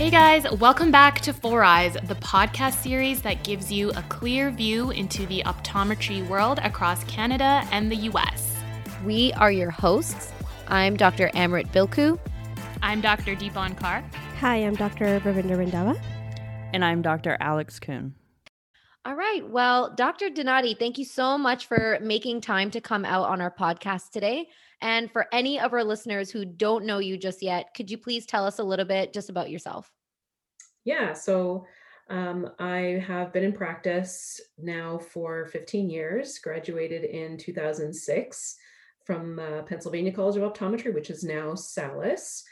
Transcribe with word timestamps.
Hey 0.00 0.08
guys, 0.08 0.50
welcome 0.52 0.90
back 0.90 1.20
to 1.20 1.34
Four 1.34 1.62
Eyes, 1.62 1.92
the 1.92 2.14
podcast 2.14 2.82
series 2.82 3.20
that 3.20 3.44
gives 3.44 3.70
you 3.70 3.90
a 3.90 4.02
clear 4.08 4.50
view 4.50 4.92
into 4.92 5.26
the 5.26 5.42
optometry 5.44 6.26
world 6.26 6.58
across 6.62 7.04
Canada 7.04 7.68
and 7.70 7.92
the 7.92 7.96
US. 8.08 8.56
We 9.04 9.34
are 9.34 9.52
your 9.52 9.70
hosts. 9.70 10.32
I'm 10.68 10.96
Dr. 10.96 11.28
Amrit 11.34 11.70
Bilku. 11.70 12.18
I'm 12.82 13.02
Dr. 13.02 13.36
Deepan 13.36 13.76
Kar. 13.76 14.02
Hi, 14.38 14.56
I'm 14.56 14.74
Dr. 14.74 15.20
Ravinder 15.20 15.62
Randhawa. 15.62 16.00
And 16.72 16.82
I'm 16.82 17.02
Dr. 17.02 17.36
Alex 17.38 17.78
Kuhn. 17.78 18.14
All 19.04 19.14
right. 19.14 19.46
Well, 19.48 19.94
Dr. 19.94 20.28
Donati, 20.28 20.74
thank 20.74 20.98
you 20.98 21.06
so 21.06 21.38
much 21.38 21.66
for 21.66 21.98
making 22.02 22.42
time 22.42 22.70
to 22.70 22.80
come 22.80 23.06
out 23.06 23.28
on 23.28 23.40
our 23.40 23.50
podcast 23.50 24.10
today. 24.12 24.48
And 24.82 25.10
for 25.10 25.26
any 25.32 25.58
of 25.58 25.72
our 25.72 25.84
listeners 25.84 26.30
who 26.30 26.44
don't 26.44 26.84
know 26.84 26.98
you 26.98 27.16
just 27.16 27.42
yet, 27.42 27.72
could 27.74 27.90
you 27.90 27.96
please 27.96 28.26
tell 28.26 28.46
us 28.46 28.58
a 28.58 28.64
little 28.64 28.84
bit 28.84 29.14
just 29.14 29.30
about 29.30 29.50
yourself? 29.50 29.90
Yeah, 30.84 31.12
so 31.12 31.66
um, 32.08 32.50
I 32.58 33.04
have 33.06 33.32
been 33.32 33.44
in 33.44 33.52
practice 33.52 34.40
now 34.58 34.98
for 34.98 35.46
15 35.46 35.88
years, 35.88 36.38
graduated 36.38 37.04
in 37.04 37.38
2006 37.38 38.56
from 39.04 39.38
uh, 39.38 39.62
Pennsylvania 39.62 40.12
College 40.12 40.36
of 40.36 40.52
Optometry, 40.52 40.92
which 40.94 41.10
is 41.10 41.22
now 41.22 41.54
SALUS. 41.54 42.42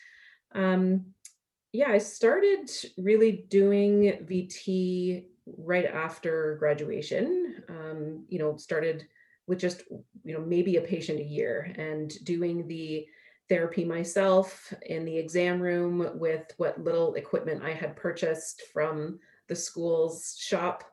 Um, 0.52 1.06
yeah, 1.72 1.91
I 1.91 1.98
started 1.98 2.70
really 2.96 3.46
doing 3.48 4.24
VT 4.28 5.24
right 5.58 5.84
after 5.84 6.56
graduation. 6.58 7.62
Um, 7.69 8.24
you 8.28 8.38
know, 8.38 8.56
started 8.56 9.06
with 9.47 9.58
just, 9.58 9.83
you 10.24 10.34
know, 10.34 10.41
maybe 10.41 10.77
a 10.77 10.83
patient 10.83 11.20
a 11.20 11.24
year 11.24 11.74
and 11.77 12.12
doing 12.24 12.69
the 12.69 13.06
therapy 13.48 13.84
myself 13.84 14.72
in 14.86 15.04
the 15.04 15.16
exam 15.16 15.60
room 15.60 16.10
with 16.14 16.52
what 16.58 16.82
little 16.82 17.14
equipment 17.14 17.62
I 17.62 17.72
had 17.72 17.96
purchased 17.96 18.62
from 18.72 19.18
the 19.48 19.56
school's 19.56 20.36
shop 20.38 20.84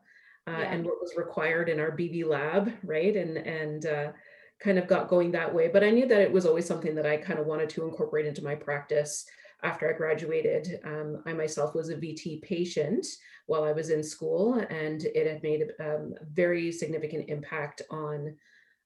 uh, 0.47 0.51
yeah. 0.51 0.71
and 0.71 0.85
what 0.85 1.01
was 1.01 1.13
required 1.17 1.69
in 1.69 1.79
our 1.79 1.91
BB 1.91 2.25
lab, 2.25 2.71
right? 2.83 3.15
And 3.15 3.37
and 3.37 3.85
uh, 3.85 4.11
kind 4.59 4.77
of 4.77 4.87
got 4.87 5.09
going 5.09 5.31
that 5.31 5.53
way. 5.53 5.67
But 5.67 5.83
I 5.83 5.89
knew 5.89 6.07
that 6.07 6.21
it 6.21 6.31
was 6.31 6.45
always 6.45 6.65
something 6.65 6.95
that 6.95 7.05
I 7.05 7.17
kind 7.17 7.39
of 7.39 7.45
wanted 7.45 7.69
to 7.69 7.83
incorporate 7.83 8.25
into 8.25 8.43
my 8.43 8.55
practice. 8.55 9.25
After 9.63 9.89
I 9.89 9.97
graduated, 9.97 10.79
um, 10.83 11.23
I 11.25 11.33
myself 11.33 11.73
was 11.73 11.89
a 11.89 11.95
VT 11.95 12.41
patient 12.43 13.05
while 13.47 13.63
I 13.63 13.71
was 13.71 13.89
in 13.89 14.03
school, 14.03 14.55
and 14.69 15.03
it 15.03 15.27
had 15.27 15.41
made 15.41 15.63
um, 15.79 16.13
a 16.21 16.25
very 16.25 16.71
significant 16.71 17.29
impact 17.29 17.81
on 17.89 18.35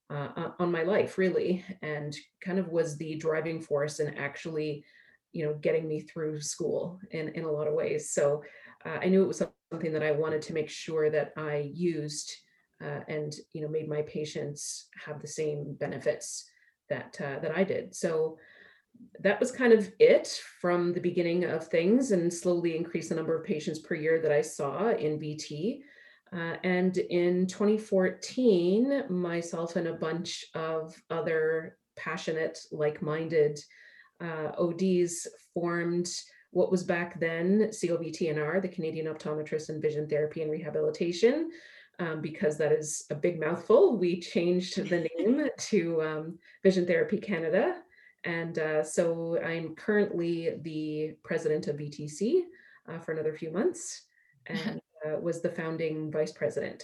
uh, 0.09 0.51
on 0.59 0.71
my 0.71 0.83
life 0.83 1.17
really 1.17 1.63
and 1.81 2.15
kind 2.41 2.59
of 2.59 2.69
was 2.69 2.97
the 2.97 3.15
driving 3.15 3.61
force 3.61 3.99
in 3.99 4.15
actually 4.15 4.83
you 5.31 5.45
know 5.45 5.53
getting 5.55 5.87
me 5.87 6.01
through 6.01 6.41
school 6.41 6.99
in 7.11 7.29
in 7.29 7.43
a 7.45 7.51
lot 7.51 7.67
of 7.67 7.73
ways. 7.73 8.11
So 8.11 8.43
uh, 8.85 8.99
i 9.01 9.07
knew 9.07 9.23
it 9.23 9.27
was 9.27 9.43
something 9.71 9.93
that 9.93 10.03
i 10.03 10.11
wanted 10.11 10.41
to 10.41 10.53
make 10.53 10.69
sure 10.69 11.09
that 11.09 11.33
i 11.37 11.69
used 11.73 12.31
uh, 12.83 13.01
and 13.07 13.35
you 13.53 13.61
know 13.61 13.67
made 13.67 13.89
my 13.89 14.01
patients 14.03 14.87
have 15.05 15.21
the 15.21 15.27
same 15.27 15.75
benefits 15.79 16.49
that 16.89 17.17
uh, 17.21 17.39
that 17.39 17.55
i 17.55 17.63
did. 17.63 17.95
So 17.95 18.37
that 19.21 19.39
was 19.39 19.51
kind 19.51 19.71
of 19.71 19.91
it 19.99 20.41
from 20.59 20.93
the 20.93 20.99
beginning 20.99 21.45
of 21.45 21.67
things 21.67 22.11
and 22.11 22.33
slowly 22.33 22.75
increase 22.75 23.09
the 23.09 23.15
number 23.15 23.37
of 23.37 23.45
patients 23.45 23.79
per 23.79 23.95
year 23.95 24.19
that 24.19 24.31
i 24.31 24.41
saw 24.41 24.89
in 24.89 25.19
vt 25.19 25.81
uh, 26.33 26.55
and 26.63 26.97
in 26.97 27.47
2014, 27.47 29.05
myself 29.09 29.75
and 29.75 29.87
a 29.87 29.93
bunch 29.93 30.45
of 30.53 30.95
other 31.09 31.77
passionate, 31.95 32.59
like 32.71 33.01
minded 33.01 33.59
uh, 34.21 34.51
ODs 34.57 35.27
formed 35.53 36.07
what 36.51 36.71
was 36.71 36.83
back 36.83 37.19
then 37.19 37.69
COVTNR, 37.71 38.61
the 38.61 38.67
Canadian 38.67 39.07
Optometrists 39.07 39.69
and 39.69 39.81
Vision 39.81 40.07
Therapy 40.07 40.41
and 40.41 40.51
Rehabilitation. 40.51 41.51
Um, 41.99 42.21
because 42.21 42.57
that 42.57 42.71
is 42.71 43.05
a 43.09 43.15
big 43.15 43.41
mouthful, 43.41 43.97
we 43.97 44.21
changed 44.21 44.77
the 44.89 45.09
name 45.17 45.49
to 45.57 46.01
um, 46.01 46.39
Vision 46.63 46.85
Therapy 46.85 47.17
Canada. 47.17 47.81
And 48.23 48.57
uh, 48.57 48.83
so 48.83 49.37
I'm 49.43 49.75
currently 49.75 50.55
the 50.61 51.15
president 51.23 51.67
of 51.67 51.75
VTC 51.75 52.43
uh, 52.87 52.99
for 52.99 53.11
another 53.11 53.33
few 53.33 53.51
months. 53.51 54.03
And 54.47 54.78
uh, 55.05 55.17
was 55.19 55.41
the 55.41 55.49
founding 55.49 56.11
vice 56.11 56.31
president. 56.31 56.83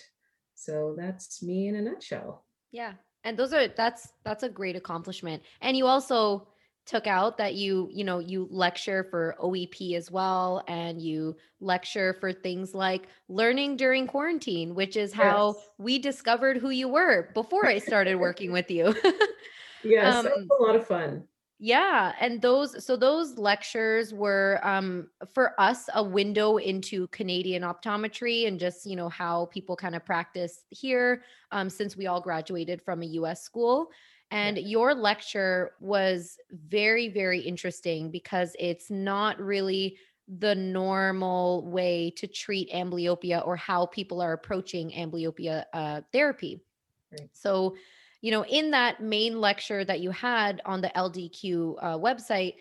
So 0.55 0.95
that's 0.97 1.43
me 1.43 1.67
in 1.67 1.75
a 1.75 1.81
nutshell. 1.81 2.45
Yeah. 2.71 2.93
And 3.23 3.37
those 3.37 3.53
are 3.53 3.67
that's 3.67 4.09
that's 4.23 4.43
a 4.43 4.49
great 4.49 4.75
accomplishment. 4.75 5.43
And 5.61 5.75
you 5.75 5.87
also 5.87 6.47
took 6.85 7.07
out 7.07 7.37
that 7.37 7.55
you, 7.55 7.89
you 7.91 8.03
know, 8.03 8.19
you 8.19 8.47
lecture 8.51 9.07
for 9.09 9.35
OEP 9.41 9.95
as 9.95 10.11
well 10.11 10.63
and 10.67 11.01
you 11.01 11.35
lecture 11.59 12.15
for 12.19 12.31
things 12.31 12.75
like 12.75 13.07
learning 13.27 13.75
during 13.75 14.05
quarantine, 14.05 14.75
which 14.75 14.95
is 14.95 15.11
how 15.11 15.55
yes. 15.55 15.65
we 15.79 15.99
discovered 15.99 16.57
who 16.57 16.69
you 16.69 16.87
were 16.87 17.31
before 17.33 17.65
I 17.65 17.79
started 17.79 18.15
working 18.15 18.51
with 18.51 18.69
you. 18.69 18.95
yes, 19.83 20.25
um, 20.25 20.27
a 20.27 20.63
lot 20.63 20.75
of 20.75 20.85
fun. 20.85 21.23
Yeah, 21.65 22.13
and 22.19 22.43
those 22.43 22.85
so 22.85 22.95
those 22.95 23.39
lectures 23.39 24.13
were 24.13 24.59
um 24.61 25.09
for 25.33 25.59
us 25.59 25.89
a 25.95 26.03
window 26.03 26.57
into 26.57 27.07
Canadian 27.07 27.63
optometry 27.63 28.47
and 28.47 28.59
just, 28.59 28.85
you 28.85 28.95
know, 28.95 29.09
how 29.09 29.47
people 29.47 29.75
kind 29.75 29.95
of 29.95 30.05
practice 30.05 30.63
here 30.69 31.23
um 31.51 31.71
since 31.71 31.97
we 31.97 32.05
all 32.05 32.21
graduated 32.21 32.83
from 32.83 33.01
a 33.01 33.07
US 33.19 33.41
school. 33.41 33.89
And 34.29 34.57
yeah. 34.57 34.63
your 34.67 34.93
lecture 34.93 35.71
was 35.79 36.37
very 36.51 37.09
very 37.09 37.39
interesting 37.39 38.11
because 38.11 38.55
it's 38.59 38.91
not 38.91 39.39
really 39.41 39.97
the 40.27 40.53
normal 40.53 41.65
way 41.65 42.11
to 42.17 42.27
treat 42.27 42.71
amblyopia 42.73 43.43
or 43.43 43.55
how 43.55 43.87
people 43.87 44.21
are 44.21 44.33
approaching 44.33 44.91
amblyopia 44.91 45.65
uh, 45.73 46.01
therapy. 46.13 46.61
Right. 47.11 47.29
So 47.33 47.75
you 48.21 48.31
know, 48.31 48.45
in 48.45 48.71
that 48.71 49.01
main 49.01 49.39
lecture 49.39 49.85
that 49.85 49.99
you 49.99 50.11
had 50.11 50.61
on 50.65 50.81
the 50.81 50.91
LDQ 50.95 51.75
uh, 51.81 51.97
website, 51.97 52.55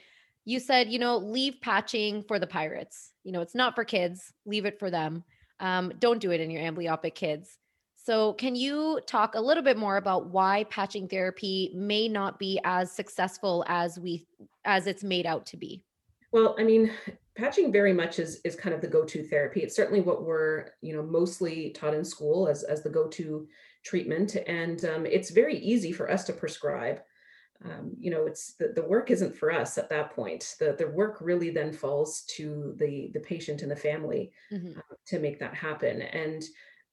you 0.45 0.61
said, 0.61 0.91
you 0.91 0.99
know, 0.99 1.17
leave 1.17 1.61
patching 1.61 2.23
for 2.23 2.39
the 2.39 2.47
pirates. 2.47 3.13
You 3.23 3.33
know, 3.33 3.41
it's 3.41 3.55
not 3.55 3.75
for 3.75 3.85
kids, 3.85 4.33
leave 4.45 4.67
it 4.67 4.79
for 4.79 4.91
them. 4.91 5.25
Um, 5.61 5.93
don't 5.99 6.21
do 6.21 6.33
it 6.33 6.41
in 6.41 6.51
your 6.51 6.63
amblyopic 6.63 7.15
kids. 7.15 7.59
So, 7.97 8.35
can 8.35 8.55
you 8.55 9.01
talk 9.07 9.35
a 9.35 9.41
little 9.41 9.63
bit 9.63 9.79
more 9.79 9.97
about 9.97 10.27
why 10.27 10.65
patching 10.65 11.09
therapy 11.09 11.73
may 11.75 12.07
not 12.07 12.39
be 12.39 12.61
as 12.63 12.93
successful 12.93 13.65
as 13.67 13.99
we 13.99 14.27
as 14.67 14.87
it's 14.87 15.03
made 15.03 15.25
out 15.25 15.47
to 15.47 15.57
be? 15.57 15.83
Well, 16.31 16.55
I 16.59 16.65
mean, 16.65 16.91
patching 17.35 17.73
very 17.73 17.95
much 17.95 18.19
is 18.19 18.43
is 18.45 18.57
kind 18.57 18.75
of 18.75 18.83
the 18.83 18.89
go-to 18.89 19.27
therapy. 19.27 19.61
It's 19.61 19.75
certainly 19.75 20.03
what 20.03 20.25
we're, 20.25 20.67
you 20.83 20.95
know, 20.95 21.03
mostly 21.03 21.71
taught 21.71 21.95
in 21.95 22.05
school 22.05 22.47
as 22.47 22.63
as 22.65 22.83
the 22.83 22.91
go-to 22.91 23.49
treatment. 23.85 24.37
And 24.47 24.85
um, 24.85 25.07
it's 25.07 25.31
very 25.31 25.59
easy 25.59 25.93
for 25.93 26.11
us 26.11 26.25
to 26.25 26.33
prescribe. 26.33 27.01
Um, 27.65 27.93
you 27.99 28.11
know, 28.11 28.27
it's 28.27 28.55
the, 28.55 28.73
the 28.75 28.83
work 28.83 29.11
isn't 29.11 29.37
for 29.37 29.53
us 29.53 29.79
at 29.79 29.89
that 29.91 30.11
point. 30.11 30.57
The, 30.59 30.75
the 30.79 30.89
work 30.89 31.19
really 31.21 31.51
then 31.51 31.73
falls 31.73 32.23
to 32.37 32.75
the, 32.79 33.11
the 33.15 33.21
patient 33.21 33.63
and 33.63 33.71
the 33.71 33.77
family 33.77 34.33
mm-hmm. 34.53 34.79
uh, 34.79 34.97
to 35.07 35.19
make 35.19 35.39
that 35.39 35.55
happen. 35.55 36.03
And, 36.03 36.43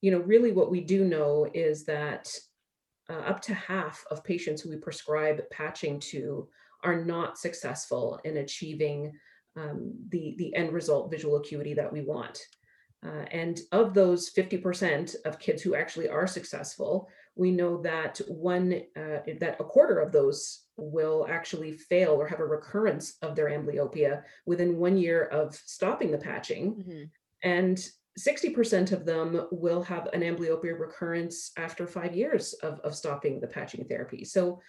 you 0.01 0.12
know, 0.12 0.19
really 0.19 0.51
what 0.51 0.72
we 0.72 0.81
do 0.81 1.03
know 1.03 1.50
is 1.53 1.84
that 1.85 2.34
uh, 3.09 3.19
up 3.19 3.41
to 3.41 3.53
half 3.53 4.06
of 4.12 4.24
patients 4.24 4.62
who 4.62 4.69
we 4.69 4.78
prescribe 4.78 5.41
patching 5.51 6.00
to 6.00 6.47
are 6.84 7.03
not 7.03 7.38
successful 7.38 8.19
in 8.24 8.38
achieving 8.38 9.12
um, 9.57 9.94
the, 10.09 10.35
the 10.38 10.56
end 10.56 10.72
result 10.72 11.12
visual 11.12 11.35
acuity 11.38 11.74
that 11.74 11.91
we 11.91 12.01
want. 12.01 12.40
Uh, 13.03 13.25
and 13.31 13.62
of 13.72 13.94
those 13.94 14.31
50% 14.31 15.16
of 15.25 15.39
kids 15.39 15.62
who 15.62 15.75
actually 15.75 16.07
are 16.07 16.28
successful, 16.28 17.09
we 17.35 17.50
know 17.50 17.81
that 17.81 18.19
one 18.28 18.84
uh, 18.95 19.19
that 19.39 19.57
a 19.59 19.63
quarter 19.63 20.00
of 20.00 20.12
those 20.12 20.65
will 20.77 21.25
actually 21.30 21.71
fail 21.71 22.12
or 22.12 22.27
have 22.27 22.39
a 22.39 22.45
recurrence 22.45 23.18
of 23.21 23.36
their 23.36 23.48
amblyopia 23.48 24.24
within 24.45 24.77
one 24.77 24.98
year 24.98 25.25
of 25.25 25.56
stopping 25.56 26.12
the 26.12 26.18
patching. 26.18 26.75
Mm-hmm. 26.75 27.03
And 27.44 27.89
60% 28.19 28.92
of 28.92 29.06
them 29.06 29.48
will 29.51 29.81
have 29.83 30.07
an 30.13 30.21
amblyopia 30.21 30.77
recurrence 30.77 31.51
after 31.57 31.88
five 31.88 32.15
years 32.15 32.53
of, 32.62 32.80
of 32.81 32.95
stopping 32.95 33.39
the 33.39 33.48
patching 33.48 33.86
therapy. 33.86 34.25
So, 34.25 34.59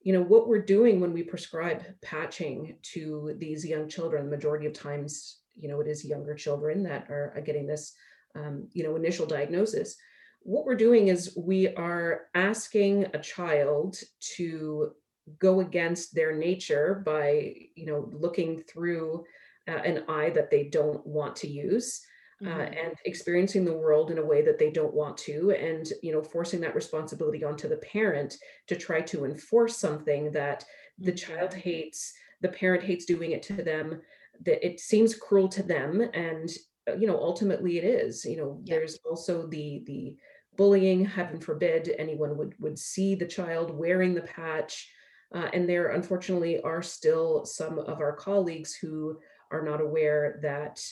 you 0.00 0.12
know, 0.12 0.22
what 0.22 0.48
we're 0.48 0.62
doing 0.62 1.00
when 1.00 1.12
we 1.12 1.22
prescribe 1.22 1.84
patching 2.02 2.76
to 2.94 3.34
these 3.38 3.66
young 3.66 3.88
children, 3.88 4.24
the 4.24 4.36
majority 4.36 4.66
of 4.66 4.72
times 4.72 5.40
you 5.56 5.68
know 5.68 5.80
it 5.80 5.86
is 5.86 6.04
younger 6.04 6.34
children 6.34 6.82
that 6.82 7.08
are, 7.10 7.42
getting 7.44 7.66
this 7.66 7.94
um, 8.34 8.68
you 8.72 8.82
know 8.82 8.96
initial 8.96 9.26
diagnosis 9.26 9.96
what 10.40 10.64
we're 10.64 10.76
doing 10.76 11.08
is 11.08 11.36
we 11.36 11.74
are 11.74 12.26
asking 12.34 13.06
a 13.14 13.18
child 13.18 13.98
to 14.20 14.92
go 15.40 15.60
against 15.60 16.14
their 16.14 16.34
nature 16.36 17.02
by 17.04 17.54
you 17.74 17.86
know 17.86 18.08
looking 18.12 18.62
through 18.62 19.24
uh, 19.68 19.72
an 19.72 20.04
eye 20.08 20.30
that 20.30 20.50
they 20.50 20.64
don't 20.64 21.04
want 21.06 21.34
to 21.34 21.48
use 21.48 22.00
uh, 22.44 22.48
mm-hmm. 22.48 22.60
and 22.60 22.94
experiencing 23.06 23.64
the 23.64 23.72
world 23.72 24.10
in 24.10 24.18
a 24.18 24.24
way 24.24 24.42
that 24.42 24.58
they 24.58 24.70
don't 24.70 24.94
want 24.94 25.16
to 25.16 25.50
and 25.52 25.92
you 26.02 26.12
know 26.12 26.22
forcing 26.22 26.60
that 26.60 26.74
responsibility 26.74 27.42
onto 27.42 27.68
the 27.68 27.78
parent 27.78 28.36
to 28.66 28.76
try 28.76 29.00
to 29.00 29.24
enforce 29.24 29.78
something 29.78 30.30
that 30.30 30.64
the 30.98 31.10
mm-hmm. 31.10 31.32
child 31.32 31.52
hates 31.54 32.12
the 32.42 32.48
parent 32.48 32.84
hates 32.84 33.04
doing 33.04 33.32
it 33.32 33.42
to 33.42 33.54
them 33.54 34.00
that 34.44 34.64
it 34.66 34.80
seems 34.80 35.14
cruel 35.14 35.48
to 35.48 35.62
them 35.62 36.00
and 36.14 36.50
uh, 36.88 36.94
you 36.94 37.06
know 37.06 37.18
ultimately 37.18 37.78
it 37.78 37.84
is 37.84 38.24
you 38.24 38.36
know 38.36 38.60
Yeah. 38.64 38.76
there's 38.76 38.98
also 39.08 39.46
the 39.46 39.82
the 39.86 40.16
bullying 40.56 41.04
heaven 41.04 41.40
forbid 41.40 41.94
anyone 41.98 42.36
would 42.36 42.54
would 42.58 42.78
see 42.78 43.14
the 43.14 43.26
child 43.26 43.70
wearing 43.70 44.14
the 44.14 44.22
patch 44.22 44.90
uh, 45.34 45.48
and 45.52 45.68
there 45.68 45.88
unfortunately 45.88 46.60
are 46.62 46.82
still 46.82 47.44
some 47.44 47.78
of 47.78 48.00
our 48.00 48.14
colleagues 48.14 48.74
who 48.74 49.18
are 49.50 49.62
not 49.62 49.80
aware 49.80 50.38
that 50.42 50.82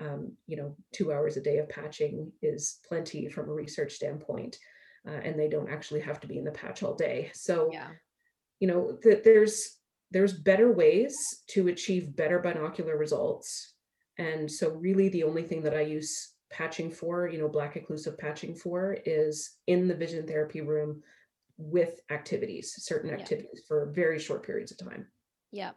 um, 0.00 0.32
you 0.46 0.56
know 0.56 0.76
two 0.92 1.12
hours 1.12 1.36
a 1.36 1.40
day 1.40 1.58
of 1.58 1.68
patching 1.68 2.30
is 2.42 2.78
plenty 2.88 3.28
from 3.28 3.48
a 3.48 3.52
research 3.52 3.94
standpoint 3.94 4.58
uh, 5.06 5.12
and 5.24 5.38
they 5.38 5.48
don't 5.48 5.70
actually 5.70 6.00
have 6.00 6.20
to 6.20 6.28
be 6.28 6.38
in 6.38 6.44
the 6.44 6.50
patch 6.52 6.82
all 6.82 6.94
day 6.94 7.30
so 7.34 7.70
Yeah. 7.72 7.88
you 8.60 8.68
know 8.68 8.98
that 9.02 9.24
there's 9.24 9.77
there's 10.10 10.32
better 10.32 10.72
ways 10.72 11.16
to 11.48 11.68
achieve 11.68 12.16
better 12.16 12.38
binocular 12.38 12.96
results 12.96 13.74
and 14.18 14.50
so 14.50 14.70
really 14.70 15.08
the 15.10 15.22
only 15.22 15.42
thing 15.42 15.62
that 15.62 15.74
i 15.76 15.80
use 15.80 16.34
patching 16.50 16.90
for 16.90 17.28
you 17.28 17.38
know 17.38 17.48
black 17.48 17.74
occlusive 17.74 18.16
patching 18.18 18.54
for 18.54 18.96
is 19.04 19.56
in 19.66 19.86
the 19.86 19.94
vision 19.94 20.26
therapy 20.26 20.60
room 20.60 21.02
with 21.58 22.00
activities 22.10 22.72
certain 22.78 23.10
Yeah. 23.10 23.16
activities 23.16 23.62
for 23.66 23.92
very 23.94 24.18
short 24.18 24.44
periods 24.44 24.72
of 24.72 24.78
time 24.78 25.06
Yeah. 25.52 25.72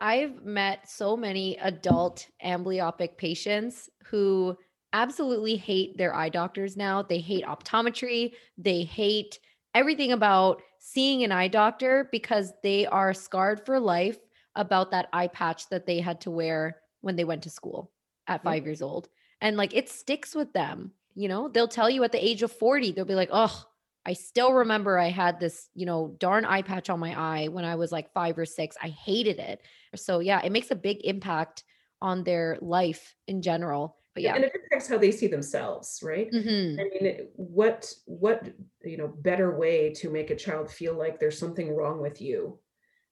I've 0.00 0.44
met 0.44 0.90
so 0.90 1.16
many 1.16 1.56
adult 1.58 2.26
amblyopic 2.44 3.16
patients 3.16 3.88
who 4.06 4.56
absolutely 4.92 5.56
hate 5.56 5.96
their 5.96 6.12
eye 6.12 6.28
doctors 6.28 6.76
now. 6.76 7.02
They 7.02 7.20
hate 7.20 7.44
optometry, 7.44 8.32
they 8.58 8.82
hate 8.82 9.38
everything 9.74 10.12
about 10.12 10.62
seeing 10.78 11.22
an 11.22 11.32
eye 11.32 11.48
doctor 11.48 12.08
because 12.12 12.52
they 12.62 12.86
are 12.86 13.14
scarred 13.14 13.64
for 13.64 13.78
life 13.80 14.18
about 14.54 14.90
that 14.90 15.08
eye 15.12 15.28
patch 15.28 15.68
that 15.68 15.86
they 15.86 16.00
had 16.00 16.20
to 16.22 16.30
wear 16.30 16.80
when 17.00 17.16
they 17.16 17.24
went 17.24 17.42
to 17.44 17.50
school 17.50 17.92
at 18.26 18.42
Yeah. 18.42 18.54
5 18.54 18.64
years 18.66 18.82
old. 18.82 19.08
And 19.40 19.56
like 19.56 19.74
it 19.74 19.88
sticks 19.88 20.34
with 20.34 20.52
them, 20.52 20.92
you 21.14 21.28
know? 21.28 21.48
They'll 21.48 21.68
tell 21.68 21.90
you 21.90 22.04
at 22.04 22.12
the 22.12 22.24
age 22.24 22.42
of 22.42 22.52
40, 22.52 22.92
they'll 22.92 23.04
be 23.04 23.14
like, 23.14 23.30
"Oh, 23.32 23.64
I 24.04 24.12
still 24.14 24.52
remember 24.52 24.98
I 24.98 25.08
had 25.08 25.40
this, 25.40 25.70
you 25.74 25.86
know, 25.86 26.16
darn 26.18 26.44
eye 26.44 26.62
patch 26.62 26.90
on 26.90 27.00
my 27.00 27.18
eye 27.18 27.48
when 27.48 27.64
I 27.64 27.76
was 27.76 27.92
like 27.92 28.12
5 28.12 28.36
or 28.38 28.46
6. 28.46 28.76
I 28.82 28.88
hated 28.88 29.38
it." 29.38 29.62
So 29.94 30.18
yeah, 30.20 30.40
it 30.44 30.52
makes 30.52 30.70
a 30.70 30.76
big 30.76 30.98
impact 31.04 31.64
on 32.00 32.24
their 32.24 32.58
life 32.60 33.14
in 33.26 33.42
general. 33.42 33.96
But 34.14 34.22
yeah. 34.24 34.34
and 34.34 34.44
it 34.44 34.52
affects 34.54 34.88
how 34.88 34.98
they 34.98 35.10
see 35.10 35.26
themselves 35.26 36.00
right 36.02 36.30
Mhm. 36.30 36.78
I 36.78 36.84
mean, 36.84 37.28
what 37.34 37.92
what 38.04 38.52
you 38.84 38.96
know 38.98 39.08
better 39.08 39.56
way 39.56 39.92
to 39.94 40.10
make 40.10 40.30
a 40.30 40.36
child 40.36 40.70
feel 40.70 40.94
like 40.94 41.18
there's 41.18 41.38
something 41.38 41.74
wrong 41.74 42.00
with 42.00 42.20
you? 42.20 42.58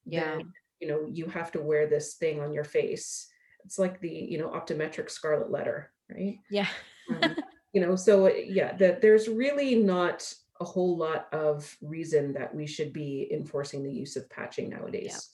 Yeah. 0.04 0.36
than, 0.36 0.52
you 0.80 0.88
know, 0.88 1.06
you 1.10 1.26
have 1.26 1.52
to 1.52 1.62
wear 1.62 1.86
this 1.86 2.14
thing 2.14 2.40
on 2.40 2.52
your 2.52 2.64
face. 2.64 3.28
It's 3.64 3.78
like 3.78 4.00
the 4.00 4.10
you 4.10 4.38
know 4.38 4.48
optometric 4.50 5.10
scarlet 5.10 5.50
letter, 5.50 5.92
right? 6.10 6.38
Yeah. 6.50 6.68
Um, 7.08 7.36
you 7.72 7.80
know, 7.80 7.96
so 7.96 8.26
uh, 8.26 8.32
yeah, 8.32 8.76
that 8.76 9.00
there's 9.00 9.28
really 9.28 9.76
not 9.76 10.32
a 10.60 10.64
whole 10.64 10.96
lot 10.96 11.32
of 11.32 11.76
reason 11.80 12.34
that 12.34 12.54
we 12.54 12.66
should 12.66 12.92
be 12.92 13.28
enforcing 13.32 13.82
the 13.82 13.92
use 13.92 14.16
of 14.16 14.28
patching 14.28 14.68
nowadays. 14.68 15.30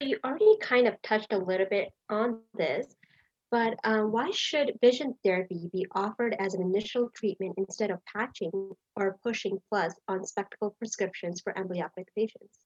You 0.00 0.18
already 0.24 0.56
kind 0.60 0.86
of 0.86 1.00
touched 1.02 1.32
a 1.32 1.38
little 1.38 1.66
bit 1.70 1.88
on 2.10 2.40
this, 2.54 2.86
but 3.56 3.78
um, 3.84 4.12
why 4.12 4.30
should 4.32 4.78
vision 4.82 5.14
therapy 5.24 5.70
be 5.72 5.86
offered 5.92 6.36
as 6.38 6.52
an 6.52 6.60
initial 6.60 7.08
treatment 7.14 7.54
instead 7.56 7.90
of 7.90 8.04
patching 8.04 8.50
or 8.96 9.16
pushing 9.22 9.58
plus 9.70 9.94
on 10.08 10.26
spectacle 10.26 10.76
prescriptions 10.78 11.40
for 11.40 11.54
amblyopic 11.54 12.04
patients? 12.14 12.58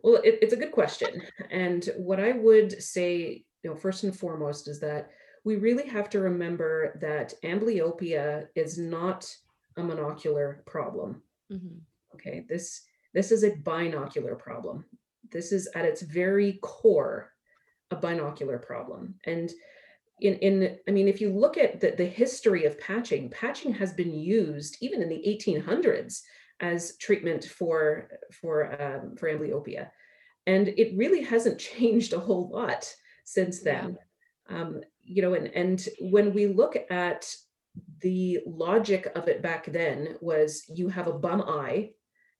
Well, 0.00 0.20
it, 0.22 0.38
it's 0.42 0.52
a 0.52 0.56
good 0.56 0.70
question. 0.70 1.22
And 1.50 1.90
what 1.96 2.20
I 2.20 2.30
would 2.30 2.80
say, 2.80 3.44
you 3.64 3.70
know, 3.70 3.74
first 3.74 4.04
and 4.04 4.16
foremost 4.16 4.68
is 4.68 4.78
that 4.78 5.10
we 5.44 5.56
really 5.56 5.88
have 5.88 6.08
to 6.10 6.20
remember 6.20 6.96
that 7.00 7.34
amblyopia 7.42 8.46
is 8.54 8.78
not 8.78 9.28
a 9.76 9.80
monocular 9.80 10.64
problem. 10.66 11.20
Mhm. 11.50 11.80
Okay. 12.14 12.46
This 12.48 12.82
this 13.12 13.32
is 13.32 13.42
a 13.42 13.56
binocular 13.56 14.36
problem. 14.36 14.84
This 15.32 15.50
is 15.50 15.68
at 15.74 15.84
its 15.84 16.02
very 16.02 16.60
core 16.62 17.32
a 17.90 17.96
binocular 17.96 18.58
problem. 18.58 19.14
And 19.24 19.50
in, 20.20 20.34
in 20.36 20.76
I 20.88 20.90
mean, 20.90 21.08
if 21.08 21.20
you 21.20 21.30
look 21.30 21.56
at 21.56 21.80
the, 21.80 21.92
the 21.92 22.06
history 22.06 22.64
of 22.64 22.80
patching, 22.80 23.30
patching 23.30 23.72
has 23.74 23.92
been 23.92 24.12
used 24.12 24.76
even 24.80 25.02
in 25.02 25.08
the 25.08 25.22
1800s 25.26 26.22
as 26.60 26.96
treatment 26.96 27.44
for 27.44 28.08
for 28.40 28.82
um, 28.82 29.16
for 29.16 29.28
amblyopia, 29.28 29.90
and 30.46 30.68
it 30.68 30.96
really 30.96 31.22
hasn't 31.22 31.58
changed 31.72 32.12
a 32.12 32.18
whole 32.18 32.48
lot 32.52 32.92
since 33.24 33.62
Yeah. 33.64 33.82
then. 33.82 33.98
Um, 34.50 34.80
you 35.04 35.22
know, 35.22 35.34
and 35.34 35.46
and 35.48 35.88
when 36.00 36.34
we 36.34 36.46
look 36.46 36.76
at 36.90 37.32
the 38.00 38.40
logic 38.46 39.10
of 39.14 39.28
it 39.28 39.42
back 39.42 39.66
then 39.66 40.16
was 40.20 40.64
you 40.74 40.88
have 40.88 41.06
a 41.06 41.12
bum 41.12 41.42
eye 41.42 41.90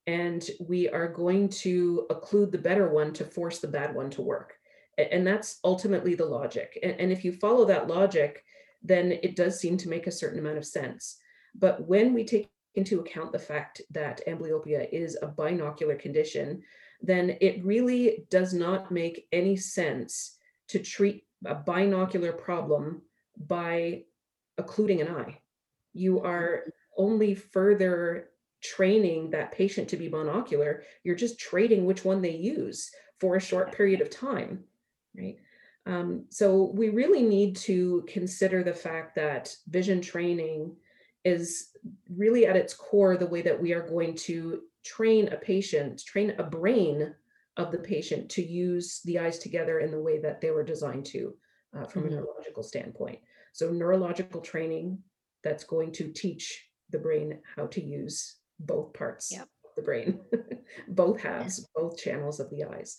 and 0.07 0.49
we 0.61 0.89
are 0.89 1.09
going 1.09 1.49
to 1.49 2.07
occlude 2.11 2.51
the 2.51 2.59
better 2.59 2.89
one 2.89 3.13
to 3.13 3.25
force 3.25 3.59
the 3.59 3.69
bad 3.69 3.95
one 3.95 4.11
to 4.11 4.23
work 4.23 4.55
and 4.99 5.27
that's 5.27 5.61
ultimately 5.65 6.15
the 6.15 6.25
logic. 6.25 6.79
And, 6.83 7.13
if 7.13 7.25
you 7.25 7.33
follow 7.33 7.65
that 7.67 7.89
logic 7.89 8.45
then 8.83 9.13
it 9.23 9.35
does 9.35 9.59
seem 9.59 9.77
to 9.77 9.89
make 9.89 10.07
a 10.07 10.13
certain 10.13 10.39
amount 10.39 10.57
of 10.57 10.65
sense. 10.65 11.17
But 11.55 11.87
when 11.89 12.15
we 12.15 12.25
take 12.25 12.49
into 12.77 13.01
account 13.01 13.33
the 13.33 13.39
fact 13.39 13.83
that 13.91 14.21
amblyopia 14.29 14.89
is 14.93 15.19
a 15.21 15.27
binocular 15.27 15.97
condition 15.97 16.63
then 17.01 17.37
it 17.41 17.65
really 17.65 18.25
does 18.31 18.53
not 18.53 18.91
make 18.91 19.27
any 19.33 19.57
sense 19.57 20.37
to 20.69 20.79
treat 20.79 21.25
a 21.47 21.55
binocular 21.55 22.33
problem 22.33 23.03
by 23.47 24.03
occluding 24.59 25.01
an 25.01 25.09
eye. 25.09 25.39
You 25.93 26.21
are 26.21 26.65
only 26.97 27.35
further 27.35 28.31
training 28.63 29.31
that 29.31 29.53
patient 29.53 29.89
to 29.89 29.97
be 29.97 30.11
monocular. 30.11 30.83
You're 31.05 31.15
just 31.15 31.39
trading 31.39 31.87
which 31.87 32.05
one 32.05 32.21
they 32.21 32.35
use 32.35 32.91
for 33.21 33.37
a 33.37 33.41
short 33.41 33.73
period 33.73 34.01
of 34.01 34.11
time 34.11 34.65
right 35.19 35.37
um, 35.87 36.27
so 36.29 36.71
we 36.75 36.91
really 36.91 37.23
need 37.23 37.57
to 37.57 38.05
consider 38.07 38.63
the 38.63 38.75
fact 38.75 39.15
that 39.17 39.55
vision 39.69 40.01
training 40.03 40.77
is 41.25 41.71
really 42.15 42.47
at 42.47 42.57
its 42.57 42.75
core 42.75 43.17
the 43.17 43.27
way 43.27 43.41
that 43.43 43.61
we 43.61 43.73
are 43.73 43.87
going 43.89 44.15
to 44.15 44.63
train 44.85 45.29
a 45.29 45.37
patient 45.37 46.03
train 46.05 46.35
a 46.39 46.43
brain 46.45 47.15
of 47.57 47.73
the 47.73 47.79
patient 47.79 48.31
to 48.31 48.43
use 48.45 49.01
the 49.05 49.19
eyes 49.19 49.39
together 49.39 49.81
in 49.81 49.91
the 49.91 50.01
way 50.01 50.21
that 50.21 50.41
they 50.41 50.51
were 50.51 50.63
designed 50.65 51.05
to 51.07 51.35
uh, 51.77 51.85
from 51.87 52.05
Mhm. 52.05 52.07
a 52.07 52.11
neurological 52.11 52.63
standpoint 52.63 53.19
so 53.53 53.71
neurological 53.73 54.41
training 54.41 54.99
that's 55.43 55.65
going 55.65 55.91
to 55.93 56.13
teach 56.13 56.69
the 56.91 56.99
brain 56.99 57.41
how 57.57 57.67
to 57.67 57.81
use 57.83 58.37
both 58.61 58.93
parts 58.93 59.33
Yep. 59.33 59.43
of 59.65 59.71
the 59.77 59.83
brain, 59.83 60.21
both 60.89 61.21
halves, 61.21 61.67
both 61.75 61.97
channels 61.97 62.41
of 62.41 62.51
the 62.51 62.65
eyes. 62.65 62.99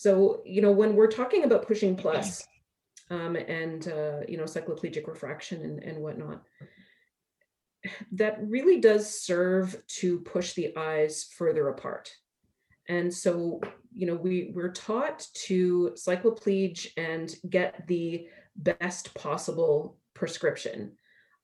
So, 0.00 0.40
you 0.46 0.62
know, 0.62 0.72
when 0.72 0.96
we're 0.96 1.10
talking 1.10 1.44
about 1.44 1.66
pushing 1.66 1.94
plus, 1.94 2.42
um, 3.10 3.36
and, 3.36 3.86
uh, 3.86 4.20
you 4.26 4.38
know, 4.38 4.44
cycloplegic 4.44 5.06
refraction 5.06 5.62
and, 5.62 5.84
and 5.84 5.98
whatnot, 5.98 6.42
that 8.12 8.38
really 8.40 8.80
does 8.80 9.20
serve 9.22 9.76
to 9.98 10.20
push 10.20 10.54
the 10.54 10.74
eyes 10.74 11.28
further 11.36 11.68
apart. 11.68 12.10
And 12.88 13.12
so, 13.12 13.60
you 13.94 14.06
know, 14.06 14.14
we, 14.14 14.52
we're 14.54 14.72
taught 14.72 15.26
to 15.48 15.94
cycloplege 15.96 16.86
and 16.96 17.34
get 17.50 17.86
the 17.86 18.26
best 18.56 19.12
possible 19.12 19.98
prescription 20.14 20.92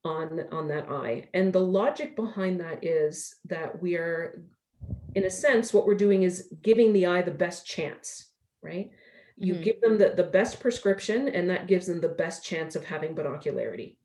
on 0.03 0.41
on 0.51 0.69
that 0.69 0.89
eye 0.89 1.29
and 1.35 1.53
the 1.53 1.59
logic 1.59 2.15
behind 2.15 2.61
that 2.61 2.85
is 2.85 3.35
that 3.45 3.83
we 3.83 3.97
are 3.97 4.41
in 5.17 5.25
a 5.25 5.31
sense 5.31 5.75
what 5.75 5.85
we're 5.85 5.95
doing 5.97 6.23
is 6.23 6.49
giving 6.63 6.93
the 6.93 7.07
eye 7.07 7.23
the 7.23 7.31
best 7.31 7.67
chance 7.67 8.27
right? 8.63 8.91
You 9.37 9.55
Mhm. 9.55 9.63
give 9.63 9.81
them 9.81 9.99
the, 9.99 10.11
the 10.11 10.25
best 10.25 10.61
prescription 10.61 11.29
and 11.29 11.51
that 11.51 11.67
gives 11.67 11.87
them 11.87 12.01
the 12.01 12.09
best 12.09 12.45
chance 12.45 12.75
of 12.75 12.85
having 12.85 13.15
binocularity. 13.15 13.97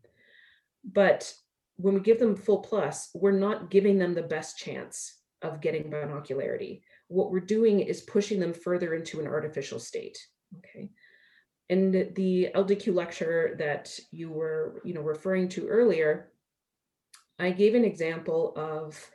But 0.83 1.33
when 1.77 1.93
we 1.95 2.01
give 2.01 2.19
them 2.19 2.35
full 2.35 2.59
plus 2.59 3.09
we're 3.13 3.31
not 3.31 3.71
giving 3.71 3.97
them 3.97 4.13
the 4.13 4.21
best 4.21 4.57
chance 4.57 5.17
of 5.41 5.61
getting 5.61 5.89
binocularity. 5.89 6.83
What 7.07 7.31
we're 7.31 7.39
doing 7.39 7.79
is 7.79 8.01
pushing 8.01 8.39
them 8.39 8.53
further 8.53 8.93
into 8.93 9.19
an 9.19 9.27
artificial 9.27 9.79
state 9.79 10.17
okay? 10.57 10.89
And 11.69 11.93
the 12.15 12.49
LDQ 12.53 12.93
lecture 12.93 13.55
that 13.59 13.97
you 14.11 14.29
were, 14.29 14.81
you 14.83 14.93
know, 14.93 15.01
referring 15.01 15.47
to 15.49 15.67
earlier, 15.67 16.31
I 17.39 17.51
gave 17.51 17.75
an 17.75 17.85
example 17.85 18.53
of 18.57 19.09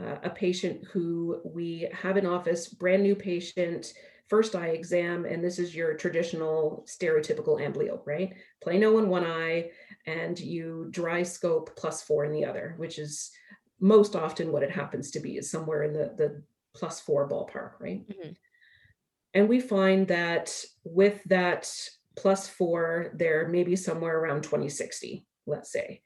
uh, 0.00 0.16
a 0.24 0.30
patient 0.30 0.84
who 0.92 1.40
we 1.44 1.88
have 1.92 2.16
in 2.16 2.26
office, 2.26 2.68
brand 2.68 3.02
new 3.02 3.14
patient, 3.14 3.94
first 4.32 4.56
eye 4.56 4.68
exam, 4.68 5.26
and 5.26 5.44
this 5.44 5.58
is 5.58 5.74
your 5.74 5.92
traditional 5.92 6.86
stereotypical 6.88 7.60
amblyope, 7.60 8.06
right? 8.06 8.32
Plano 8.62 8.96
in 8.96 9.10
one 9.10 9.26
eye, 9.26 9.70
and 10.06 10.40
you 10.40 10.88
dry 10.90 11.22
scope 11.22 11.76
plus 11.76 12.02
four 12.02 12.24
in 12.24 12.32
the 12.32 12.42
other, 12.42 12.72
which 12.78 12.98
is 12.98 13.30
most 13.78 14.16
often 14.16 14.50
what 14.50 14.62
it 14.62 14.70
happens 14.70 15.10
to 15.10 15.20
be, 15.20 15.36
is 15.36 15.50
somewhere 15.50 15.82
in 15.82 15.92
the 15.92 16.14
the 16.16 16.42
plus 16.74 16.98
four 16.98 17.28
ballpark, 17.28 17.72
right? 17.78 18.08
Mhm. 18.08 18.34
And 19.34 19.50
we 19.50 19.60
find 19.60 20.08
that 20.08 20.64
with 20.82 21.22
that 21.24 21.70
plus 22.16 22.48
four, 22.48 23.12
there 23.12 23.48
may 23.48 23.64
be 23.64 23.76
somewhere 23.76 24.18
around 24.18 24.44
2060, 24.44 25.26
let's 25.46 25.70
say. 25.70 26.00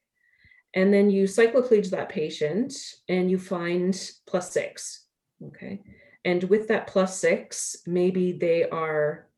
And 0.75 0.93
then 0.93 1.11
you 1.11 1.25
cycloplege 1.29 1.91
that 1.91 2.09
patient 2.09 2.75
and 3.09 3.31
you 3.31 3.39
find 3.39 3.93
plus 4.27 4.51
six. 4.51 5.07
Okay. 5.49 5.81
And 6.27 6.43
with 6.45 6.67
that 6.69 6.89
plus 6.89 7.21
six, 7.21 7.77
maybe 7.87 8.33
they 8.33 8.69
are 8.69 9.29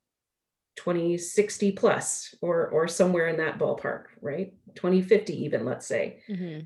2060 0.77 1.73
plus 1.73 2.35
or 2.41 2.69
or 2.69 2.89
somewhere 2.89 3.29
in 3.29 3.37
that 3.37 3.59
ballpark, 3.59 4.05
right? 4.23 4.55
2050 4.75 5.45
even, 5.45 5.67
let's 5.67 5.87
say. 5.87 6.21
Mm-hmm. 6.31 6.61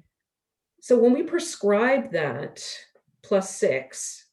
So 0.81 0.97
when 0.97 1.13
we 1.13 1.25
prescribe 1.25 2.13
that 2.13 2.65
plus 3.23 3.57
six, 3.57 4.27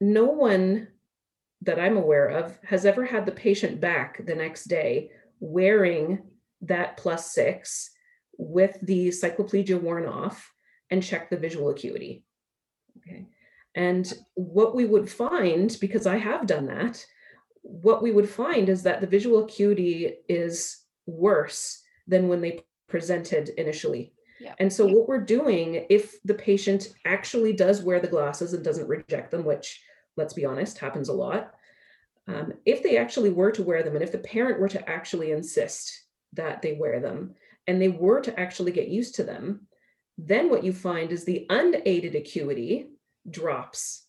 no 0.00 0.24
one 0.24 0.88
that 1.60 1.78
I'm 1.78 1.98
aware 1.98 2.28
of 2.28 2.58
has 2.64 2.86
ever 2.86 3.04
had 3.04 3.26
the 3.26 3.32
patient 3.32 3.80
back 3.80 4.24
the 4.24 4.34
next 4.34 4.64
day 4.64 5.10
wearing 5.40 6.22
that 6.62 6.96
plus 6.96 7.32
six 7.34 7.90
with 8.38 8.78
the 8.80 9.08
cycloplegia 9.08 9.78
worn 9.78 10.06
off 10.06 10.50
and 10.88 11.02
check 11.02 11.28
the 11.28 11.36
visual 11.36 11.68
acuity. 11.68 12.24
Okay. 12.98 13.26
And 13.74 14.12
what 14.34 14.74
we 14.74 14.84
would 14.84 15.10
find, 15.10 15.76
because 15.80 16.06
I 16.06 16.16
have 16.16 16.46
done 16.46 16.66
that, 16.66 17.04
what 17.62 18.02
we 18.02 18.12
would 18.12 18.28
find 18.28 18.68
is 18.68 18.82
that 18.82 19.00
the 19.00 19.06
visual 19.06 19.44
acuity 19.44 20.16
is 20.28 20.82
worse 21.06 21.82
than 22.06 22.28
when 22.28 22.40
they 22.40 22.64
presented 22.88 23.48
initially. 23.56 24.12
Yeah. 24.40 24.54
And 24.58 24.72
so, 24.72 24.86
what 24.86 25.08
we're 25.08 25.24
doing, 25.24 25.86
if 25.88 26.22
the 26.24 26.34
patient 26.34 26.94
actually 27.04 27.52
does 27.52 27.82
wear 27.82 28.00
the 28.00 28.08
glasses 28.08 28.52
and 28.52 28.64
doesn't 28.64 28.88
reject 28.88 29.30
them, 29.30 29.44
which, 29.44 29.80
let's 30.16 30.34
be 30.34 30.44
honest, 30.44 30.78
happens 30.78 31.08
a 31.08 31.12
lot, 31.12 31.54
um, 32.26 32.52
if 32.64 32.82
they 32.82 32.96
actually 32.96 33.30
were 33.30 33.52
to 33.52 33.62
wear 33.62 33.82
them, 33.82 33.94
and 33.94 34.02
if 34.02 34.12
the 34.12 34.18
parent 34.18 34.60
were 34.60 34.68
to 34.68 34.88
actually 34.88 35.32
insist 35.32 36.04
that 36.34 36.62
they 36.62 36.74
wear 36.74 37.00
them, 37.00 37.34
and 37.66 37.80
they 37.80 37.88
were 37.88 38.20
to 38.20 38.38
actually 38.38 38.72
get 38.72 38.88
used 38.88 39.14
to 39.14 39.24
them, 39.24 39.66
then 40.18 40.50
what 40.50 40.64
you 40.64 40.72
find 40.72 41.12
is 41.12 41.24
the 41.24 41.46
unaided 41.50 42.14
acuity 42.14 42.88
drops 43.30 44.06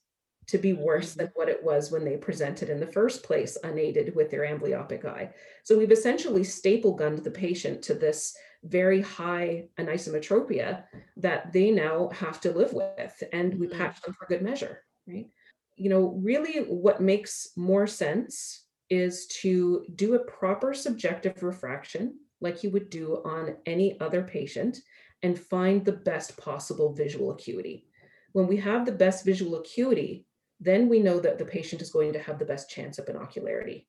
to 0.48 0.58
be 0.60 0.74
worse 0.74 1.16
than 1.16 1.32
what 1.34 1.50
it 1.50 1.64
was 1.64 1.92
when 1.92 2.06
they 2.06 2.18
presented 2.18 2.70
in 2.70 2.80
the 2.80 2.92
first 2.92 3.24
place 3.24 3.58
unaided 3.64 4.16
with 4.16 4.30
their 4.30 4.42
amblyopic 4.42 5.04
eye. 5.06 5.34
So 5.64 5.78
we've 5.78 5.92
essentially 5.92 6.44
staple 6.44 6.94
gunned 6.94 7.24
the 7.24 7.32
patient 7.32 7.82
to 7.84 7.96
this 7.96 8.36
very 8.64 9.02
high 9.02 9.70
anisometropia 9.80 10.86
that 11.18 11.52
they 11.52 11.72
now 11.72 12.10
have 12.10 12.40
to 12.42 12.52
live 12.52 12.74
with 12.74 13.24
and 13.34 13.60
we 13.60 13.68
Mhm. 13.68 13.72
patch 13.78 14.02
them 14.02 14.14
for 14.14 14.28
good 14.28 14.42
measure, 14.44 14.84
right? 15.08 15.30
You 15.76 15.90
know, 15.90 16.10
really 16.24 16.64
what 16.66 17.02
makes 17.02 17.50
more 17.58 17.88
sense 17.88 18.68
is 18.90 19.28
to 19.28 19.86
do 19.96 20.14
a 20.14 20.24
proper 20.26 20.74
subjective 20.74 21.42
refraction 21.42 22.20
like 22.40 22.64
you 22.64 22.70
would 22.72 22.90
do 22.90 23.16
on 23.24 23.58
any 23.66 24.00
other 24.00 24.24
patient 24.24 24.78
and 25.24 25.40
find 25.40 25.84
the 25.84 25.92
best 25.92 26.38
possible 26.38 26.94
visual 26.94 27.32
acuity. 27.32 27.88
When 28.36 28.48
we 28.48 28.58
have 28.58 28.86
the 28.86 28.92
best 28.92 29.24
visual 29.24 29.56
acuity, 29.56 30.26
then 30.60 30.90
we 30.90 31.00
know 31.00 31.22
that 31.22 31.38
the 31.38 31.46
patient 31.46 31.82
is 31.82 31.90
going 31.90 32.12
to 32.12 32.20
have 32.20 32.38
the 32.38 32.44
best 32.44 32.70
chance 32.70 33.00
of 33.00 33.06
binocularity. 33.06 33.86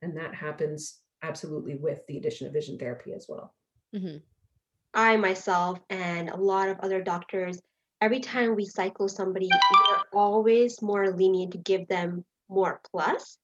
And 0.00 0.16
that 0.16 0.32
happens 0.32 1.00
absolutely 1.24 1.74
with 1.74 2.06
the 2.06 2.16
addition 2.16 2.46
of 2.46 2.52
vision 2.52 2.78
therapy 2.78 3.12
as 3.12 3.26
well. 3.28 3.52
Mm-hmm. 3.92 4.18
I 4.94 5.16
myself 5.16 5.80
and 5.90 6.28
a 6.28 6.36
lot 6.36 6.68
of 6.68 6.78
other 6.78 7.02
doctors, 7.02 7.60
every 8.00 8.20
time 8.20 8.54
we 8.54 8.64
cycle 8.64 9.08
somebody, 9.08 9.48
we're 9.50 10.20
always 10.20 10.80
more 10.80 11.10
lenient 11.10 11.50
to 11.54 11.58
give 11.58 11.88
them 11.88 12.24
more 12.48 12.80
plus. 12.92 13.38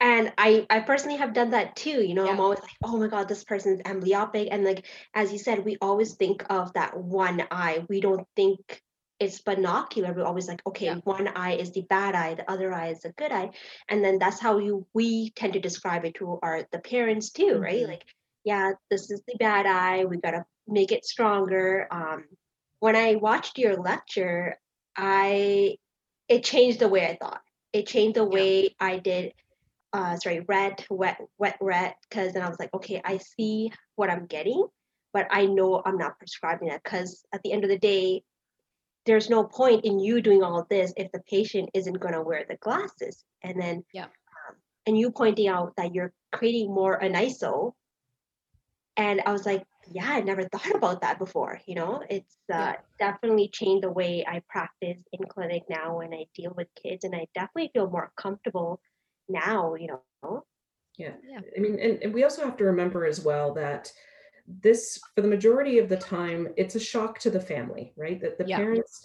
And 0.00 0.32
I, 0.38 0.66
I 0.70 0.80
personally 0.80 1.18
have 1.18 1.34
done 1.34 1.50
that 1.50 1.76
too. 1.76 2.02
You 2.02 2.14
know, 2.14 2.26
I'm 2.26 2.40
always 2.40 2.60
like, 2.60 2.70
oh 2.82 2.96
my 2.96 3.08
God, 3.08 3.28
this 3.28 3.44
person's 3.44 3.82
amblyopic. 3.82 4.48
And 4.50 4.64
like, 4.64 4.86
as 5.12 5.30
you 5.32 5.38
said, 5.38 5.66
we 5.66 5.76
always 5.82 6.14
think 6.14 6.46
of 6.48 6.72
that 6.72 6.96
one 6.96 7.42
eye. 7.50 7.84
We 7.90 8.00
don't 8.00 8.26
think 8.34 8.82
it's 9.22 9.40
binocular. 9.40 10.12
We're 10.12 10.24
always 10.24 10.48
like, 10.48 10.62
okay, 10.66 10.86
Yeah. 10.86 10.96
one 11.04 11.28
eye 11.28 11.54
is 11.54 11.72
the 11.72 11.82
bad 11.82 12.14
eye, 12.14 12.34
the 12.34 12.50
other 12.50 12.72
eye 12.72 12.88
is 12.88 13.00
the 13.00 13.12
good 13.12 13.32
eye. 13.32 13.50
And 13.88 14.04
then 14.04 14.18
that's 14.18 14.40
how 14.40 14.58
you 14.58 14.86
we 14.94 15.30
tend 15.30 15.52
to 15.54 15.60
describe 15.60 16.04
it 16.04 16.14
to 16.16 16.38
our 16.42 16.66
the 16.72 16.78
parents 16.80 17.30
too, 17.30 17.58
right? 17.58 17.84
Mhm. 17.84 17.88
Like, 17.88 18.04
yeah, 18.44 18.72
this 18.90 19.10
is 19.10 19.22
the 19.26 19.36
bad 19.38 19.66
eye. 19.66 20.04
We 20.04 20.16
gotta 20.18 20.44
make 20.66 20.92
it 20.92 21.04
stronger. 21.04 21.86
Um, 21.90 22.24
when 22.80 22.96
I 22.96 23.14
watched 23.16 23.58
your 23.58 23.76
lecture, 23.76 24.58
I 24.96 25.78
it 26.28 26.44
changed 26.44 26.80
the 26.80 26.88
way 26.88 27.06
I 27.06 27.16
thought. 27.16 27.42
It 27.72 27.86
changed 27.86 28.16
the 28.16 28.24
Yeah. 28.24 28.28
way 28.28 28.74
I 28.80 28.98
did. 28.98 29.32
Uh, 29.92 30.16
sorry, 30.16 30.40
red, 30.40 30.84
wet, 30.90 31.20
wet, 31.38 31.58
red. 31.60 31.94
Because 32.08 32.32
then 32.32 32.42
I 32.42 32.48
was 32.48 32.58
like, 32.58 32.72
okay, 32.74 33.00
I 33.04 33.18
see 33.18 33.72
what 33.96 34.10
I'm 34.10 34.26
getting, 34.26 34.66
but 35.12 35.26
I 35.30 35.46
know 35.46 35.82
I'm 35.84 35.98
not 35.98 36.18
prescribing 36.18 36.68
that. 36.68 36.82
Because 36.82 37.24
at 37.32 37.42
the 37.42 37.52
end 37.52 37.64
of 37.64 37.70
the 37.70 37.78
day, 37.78 38.24
there's 39.06 39.28
no 39.30 39.44
point 39.44 39.84
in 39.84 39.98
you 39.98 40.20
doing 40.20 40.42
all 40.42 40.66
this 40.70 40.92
if 40.96 41.10
the 41.12 41.20
patient 41.28 41.70
isn't 41.74 42.00
going 42.00 42.14
to 42.14 42.22
wear 42.22 42.44
the 42.48 42.56
glasses. 42.56 43.24
And 43.42 43.60
then, 43.60 43.84
Yeah. 43.92 44.04
um, 44.04 44.56
and 44.86 44.98
you 44.98 45.10
pointing 45.10 45.48
out 45.48 45.74
that 45.76 45.94
you're 45.94 46.12
creating 46.32 46.72
more 46.72 46.98
aniso 47.00 47.74
and 48.96 49.20
i 49.26 49.32
was 49.32 49.46
like 49.46 49.64
yeah 49.90 50.08
i 50.10 50.20
never 50.20 50.44
thought 50.52 50.74
about 50.74 51.00
that 51.00 51.18
before 51.18 51.60
you 51.66 51.74
know 51.74 52.02
it's 52.10 52.36
uh, 52.52 52.56
Yeah. 52.72 52.76
definitely 52.98 53.48
changed 53.48 53.84
the 53.84 53.90
way 53.90 54.24
i 54.26 54.42
practice 54.48 54.98
in 55.12 55.24
clinic 55.28 55.62
now 55.68 55.98
when 55.98 56.12
i 56.14 56.26
deal 56.34 56.52
with 56.56 56.68
kids 56.82 57.04
and 57.04 57.14
i 57.14 57.26
definitely 57.34 57.70
feel 57.72 57.90
more 57.90 58.12
comfortable 58.16 58.80
now 59.28 59.74
you 59.74 59.88
know 59.88 60.44
Yeah. 60.98 61.14
Yeah. 61.24 61.40
I 61.56 61.60
mean, 61.60 61.78
and, 61.78 62.02
and 62.02 62.14
we 62.14 62.22
also 62.24 62.44
have 62.44 62.56
to 62.58 62.64
remember 62.64 63.06
as 63.06 63.24
well 63.24 63.54
that 63.54 63.90
this, 64.46 64.98
for 65.14 65.20
the 65.22 65.28
majority 65.28 65.78
of 65.78 65.88
the 65.88 65.96
time, 65.96 66.48
it's 66.56 66.74
a 66.74 66.80
shock 66.80 67.18
to 67.20 67.30
the 67.30 67.40
family, 67.40 67.92
right? 67.96 68.20
That 68.20 68.38
the 68.38 68.46
Yeah. 68.46 68.56
parents, 68.58 69.04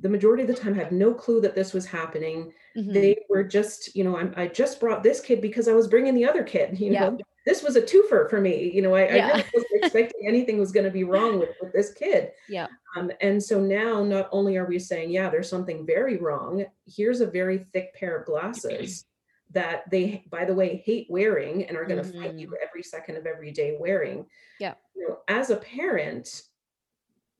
the 0.00 0.08
majority 0.08 0.42
of 0.42 0.48
the 0.48 0.54
time, 0.54 0.74
had 0.74 0.92
no 0.92 1.12
clue 1.12 1.40
that 1.40 1.54
this 1.54 1.72
was 1.72 1.84
happening. 1.86 2.52
Mhm. 2.76 2.92
They 2.94 3.16
were 3.28 3.44
just, 3.44 3.94
you 3.96 4.04
know, 4.04 4.16
I'm, 4.16 4.32
I 4.36 4.46
just 4.48 4.80
brought 4.80 5.02
this 5.02 5.20
kid 5.20 5.40
because 5.40 5.68
I 5.68 5.72
was 5.72 5.88
bringing 5.88 6.14
the 6.14 6.24
other 6.26 6.42
kid. 6.44 6.70
You 6.80 6.92
Yeah. 6.92 7.10
know, 7.10 7.18
this 7.44 7.62
was 7.62 7.76
a 7.76 7.82
twofer 7.82 8.28
for 8.28 8.40
me. 8.40 8.70
You 8.74 8.82
know, 8.82 8.94
I, 8.94 9.04
I 9.04 9.14
really 9.26 9.44
wasn't 9.54 9.72
expecting 9.82 10.28
anything 10.28 10.58
was 10.58 10.72
going 10.72 10.84
to 10.84 10.90
be 10.92 11.04
wrong 11.04 11.38
with, 11.40 11.50
with 11.60 11.72
this 11.72 11.92
kid. 11.92 12.32
Yeah. 12.48 12.66
Um, 12.96 13.10
and 13.20 13.42
so 13.42 13.60
now, 13.60 14.04
not 14.04 14.28
only 14.32 14.56
are 14.56 14.66
we 14.66 14.78
saying, 14.78 15.10
yeah, 15.10 15.30
there's 15.30 15.48
something 15.48 15.86
very 15.86 16.18
wrong. 16.18 16.64
Here's 16.86 17.20
a 17.20 17.26
very 17.26 17.66
thick 17.72 17.94
pair 17.94 18.16
of 18.18 18.26
glasses 18.26 19.04
that 19.50 19.88
they, 19.90 20.24
by 20.30 20.44
the 20.44 20.54
way, 20.54 20.82
hate 20.84 21.06
wearing 21.08 21.64
and 21.64 21.76
are 21.76 21.86
going 21.86 22.02
to 22.02 22.12
fight 22.20 22.34
you 22.34 22.54
every 22.62 22.82
second 22.82 23.16
of 23.16 23.26
every 23.26 23.50
day 23.50 23.76
wearing. 23.80 24.26
Yeah. 24.60 24.74
You 24.94 25.08
know, 25.08 25.18
as 25.28 25.50
a 25.50 25.56
parent, 25.56 26.42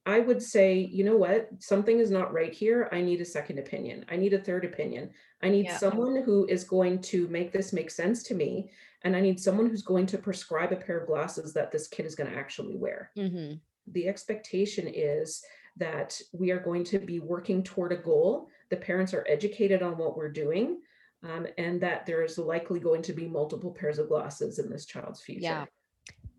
I 0.06 0.20
would 0.20 0.42
say, 0.42 0.78
you 0.78 1.04
know 1.04 1.16
what, 1.18 1.50
something 1.58 1.98
is 1.98 2.10
not 2.10 2.32
right 2.32 2.52
here. 2.52 2.88
I 2.92 3.02
need 3.02 3.20
a 3.20 3.26
second 3.26 3.58
opinion. 3.58 4.06
I 4.10 4.16
need 4.16 4.32
a 4.32 4.38
third 4.40 4.64
opinion. 4.64 5.10
I 5.42 5.50
need 5.50 5.66
Yeah. 5.66 5.76
someone 5.76 6.22
who 6.22 6.46
is 6.46 6.64
going 6.64 7.02
to 7.02 7.28
make 7.28 7.52
this 7.52 7.74
make 7.74 7.90
sense 7.90 8.22
to 8.24 8.34
me. 8.34 8.70
And 9.02 9.14
I 9.14 9.20
need 9.20 9.38
someone 9.38 9.66
who's 9.68 9.82
going 9.82 10.06
to 10.06 10.18
prescribe 10.18 10.72
a 10.72 10.76
pair 10.76 10.98
of 10.98 11.06
glasses 11.06 11.52
that 11.52 11.70
this 11.70 11.88
kid 11.88 12.06
is 12.06 12.14
going 12.14 12.30
to 12.30 12.36
actually 12.36 12.76
wear 12.76 13.12
Mhm. 13.16 13.60
the 13.86 14.08
expectation 14.08 14.88
is 14.88 15.44
that 15.76 16.20
we 16.32 16.50
are 16.50 16.58
going 16.58 16.84
to 16.84 16.98
be 16.98 17.20
working 17.20 17.62
toward 17.62 17.92
a 17.92 17.96
goal. 17.96 18.48
The 18.70 18.76
parents 18.76 19.14
are 19.14 19.24
educated 19.28 19.82
on 19.82 19.96
what 19.96 20.16
we're 20.16 20.32
doing, 20.32 20.80
um, 21.22 21.46
and 21.56 21.80
that 21.80 22.06
there 22.06 22.22
is 22.22 22.38
likely 22.38 22.80
going 22.80 23.02
to 23.02 23.12
be 23.12 23.26
multiple 23.26 23.70
pairs 23.70 23.98
of 23.98 24.08
glasses 24.08 24.58
in 24.58 24.70
this 24.70 24.86
child's 24.86 25.20
future. 25.20 25.42
Yeah. 25.42 25.64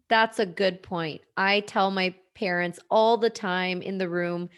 That's 0.07 0.39
a 0.39 0.45
good 0.45 0.81
point. 0.81 1.21
I 1.37 1.61
tell 1.61 1.91
my 1.91 2.15
parents 2.33 2.79
all 2.89 3.17
the 3.17 3.29
time 3.29 3.81
in 3.81 3.97
the 3.97 4.09
room 4.09 4.49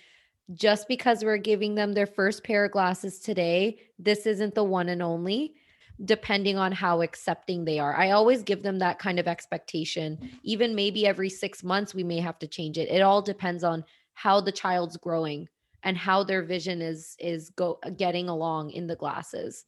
just 0.54 0.88
because 0.88 1.24
we're 1.24 1.38
giving 1.38 1.76
them 1.76 1.94
their 1.94 2.08
first 2.08 2.44
pair 2.44 2.66
of 2.66 2.72
glasses 2.72 3.20
today, 3.20 3.80
this 3.98 4.26
isn't 4.26 4.56
the 4.56 4.64
one 4.64 4.90
and 4.90 5.02
only, 5.02 5.56
depending 6.04 6.58
on 6.58 6.72
how 6.72 7.02
accepting 7.02 7.64
they 7.64 7.80
are. 7.80 7.96
I 7.96 8.12
always 8.12 8.44
give 8.44 8.64
them 8.64 8.80
that 8.80 9.00
kind 9.00 9.20
of 9.20 9.28
expectation. 9.28 10.32
Even 10.44 10.76
maybe 10.76 11.06
every 11.08 11.30
six 11.30 11.64
months, 11.64 11.94
we 11.94 12.04
may 12.04 12.20
have 12.20 12.40
to 12.40 12.48
change 12.48 12.78
it. 12.78 12.90
It 12.90 13.02
all 13.02 13.22
depends 13.22 13.64
on 13.64 13.84
how 14.14 14.42
the 14.42 14.52
child's 14.52 14.98
growing 14.98 15.48
and 15.84 15.98
how 15.98 16.24
their 16.24 16.44
vision 16.44 16.82
is 16.82 17.16
is 17.20 17.50
go 17.52 17.80
getting 17.98 18.30
along 18.30 18.72
in 18.72 18.88
the 18.88 18.96
glasses. 18.96 19.66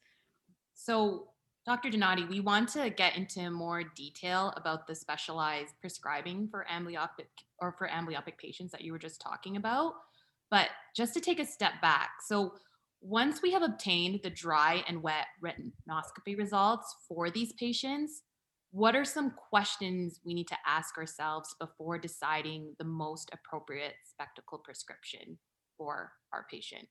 So, 0.83 1.29
Dr. 1.65 1.89
Donati, 1.89 2.25
we 2.25 2.41
want 2.41 2.67
to 2.73 2.89
get 2.89 3.15
into 3.15 3.49
more 3.49 3.83
detail 3.95 4.53
about 4.57 4.85
the 4.85 4.93
specialized 4.93 5.75
prescribing 5.79 6.49
for 6.49 6.65
amblyopic 6.69 7.29
or 7.59 7.73
for 7.77 7.87
amblyopic 7.87 8.37
patients 8.37 8.73
that 8.73 8.81
you 8.81 8.91
were 8.91 8.99
just 8.99 9.21
talking 9.21 9.55
about. 9.55 9.93
But 10.51 10.67
just 10.93 11.13
to 11.13 11.21
take 11.21 11.39
a 11.39 11.45
step 11.45 11.71
back, 11.81 12.09
so 12.27 12.55
once 12.99 13.41
we 13.41 13.53
have 13.53 13.61
obtained 13.61 14.19
the 14.23 14.29
dry 14.29 14.83
and 14.85 15.01
wet 15.01 15.27
retinoscopy 15.41 16.37
results 16.37 16.93
for 17.07 17.29
these 17.29 17.53
patients, 17.53 18.23
what 18.71 18.93
are 18.93 19.05
some 19.05 19.31
questions 19.31 20.19
we 20.25 20.33
need 20.33 20.49
to 20.49 20.57
ask 20.67 20.97
ourselves 20.97 21.55
before 21.61 21.97
deciding 21.97 22.75
the 22.77 22.83
most 22.83 23.29
appropriate 23.31 23.93
spectacle 24.03 24.57
prescription 24.57 25.37
for 25.77 26.11
our 26.33 26.45
patient? 26.51 26.89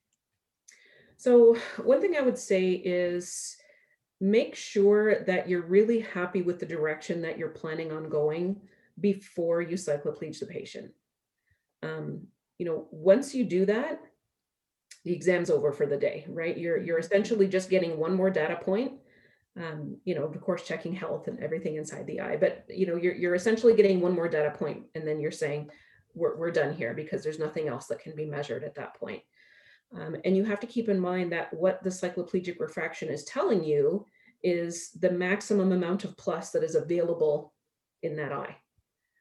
So, 1.19 1.59
one 1.83 2.01
thing 2.01 2.17
I 2.17 2.23
would 2.23 2.39
say 2.39 2.71
is 2.71 3.55
make 4.23 4.55
sure 4.55 5.25
that 5.25 5.49
you're 5.49 5.67
really 5.67 5.99
happy 5.99 6.43
with 6.43 6.61
the 6.61 6.67
direction 6.67 7.21
that 7.23 7.37
you're 7.37 7.49
planning 7.49 7.91
on 7.91 8.09
going 8.09 8.57
before 9.01 9.61
you 9.61 9.75
cycloplege 9.75 10.39
the 10.39 10.47
patient. 10.47 10.93
Um, 11.83 12.29
you 12.57 12.65
know, 12.65 12.87
once 12.93 13.35
you 13.35 13.45
do 13.45 13.67
that, 13.67 14.01
the 15.05 15.13
exam's 15.13 15.51
over 15.51 15.73
for 15.73 15.87
the 15.87 15.97
day, 15.97 16.25
right? 16.29 16.57
You're 16.57 16.81
you're 16.81 17.01
essentially 17.01 17.49
just 17.49 17.69
getting 17.69 17.99
one 17.99 18.15
more 18.15 18.31
data 18.31 18.55
point. 18.63 18.93
Um, 19.57 19.97
you 20.05 20.15
know, 20.15 20.23
of 20.25 20.41
course, 20.41 20.63
checking 20.63 20.95
health 20.95 21.27
and 21.27 21.41
everything 21.41 21.75
inside 21.75 22.07
the 22.07 22.21
eye, 22.21 22.37
but 22.37 22.65
you 22.69 22.87
know, 22.87 22.95
you're 22.95 23.17
you're 23.17 23.35
essentially 23.35 23.75
getting 23.75 24.01
one 24.01 24.15
more 24.15 24.29
data 24.29 24.53
point, 24.57 24.85
and 24.95 25.07
then 25.07 25.19
you're 25.19 25.33
saying, 25.33 25.69
we're, 26.15 26.37
we're 26.37 26.53
done 26.53 26.73
here 26.73 26.95
because 26.95 27.25
there's 27.25 27.41
nothing 27.41 27.67
else 27.67 27.89
that 27.89 27.99
can 27.99 28.15
be 28.15 28.25
measured 28.25 28.63
at 28.63 28.77
that 28.77 28.95
point. 28.95 29.23
Um, 29.99 30.17
and 30.25 30.37
you 30.37 30.45
have 30.45 30.61
to 30.61 30.67
keep 30.67 30.89
in 30.89 31.01
mind 31.01 31.33
that 31.33 31.53
what 31.53 31.83
the 31.83 31.91
cycloplegic 31.91 32.61
refraction 32.61 33.09
is 33.09 33.25
telling 33.25 33.65
you 33.65 34.07
is 34.43 34.91
the 35.01 35.11
maximum 35.11 35.73
amount 35.73 36.05
of 36.05 36.17
plus 36.17 36.51
that 36.51 36.65
is 36.65 36.75
available 36.75 37.53
in 38.03 38.17
that 38.17 38.33
eye. 38.33 38.57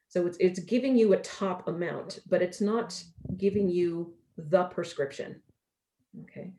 So 0.08 0.26
it's, 0.26 0.36
it's 0.38 0.60
giving 0.60 0.96
you 0.96 1.12
a 1.12 1.20
top 1.20 1.68
amount, 1.68 2.18
but 2.28 2.42
it's 2.42 2.60
not 2.60 3.02
giving 3.36 3.68
you 3.68 4.12
the 4.36 4.64
prescription. 4.64 5.40
Okay. 6.22 6.52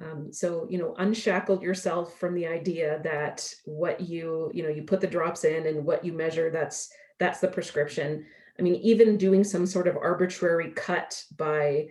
Um, 0.00 0.32
so, 0.32 0.66
you 0.70 0.78
know, 0.78 0.94
unshackle 0.98 1.62
yourself 1.62 2.18
from 2.18 2.34
the 2.34 2.46
idea 2.46 3.00
that 3.04 3.52
what 3.64 4.00
you, 4.00 4.50
you 4.54 4.62
know, 4.62 4.68
you 4.68 4.82
put 4.82 5.00
the 5.00 5.06
drops 5.06 5.44
in 5.44 5.66
and 5.66 5.84
what 5.84 6.04
you 6.04 6.12
measure, 6.12 6.50
that's, 6.50 6.90
that's 7.18 7.40
the 7.40 7.48
prescription. 7.48 8.24
I 8.58 8.62
mean, 8.62 8.76
even 8.76 9.18
doing 9.18 9.44
some 9.44 9.66
sort 9.66 9.88
of 9.88 9.96
arbitrary 9.96 10.70
cut 10.70 11.22
by, 11.36 11.88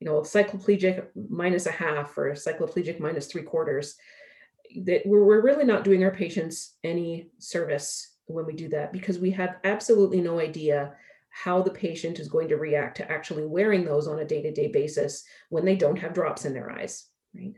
you 0.00 0.06
know, 0.06 0.20
cycloplegic 0.20 1.06
minus 1.28 1.66
a 1.66 1.72
half 1.72 2.16
or 2.16 2.32
cycloplegic 2.32 3.00
minus 3.00 3.26
three 3.26 3.42
quarters, 3.42 3.96
that 4.84 5.02
we're, 5.04 5.24
we're 5.24 5.42
really 5.42 5.64
not 5.64 5.84
doing 5.84 6.04
our 6.04 6.10
patients 6.10 6.76
any 6.84 7.28
service 7.38 8.16
when 8.26 8.46
we 8.46 8.54
do 8.54 8.68
that 8.68 8.92
because 8.92 9.18
we 9.18 9.30
have 9.30 9.56
absolutely 9.64 10.20
no 10.20 10.40
idea 10.40 10.94
how 11.30 11.62
the 11.62 11.70
patient 11.70 12.18
is 12.18 12.28
going 12.28 12.48
to 12.48 12.56
react 12.56 12.96
to 12.96 13.10
actually 13.10 13.46
wearing 13.46 13.84
those 13.84 14.06
on 14.06 14.18
a 14.18 14.24
day-to-day 14.24 14.68
basis 14.68 15.24
when 15.48 15.64
they 15.64 15.74
don't 15.74 15.98
have 15.98 16.12
drops 16.12 16.44
in 16.44 16.52
their 16.52 16.70
eyes 16.70 17.06
right 17.34 17.54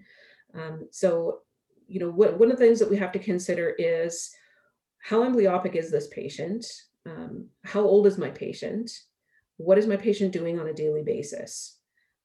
um, 0.54 0.86
so 0.90 1.40
you 1.86 2.00
know 2.00 2.10
what, 2.10 2.38
one 2.38 2.50
of 2.50 2.58
the 2.58 2.64
things 2.64 2.78
that 2.78 2.90
we 2.90 2.96
have 2.96 3.12
to 3.12 3.18
consider 3.18 3.74
is 3.78 4.30
how 4.98 5.22
amblyopic 5.22 5.74
is 5.74 5.90
this 5.90 6.06
patient 6.08 6.64
um, 7.06 7.46
how 7.64 7.82
old 7.82 8.06
is 8.06 8.18
my 8.18 8.30
patient? 8.30 8.90
What 9.56 9.78
is 9.78 9.86
my 9.86 9.96
patient 9.96 10.32
doing 10.32 10.58
on 10.58 10.68
a 10.68 10.74
daily 10.74 11.02
basis? 11.02 11.78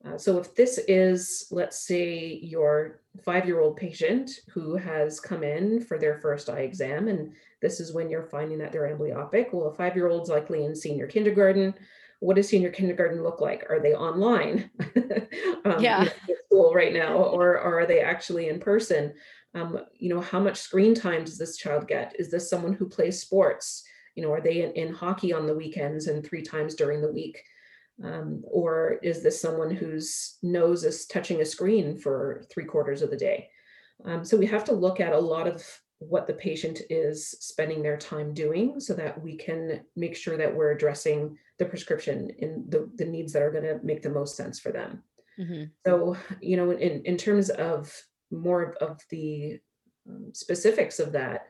Uh, 0.05 0.17
so 0.17 0.37
if 0.39 0.55
this 0.55 0.79
is, 0.87 1.47
let's 1.51 1.85
say, 1.85 2.39
your 2.41 3.01
five-year-old 3.23 3.77
patient 3.77 4.31
who 4.49 4.75
has 4.75 5.19
come 5.19 5.43
in 5.43 5.81
for 5.81 5.97
their 5.97 6.19
first 6.19 6.49
eye 6.49 6.61
exam, 6.61 7.07
and 7.07 7.33
this 7.61 7.79
is 7.79 7.93
when 7.93 8.09
you're 8.09 8.23
finding 8.23 8.57
that 8.59 8.71
they're 8.71 8.95
amblyopic, 8.95 9.53
well, 9.53 9.67
a 9.67 9.73
five-year-old's 9.73 10.29
likely 10.29 10.65
in 10.65 10.75
senior 10.75 11.07
kindergarten. 11.07 11.73
What 12.19 12.35
does 12.35 12.49
senior 12.49 12.71
kindergarten 12.71 13.23
look 13.23 13.41
like? 13.41 13.65
Are 13.69 13.79
they 13.79 13.93
online? 13.93 14.69
um, 15.65 15.81
yeah. 15.81 16.09
school 16.45 16.73
right 16.73 16.93
now, 16.93 17.15
or, 17.15 17.59
or 17.59 17.79
are 17.79 17.85
they 17.85 18.01
actually 18.01 18.49
in 18.49 18.59
person? 18.59 19.13
Um, 19.55 19.79
you 19.97 20.13
know, 20.13 20.21
how 20.21 20.39
much 20.39 20.57
screen 20.57 20.93
time 20.93 21.23
does 21.23 21.37
this 21.37 21.57
child 21.57 21.87
get? 21.87 22.15
Is 22.19 22.29
this 22.29 22.49
someone 22.49 22.73
who 22.73 22.87
plays 22.87 23.21
sports? 23.21 23.83
you 24.19 24.25
know, 24.25 24.33
are 24.33 24.41
they 24.41 24.63
in, 24.63 24.71
in 24.73 24.93
hockey 24.93 25.31
on 25.31 25.47
the 25.47 25.55
weekends 25.55 26.07
and 26.07 26.25
three 26.25 26.41
times 26.41 26.75
during 26.75 27.01
the 27.01 27.11
week? 27.11 27.41
Um, 28.03 28.41
or 28.43 28.99
is 29.03 29.21
this 29.21 29.41
someone 29.41 29.71
whose 29.71 30.37
nose 30.41 30.83
is 30.83 31.05
touching 31.05 31.41
a 31.41 31.45
screen 31.45 31.97
for 31.97 32.45
three 32.49 32.65
quarters 32.65 33.01
of 33.01 33.09
the 33.09 33.17
day? 33.17 33.49
Um, 34.05 34.23
so 34.23 34.37
we 34.37 34.45
have 34.45 34.63
to 34.65 34.73
look 34.73 34.99
at 34.99 35.13
a 35.13 35.19
lot 35.19 35.47
of 35.47 35.65
what 35.99 36.27
the 36.27 36.33
patient 36.33 36.81
is 36.89 37.29
spending 37.29 37.83
their 37.83 37.97
time 37.97 38.33
doing 38.33 38.79
so 38.79 38.93
that 38.93 39.21
we 39.21 39.35
can 39.35 39.81
make 39.97 40.15
sure 40.15 40.37
that 40.37 40.53
we're 40.53 40.71
addressing 40.71 41.37
the 41.57 41.65
prescription 41.65 42.29
in 42.37 42.65
the, 42.69 42.89
the 42.95 43.05
needs 43.05 43.33
that 43.33 43.41
are 43.41 43.51
going 43.51 43.65
to 43.65 43.79
make 43.83 44.01
the 44.01 44.09
most 44.09 44.37
sense 44.37 44.59
for 44.59 44.71
them. 44.71 45.03
Mm-hmm. 45.37 45.65
So, 45.85 46.15
you 46.41 46.55
know, 46.55 46.71
in, 46.71 47.01
in 47.03 47.17
terms 47.17 47.49
of 47.49 47.93
more 48.31 48.75
of 48.79 49.01
the 49.09 49.59
um, 50.07 50.31
specifics 50.33 50.99
of 50.99 51.11
that, 51.11 51.47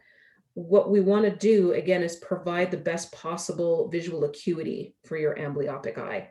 what 0.56 0.90
we 0.90 1.00
want 1.00 1.26
to 1.26 1.36
do 1.36 1.74
again 1.74 2.02
is 2.02 2.16
provide 2.16 2.72
the 2.72 2.78
best 2.78 3.12
possible 3.12 3.88
visual 3.90 4.24
acuity 4.26 4.96
for 5.06 5.16
your 5.16 5.36
amblyopic 5.36 6.00
eye. 6.00 6.30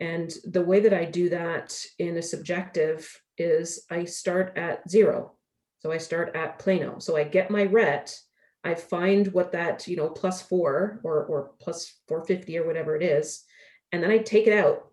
And 0.00 0.32
the 0.44 0.62
way 0.62 0.80
that 0.80 0.94
I 0.94 1.04
do 1.04 1.28
that 1.30 1.76
in 1.98 2.16
a 2.16 2.22
subjective 2.22 3.20
is 3.36 3.84
I 3.90 4.04
start 4.04 4.56
at 4.56 4.88
zero. 4.88 5.32
So 5.80 5.92
I 5.92 5.98
start 5.98 6.34
at 6.34 6.58
plano. 6.58 6.98
So 6.98 7.16
I 7.16 7.24
get 7.24 7.50
my 7.50 7.64
ret, 7.64 8.18
I 8.64 8.74
find 8.74 9.28
what 9.28 9.52
that, 9.52 9.86
you 9.86 9.96
know, 9.96 10.08
plus 10.08 10.42
four 10.42 11.00
or, 11.04 11.24
or 11.24 11.52
plus 11.60 11.94
450 12.08 12.58
or 12.58 12.66
whatever 12.66 12.96
it 12.96 13.02
is, 13.02 13.44
and 13.92 14.02
then 14.02 14.10
I 14.10 14.18
take 14.18 14.46
it 14.46 14.52
out 14.52 14.88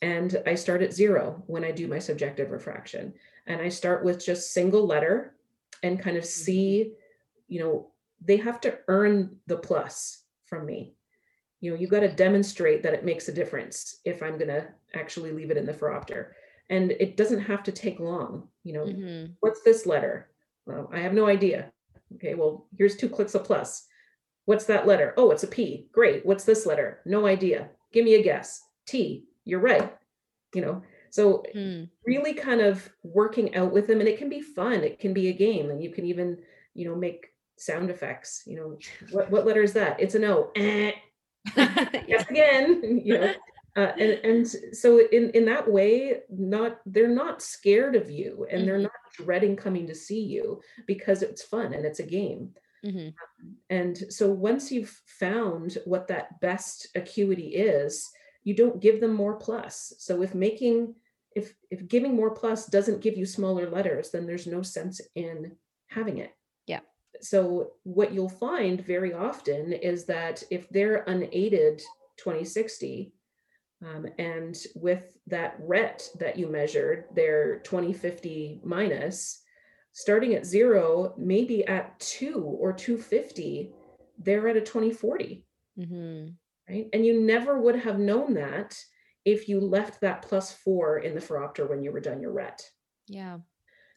and 0.00 0.42
I 0.46 0.54
start 0.54 0.82
at 0.82 0.92
zero 0.92 1.42
when 1.46 1.64
I 1.64 1.70
do 1.70 1.86
my 1.86 1.98
subjective 1.98 2.50
refraction. 2.50 3.14
And 3.46 3.60
I 3.60 3.68
start 3.68 4.04
with 4.04 4.24
just 4.24 4.52
single 4.52 4.86
letter 4.86 5.34
and 5.82 6.00
kind 6.00 6.16
of 6.16 6.24
mm-hmm. 6.24 6.44
see, 6.44 6.92
you 7.48 7.60
know, 7.60 7.90
they 8.20 8.36
have 8.38 8.60
to 8.62 8.78
earn 8.88 9.36
the 9.46 9.56
plus 9.56 10.22
from 10.46 10.64
me. 10.64 10.94
You 11.62 11.70
know, 11.70 11.78
you 11.78 11.86
got 11.86 12.00
to 12.00 12.12
demonstrate 12.12 12.82
that 12.82 12.92
it 12.92 13.04
makes 13.04 13.28
a 13.28 13.32
difference 13.32 14.00
if 14.04 14.22
I'm 14.22 14.36
going 14.36 14.48
to 14.48 14.66
actually 14.94 15.30
leave 15.30 15.50
it 15.50 15.56
in 15.56 15.64
the 15.64 15.72
phoropter. 15.72 16.32
And 16.68 16.90
it 16.92 17.16
doesn't 17.16 17.40
have 17.40 17.62
to 17.62 17.72
take 17.72 18.00
long. 18.00 18.48
You 18.64 18.72
know, 18.74 18.84
mm-hmm. 18.84 19.32
what's 19.40 19.62
this 19.62 19.86
letter? 19.86 20.28
Well, 20.66 20.90
I 20.92 20.98
have 20.98 21.14
no 21.14 21.26
idea. 21.26 21.72
Okay, 22.16 22.34
well, 22.34 22.66
here's 22.76 22.96
two 22.96 23.08
clicks 23.08 23.34
of 23.34 23.44
plus. 23.44 23.86
What's 24.44 24.64
that 24.66 24.88
letter? 24.88 25.14
Oh, 25.16 25.30
it's 25.30 25.44
a 25.44 25.46
P. 25.46 25.86
Great. 25.92 26.26
What's 26.26 26.44
this 26.44 26.66
letter? 26.66 27.00
No 27.06 27.26
idea. 27.26 27.70
Give 27.92 28.04
me 28.04 28.16
a 28.16 28.22
guess. 28.22 28.60
T. 28.86 29.24
You're 29.44 29.60
right. 29.60 29.96
You 30.54 30.62
know, 30.62 30.82
so 31.10 31.44
mm. 31.54 31.88
really 32.04 32.34
kind 32.34 32.60
of 32.60 32.90
working 33.04 33.54
out 33.54 33.72
with 33.72 33.86
them, 33.86 34.00
and 34.00 34.08
it 34.08 34.18
can 34.18 34.28
be 34.28 34.40
fun. 34.40 34.82
It 34.82 34.98
can 34.98 35.14
be 35.14 35.28
a 35.28 35.32
game, 35.32 35.70
and 35.70 35.82
you 35.82 35.90
can 35.90 36.04
even, 36.04 36.38
you 36.74 36.88
know, 36.88 36.96
make 36.96 37.28
sound 37.56 37.88
effects. 37.88 38.42
You 38.46 38.56
know, 38.56 38.78
what 39.12 39.30
what 39.30 39.46
letter 39.46 39.62
is 39.62 39.72
that? 39.74 40.00
It's 40.00 40.16
an 40.16 40.24
O. 40.24 40.50
Eh. 40.56 40.92
yes, 41.56 42.28
again. 42.28 43.00
You 43.04 43.18
know, 43.18 43.34
uh, 43.76 43.92
and 43.98 44.12
and 44.24 44.48
so 44.76 45.00
in 45.12 45.30
in 45.30 45.44
that 45.46 45.70
way, 45.70 46.20
not 46.30 46.78
they're 46.86 47.08
not 47.08 47.42
scared 47.42 47.96
of 47.96 48.10
you, 48.10 48.46
and 48.50 48.60
mm-hmm. 48.60 48.66
they're 48.66 48.78
not 48.78 48.92
dreading 49.16 49.56
coming 49.56 49.86
to 49.86 49.94
see 49.94 50.20
you 50.20 50.60
because 50.86 51.22
it's 51.22 51.42
fun 51.42 51.72
and 51.72 51.84
it's 51.84 52.00
a 52.00 52.04
game. 52.04 52.50
Mm-hmm. 52.84 53.08
Um, 53.08 53.56
and 53.70 53.96
so 54.10 54.30
once 54.30 54.72
you've 54.72 55.00
found 55.06 55.78
what 55.84 56.08
that 56.08 56.40
best 56.40 56.88
acuity 56.94 57.48
is, 57.54 58.10
you 58.44 58.54
don't 58.54 58.80
give 58.80 59.00
them 59.00 59.14
more 59.14 59.36
plus. 59.36 59.94
So 59.98 60.22
if 60.22 60.34
making 60.34 60.94
if 61.34 61.54
if 61.70 61.88
giving 61.88 62.14
more 62.14 62.34
plus 62.34 62.66
doesn't 62.66 63.00
give 63.00 63.16
you 63.16 63.26
smaller 63.26 63.70
letters, 63.70 64.10
then 64.10 64.26
there's 64.26 64.46
no 64.46 64.62
sense 64.62 65.00
in 65.14 65.52
having 65.88 66.18
it 66.18 66.32
so 67.22 67.70
what 67.84 68.12
you'll 68.12 68.28
find 68.28 68.84
very 68.84 69.14
often 69.14 69.72
is 69.72 70.04
that 70.06 70.42
if 70.50 70.68
they're 70.70 71.04
unaided 71.06 71.80
2060 72.18 73.12
um, 73.84 74.06
and 74.18 74.56
with 74.74 75.16
that 75.28 75.56
ret 75.60 76.08
that 76.18 76.36
you 76.36 76.48
measured 76.48 77.04
they're 77.14 77.60
2050 77.60 78.60
minus 78.64 79.40
starting 79.92 80.34
at 80.34 80.44
zero 80.44 81.14
maybe 81.16 81.64
at 81.66 81.98
two 82.00 82.40
or 82.40 82.72
250 82.72 83.70
they're 84.18 84.48
at 84.48 84.56
a 84.56 84.60
2040 84.60 85.44
mm-hmm. 85.78 86.28
right? 86.68 86.88
And 86.92 87.06
you 87.06 87.20
never 87.20 87.60
would 87.60 87.76
have 87.76 87.98
known 87.98 88.34
that 88.34 88.76
if 89.24 89.48
you 89.48 89.60
left 89.60 90.00
that 90.00 90.22
plus 90.22 90.52
four 90.52 90.98
in 90.98 91.14
the 91.14 91.20
phoropter 91.20 91.68
when 91.68 91.82
you 91.84 91.92
were 91.92 92.00
done 92.00 92.20
your 92.20 92.32
ret 92.32 92.68
yeah 93.06 93.38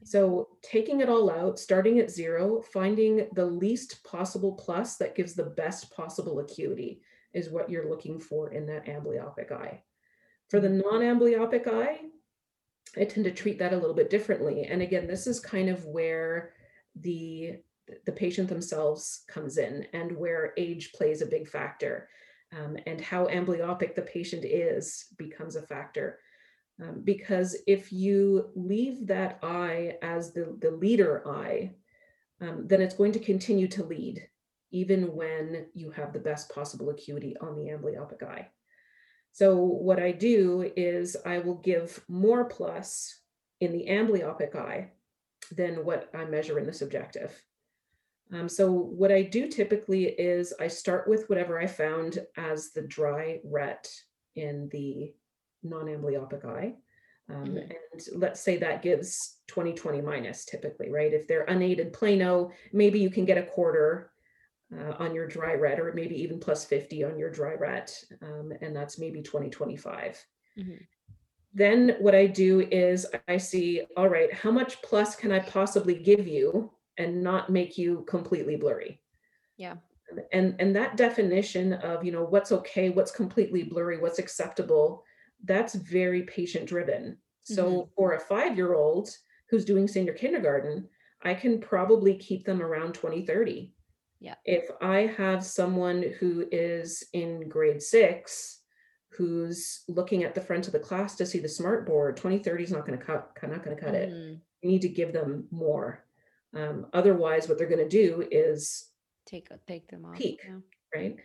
so 0.06 0.50
taking 0.62 1.02
it 1.02 1.10
all 1.10 1.32
out, 1.32 1.58
starting 1.58 2.00
at 2.00 2.12
zero, 2.12 2.62
finding 2.62 3.28
the 3.34 3.46
least 3.46 4.04
possible 4.04 4.54
plus 4.54 4.98
that 4.98 5.16
gives 5.16 5.34
the 5.34 5.44
best 5.44 5.92
possible 5.92 6.40
acuity 6.40 7.02
is 7.34 7.50
what 7.50 7.72
you're 7.72 7.90
looking 7.90 8.20
for 8.20 8.52
in 8.52 8.68
that 8.68 8.86
amblyopic 8.86 9.52
eye. 9.52 9.82
For 10.52 10.60
the 10.60 10.70
non-amblyopic 10.70 11.68
eye, 11.68 12.02
I 12.96 13.06
tend 13.06 13.26
to 13.26 13.32
treat 13.32 13.58
that 13.58 13.74
a 13.74 13.78
little 13.78 13.96
bit 13.96 14.12
differently. 14.12 14.66
And 14.66 14.84
again, 14.84 15.08
this 15.08 15.26
is 15.26 15.40
kind 15.40 15.70
of 15.70 15.86
where 15.86 16.54
the 17.02 17.58
the 18.06 18.12
patient 18.12 18.50
themselves 18.50 19.24
comes 19.28 19.58
in 19.58 19.86
and 19.94 20.18
where 20.18 20.54
age 20.58 20.92
plays 20.94 21.22
a 21.22 21.28
big 21.28 21.48
factor 21.48 22.10
um, 22.56 22.78
and 22.88 23.00
how 23.00 23.28
amblyopic 23.28 23.94
the 23.94 24.02
patient 24.02 24.44
is 24.44 25.06
becomes 25.18 25.56
a 25.56 25.62
factor. 25.62 26.20
Um, 26.82 27.02
because 27.04 27.56
if 27.68 27.94
you 27.94 28.50
leave 28.54 29.08
that 29.08 29.40
eye 29.42 29.98
as 30.02 30.34
the, 30.34 30.58
the 30.60 30.72
leader 30.72 31.26
eye, 31.28 31.72
um, 32.42 32.68
then 32.68 32.82
it's 32.82 32.96
going 32.96 33.14
to 33.14 33.20
continue 33.20 33.68
to 33.70 33.86
lead, 33.86 34.28
even 34.72 35.16
when 35.16 35.68
you 35.74 35.90
have 35.92 36.12
the 36.12 36.20
best 36.20 36.54
possible 36.54 36.90
acuity 36.90 37.36
on 37.40 37.56
the 37.56 37.70
amblyopic 37.72 38.24
eye. 38.24 38.50
So 39.32 39.56
what 39.58 40.00
I 40.00 40.12
do 40.12 40.72
is 40.76 41.16
I 41.26 41.40
will 41.40 41.56
give 41.56 42.04
more 42.10 42.46
plus 42.46 43.20
in 43.62 43.72
the 43.72 43.86
amblyopic 43.90 44.56
eye 44.56 44.92
than 45.52 45.86
what 45.86 46.10
I 46.14 46.26
measure 46.26 46.60
in 46.60 46.66
the 46.66 46.74
subjective. 46.74 47.42
Um, 48.34 48.50
so 48.50 48.72
what 48.72 49.12
I 49.12 49.22
do 49.22 49.48
typically 49.48 50.06
is 50.06 50.54
I 50.60 50.68
start 50.68 51.08
with 51.08 51.30
whatever 51.30 51.60
I 51.60 51.68
found 51.68 52.20
as 52.38 52.72
the 52.72 52.82
dry 52.82 53.40
ret 53.44 53.90
in 54.36 54.68
the 54.72 55.14
non-amblyopic 55.70 56.46
eye. 56.46 56.76
Um, 57.28 57.46
Mhm. 57.46 57.72
And 57.72 58.22
let's 58.22 58.40
say 58.40 58.58
that 58.58 58.84
gives 58.84 59.42
20/20 59.48 60.02
minus 60.02 60.46
typically, 60.46 60.90
right? 60.92 61.14
If 61.14 61.28
they're 61.28 61.46
unaided 61.46 61.92
plano, 61.94 62.52
maybe 62.72 63.00
you 63.00 63.10
can 63.10 63.26
get 63.26 63.38
a 63.38 63.44
quarter 63.44 64.12
uh, 64.76 64.96
on 64.98 65.14
your 65.14 65.28
dry 65.28 65.54
ret 65.54 65.80
or 65.80 65.94
maybe 65.94 66.20
even 66.22 66.40
plus 66.40 66.66
50 66.66 67.04
on 67.04 67.18
your 67.20 67.30
dry 67.30 67.54
ret. 67.54 68.04
Um, 68.22 68.52
and 68.62 68.76
that's 68.76 68.98
maybe 69.00 69.22
2025. 69.22 70.26
Mhm. 70.58 70.88
Then 71.54 71.96
what 72.00 72.16
I 72.16 72.28
do 72.28 72.62
is 72.62 73.06
I 73.28 73.38
see, 73.38 73.86
all 73.96 74.10
right, 74.10 74.34
how 74.34 74.52
much 74.52 74.82
plus 74.82 75.16
can 75.16 75.32
I 75.32 75.40
possibly 75.40 75.96
give 75.96 76.28
you 76.28 76.74
and 76.98 77.24
not 77.24 77.50
make 77.50 77.78
you 77.78 78.04
completely 78.06 78.58
blurry? 78.58 79.02
Yeah. 79.56 79.78
And 80.34 80.56
and 80.60 80.76
that 80.76 80.98
definition 80.98 81.74
of, 81.74 82.04
you 82.04 82.12
know, 82.12 82.26
what's 82.26 82.52
okay, 82.52 82.90
what's 82.90 83.12
completely 83.12 83.64
blurry, 83.64 83.98
what's 84.00 84.20
acceptable, 84.20 85.05
that's 85.46 85.76
very 85.76 86.24
patient 86.24 86.68
driven. 86.68 87.18
So 87.44 87.66
Mhm. 87.84 87.90
for 87.96 88.14
a 88.14 88.20
5-year-old 88.22 89.10
who's 89.50 89.66
doing 89.66 89.88
senior 89.88 90.14
kindergarten, 90.14 90.90
I 91.22 91.34
can 91.36 91.60
probably 91.60 92.18
keep 92.18 92.46
them 92.46 92.62
around 92.62 92.94
2030. 92.94 93.74
Yeah. 94.20 94.36
If 94.46 94.70
I 94.82 95.02
have 95.08 95.44
someone 95.46 96.04
who 96.20 96.48
is 96.52 97.04
in 97.14 97.48
grade 97.50 97.82
6 97.82 98.62
who's 99.10 99.84
looking 99.88 100.24
at 100.24 100.36
the 100.36 100.42
front 100.42 100.68
of 100.68 100.74
the 100.74 100.80
class 100.80 101.16
to 101.16 101.26
see 101.26 101.40
the 101.40 101.48
smart 101.50 101.86
board, 101.86 102.18
2030 102.18 102.64
is 102.64 102.72
not 102.72 102.86
going 102.86 102.98
to 103.00 103.06
cut 103.06 103.32
not 103.44 103.64
going 103.64 103.76
to 103.78 103.82
cut 103.84 103.96
it 103.96 104.10
Mhm. 104.10 104.42
you 104.62 104.70
need 104.72 104.82
to 104.82 104.90
give 104.90 105.14
them 105.14 105.48
more. 105.52 106.06
Um, 106.54 106.88
otherwise, 106.94 107.48
what 107.48 107.58
they're 107.58 107.68
going 107.68 107.88
to 107.88 107.90
do 107.90 108.28
is 108.32 108.92
Take 109.26 109.50
take 109.68 109.88
them 109.90 110.06
off. 110.06 110.18
Peek. 110.18 110.40
yeah. 110.44 110.60
right 110.96 111.18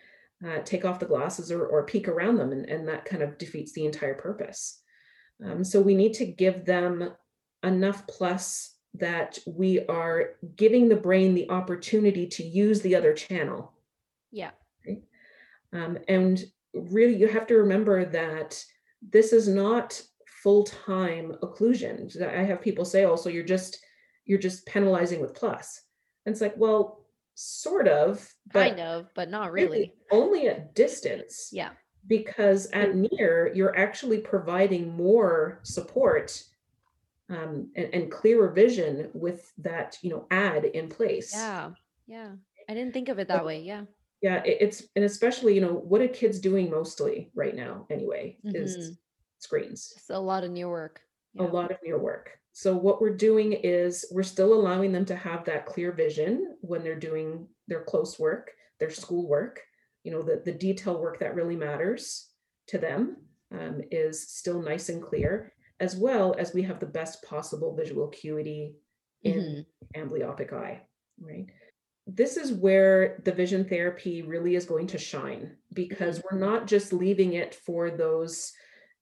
uh, 0.46 0.58
take 0.64 0.84
off 0.84 0.98
the 0.98 1.06
glasses 1.06 1.50
or, 1.50 1.66
or 1.66 1.84
peek 1.84 2.08
around 2.08 2.36
them, 2.36 2.52
and, 2.52 2.68
and 2.68 2.88
that 2.88 3.04
kind 3.04 3.22
of 3.22 3.38
defeats 3.38 3.72
the 3.72 3.84
entire 3.84 4.14
purpose. 4.14 4.80
Um, 5.44 5.64
so 5.64 5.80
we 5.80 5.94
need 5.94 6.14
to 6.14 6.26
give 6.26 6.64
them 6.64 7.12
enough 7.62 8.06
plus 8.06 8.76
that 8.94 9.38
we 9.46 9.86
are 9.86 10.30
giving 10.56 10.88
the 10.88 10.96
brain 10.96 11.34
the 11.34 11.48
opportunity 11.50 12.26
to 12.26 12.42
use 12.42 12.80
the 12.80 12.96
other 12.96 13.12
channel. 13.12 13.72
Yeah. 14.32 14.50
Um, 15.72 15.98
and 16.08 16.44
really, 16.74 17.16
you 17.16 17.28
have 17.28 17.46
to 17.46 17.54
remember 17.54 18.04
that 18.04 18.62
this 19.08 19.32
is 19.32 19.46
not 19.46 20.02
full-time 20.42 21.36
occlusion. 21.42 22.20
I 22.22 22.42
have 22.42 22.60
people 22.60 22.84
say, 22.84 23.04
"Oh, 23.04 23.16
so 23.16 23.28
you're 23.28 23.44
just 23.44 23.78
you're 24.24 24.38
just 24.38 24.66
penalizing 24.66 25.20
with 25.20 25.34
plus." 25.34 25.82
And 26.26 26.32
it's 26.32 26.40
like, 26.40 26.54
well, 26.56 26.99
sort 27.34 27.88
of, 27.88 28.28
but 28.52 28.68
Kind 28.68 28.80
of, 28.80 29.08
but 29.14 29.30
not 29.30 29.52
really. 29.52 29.94
only 30.10 30.48
at 30.48 30.74
distance. 30.74 31.48
Yeah. 31.52 31.70
Because 32.06 32.66
at 32.72 32.94
near, 32.96 33.52
you're 33.54 33.76
actually 33.76 34.18
providing 34.18 34.96
more 34.96 35.60
support 35.62 36.42
um, 37.28 37.70
and, 37.76 37.88
and 37.94 38.10
clearer 38.10 38.48
vision 38.50 39.10
with 39.14 39.52
that, 39.58 39.98
you 40.02 40.10
know, 40.10 40.26
add 40.30 40.64
in 40.64 40.88
place. 40.88 41.32
Yeah. 41.34 41.70
Yeah. 42.06 42.30
I 42.68 42.74
didn't 42.74 42.92
think 42.94 43.08
of 43.08 43.18
it 43.18 43.28
that 43.28 43.44
way. 43.44 43.62
Yeah. 43.62 43.84
Yeah, 44.22 44.42
it- 44.44 44.58
it's 44.60 44.82
and 44.96 45.04
especially, 45.04 45.54
you 45.54 45.60
know, 45.60 45.72
what 45.74 46.00
are 46.02 46.08
kids 46.08 46.40
doing 46.40 46.70
mostly 46.70 47.30
right 47.34 47.54
now 47.54 47.86
anyway 47.90 48.36
is 48.44 48.98
screens. 49.38 49.92
It's 49.96 50.10
a 50.10 50.18
lot 50.18 50.44
of 50.44 50.50
new 50.50 50.68
work. 50.68 51.00
A 51.38 51.44
lot 51.44 51.70
of 51.70 51.78
your 51.84 51.98
work. 51.98 52.30
So 52.52 52.76
what 52.76 53.00
we're 53.00 53.16
doing 53.16 53.52
is 53.52 54.04
we're 54.10 54.22
still 54.22 54.52
allowing 54.52 54.92
them 54.92 55.04
to 55.06 55.16
have 55.16 55.44
that 55.44 55.66
clear 55.66 55.92
vision 55.92 56.56
when 56.60 56.82
they're 56.82 56.98
doing 56.98 57.46
their 57.68 57.84
close 57.84 58.18
work, 58.18 58.50
their 58.80 58.90
school 58.90 59.28
work, 59.28 59.60
you 60.02 60.10
know, 60.10 60.22
the, 60.22 60.42
the 60.44 60.52
detail 60.52 60.98
work 61.00 61.20
that 61.20 61.34
really 61.34 61.56
matters 61.56 62.28
to 62.68 62.78
them 62.78 63.16
um, 63.52 63.80
is 63.90 64.28
still 64.30 64.60
nice 64.60 64.88
and 64.88 65.02
clear, 65.02 65.52
as 65.78 65.96
well 65.96 66.34
as 66.38 66.54
we 66.54 66.62
have 66.62 66.80
the 66.80 66.86
best 66.86 67.22
possible 67.22 67.76
visual 67.76 68.08
acuity 68.08 68.74
in 69.22 69.64
amblyopic 69.96 70.52
eye, 70.52 70.80
right? 71.20 71.46
This 72.06 72.36
is 72.36 72.52
where 72.52 73.20
the 73.24 73.32
vision 73.32 73.64
therapy 73.64 74.22
really 74.22 74.56
is 74.56 74.64
going 74.64 74.88
to 74.88 74.98
shine 74.98 75.56
because 75.74 76.22
we're 76.30 76.38
not 76.38 76.66
just 76.66 76.92
leaving 76.92 77.34
it 77.34 77.54
for 77.54 77.90
those, 77.90 78.52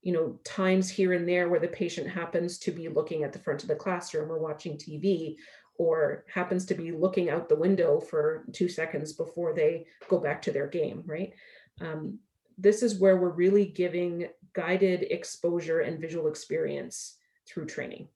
you 0.03 0.13
know, 0.13 0.39
times 0.45 0.89
here 0.89 1.13
and 1.13 1.29
there 1.29 1.49
where 1.49 1.61
the 1.61 1.69
patient 1.69 2.09
happens 2.09 2.59
to 2.59 2.71
be 2.71 2.89
looking 2.89 3.25
at 3.25 3.33
the 3.33 3.39
front 3.39 3.63
of 3.63 3.69
the 3.69 3.75
classroom 3.75 4.31
or 4.31 4.39
watching 4.39 4.77
TV 4.77 5.37
or 5.77 6.25
happens 6.33 6.67
to 6.67 6.75
be 6.75 6.93
looking 6.93 7.31
out 7.31 7.49
the 7.49 7.57
window 7.57 8.01
for 8.01 8.45
two 8.53 8.69
seconds 8.69 9.13
before 9.13 9.55
they 9.55 9.87
go 10.09 10.19
back 10.19 10.43
to 10.43 10.53
their 10.53 10.67
game, 10.67 11.03
right? 11.07 11.33
Um, 11.81 12.19
this 12.59 12.83
is 12.83 12.99
where 12.99 13.17
we're 13.17 13.29
really 13.31 13.67
giving 13.67 14.29
guided 14.53 15.03
exposure 15.11 15.81
and 15.81 16.01
visual 16.01 16.27
experience 16.27 17.17
through 17.47 17.67
training. 17.67 18.09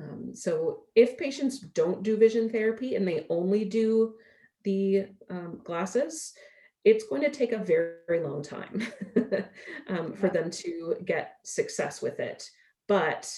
Um, 0.00 0.34
so 0.34 0.84
if 0.94 1.18
patients 1.18 1.58
don't 1.58 2.02
do 2.02 2.16
vision 2.16 2.48
therapy 2.48 2.94
and 2.94 3.06
they 3.06 3.26
only 3.28 3.64
do 3.64 4.14
the 4.62 5.06
um, 5.30 5.60
glasses, 5.64 6.34
it's 6.84 7.06
going 7.06 7.22
to 7.22 7.30
take 7.30 7.52
a 7.52 7.58
very, 7.58 7.94
very 8.06 8.20
long 8.20 8.42
time 8.42 8.86
um, 9.88 10.12
for 10.14 10.28
them 10.28 10.50
to 10.50 10.96
get 11.04 11.36
success 11.44 12.02
with 12.02 12.20
it. 12.20 12.48
But 12.88 13.30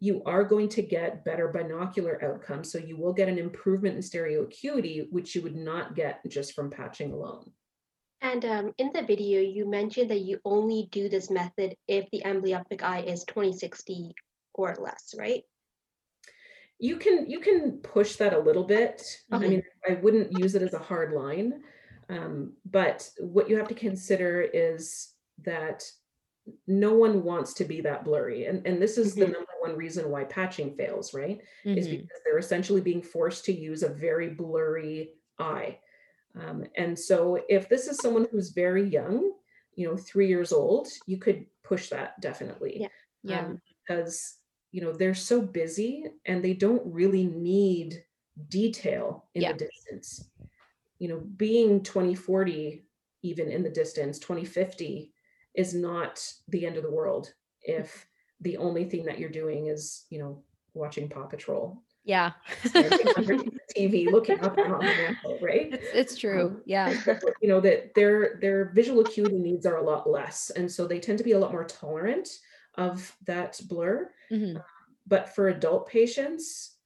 you 0.00 0.22
are 0.24 0.44
going 0.44 0.68
to 0.70 0.82
get 0.82 1.24
better 1.24 1.48
binocular 1.48 2.22
outcomes. 2.24 2.70
So 2.70 2.78
you 2.78 2.96
will 2.96 3.12
get 3.12 3.28
an 3.28 3.38
improvement 3.38 3.96
in 3.96 4.02
stereo 4.02 4.42
acuity, 4.42 5.06
which 5.10 5.34
you 5.34 5.42
would 5.42 5.56
not 5.56 5.94
get 5.94 6.20
just 6.28 6.54
from 6.54 6.70
patching 6.70 7.12
alone. 7.12 7.50
And 8.20 8.44
um, 8.44 8.74
in 8.78 8.90
the 8.92 9.02
video, 9.02 9.40
you 9.40 9.68
mentioned 9.68 10.10
that 10.10 10.20
you 10.22 10.40
only 10.44 10.88
do 10.90 11.08
this 11.08 11.30
method 11.30 11.76
if 11.86 12.08
the 12.10 12.22
amblyopic 12.24 12.82
eye 12.82 13.02
is 13.02 13.24
2060 13.24 14.12
or 14.54 14.76
less, 14.80 15.14
right? 15.16 15.42
you 16.80 16.96
can 16.96 17.28
you 17.28 17.40
can 17.40 17.78
push 17.78 18.14
that 18.16 18.32
a 18.32 18.38
little 18.38 18.62
bit 18.62 19.02
i 19.32 19.36
Mhm. 19.36 19.48
mean 19.50 19.62
i 19.88 19.94
wouldn't 19.94 20.32
use 20.32 20.54
it 20.54 20.62
as 20.62 20.74
a 20.74 20.78
hard 20.78 21.12
line 21.12 21.64
um, 22.08 22.54
but 22.64 23.08
what 23.18 23.48
you 23.50 23.56
have 23.56 23.68
to 23.68 23.74
consider 23.74 24.42
is 24.42 25.12
that 25.44 25.84
no 26.66 26.94
one 26.94 27.22
wants 27.24 27.52
to 27.54 27.64
be 27.64 27.80
that 27.82 28.04
blurry 28.04 28.46
and, 28.46 28.66
and 28.66 28.80
this 28.80 28.96
is 28.96 29.14
the 29.14 29.26
Mhm. 29.26 29.32
number 29.32 29.52
one 29.60 29.76
reason 29.76 30.10
why 30.10 30.24
patching 30.24 30.74
fails 30.76 31.12
right 31.12 31.40
is 31.64 31.86
Mhm. 31.86 31.90
because 32.02 32.20
they're 32.24 32.38
essentially 32.38 32.80
being 32.80 33.02
forced 33.02 33.44
to 33.44 33.52
use 33.52 33.82
a 33.82 33.88
very 33.88 34.30
blurry 34.30 35.14
eye 35.38 35.78
um, 36.34 36.64
and 36.76 36.98
so 36.98 37.42
if 37.48 37.68
this 37.68 37.86
is 37.88 37.98
someone 37.98 38.26
who's 38.30 38.50
very 38.50 38.88
young 38.88 39.34
you 39.74 39.86
know 39.86 39.96
three 39.96 40.26
years 40.28 40.52
old 40.52 40.88
you 41.06 41.18
could 41.18 41.46
push 41.62 41.90
that 41.90 42.18
definitely 42.20 42.80
Yeah. 42.80 42.88
Yeah. 43.24 43.40
um, 43.46 43.60
because 43.86 44.36
you 44.72 44.80
know 44.80 44.92
they're 44.92 45.14
so 45.14 45.42
busy 45.42 46.06
and 46.24 46.42
they 46.42 46.54
don't 46.54 46.82
really 46.86 47.26
need 47.26 48.04
detail 48.48 49.28
in 49.34 49.42
Yeah. 49.42 49.52
the 49.52 49.58
distance 49.66 50.30
you 50.98 51.08
know 51.08 51.20
being 51.36 51.82
2040 51.82 52.84
even 53.22 53.50
in 53.50 53.62
the 53.62 53.70
distance 53.70 54.18
2050 54.18 55.12
is 55.54 55.74
not 55.74 56.24
the 56.48 56.66
end 56.66 56.76
of 56.76 56.82
the 56.82 56.90
world 56.90 57.32
if 57.62 58.06
the 58.40 58.56
only 58.56 58.84
thing 58.84 59.04
that 59.04 59.18
you're 59.18 59.30
doing 59.30 59.66
is 59.66 60.04
you 60.10 60.18
know 60.18 60.42
watching 60.74 61.08
paw 61.08 61.24
patrol 61.26 61.82
yeah. 62.04 62.32
standing 62.64 63.06
underneath 63.16 63.52
the 63.52 63.74
tv 63.76 64.10
looking 64.10 64.40
up 64.40 64.56
and 64.56 64.72
on 64.72 64.80
the 64.80 65.38
right 65.42 65.74
it's, 65.74 65.86
it's 65.94 66.16
true. 66.16 66.60
Yeah. 66.64 66.90
you 67.42 67.48
know 67.48 67.60
that 67.60 67.94
their 67.94 68.38
their 68.40 68.70
visual 68.74 69.00
acuity 69.00 69.36
needs 69.38 69.66
are 69.66 69.76
a 69.76 69.82
lot 69.82 70.08
less 70.08 70.50
and 70.50 70.70
so 70.70 70.86
they 70.86 71.00
tend 71.00 71.18
to 71.18 71.24
be 71.24 71.32
a 71.32 71.38
lot 71.38 71.52
more 71.52 71.64
tolerant 71.64 72.28
of 72.76 73.14
that 73.26 73.60
blur 73.68 74.10
Mhm. 74.30 74.62
but 75.06 75.34
for 75.34 75.48
adult 75.48 75.88
patients 75.88 76.76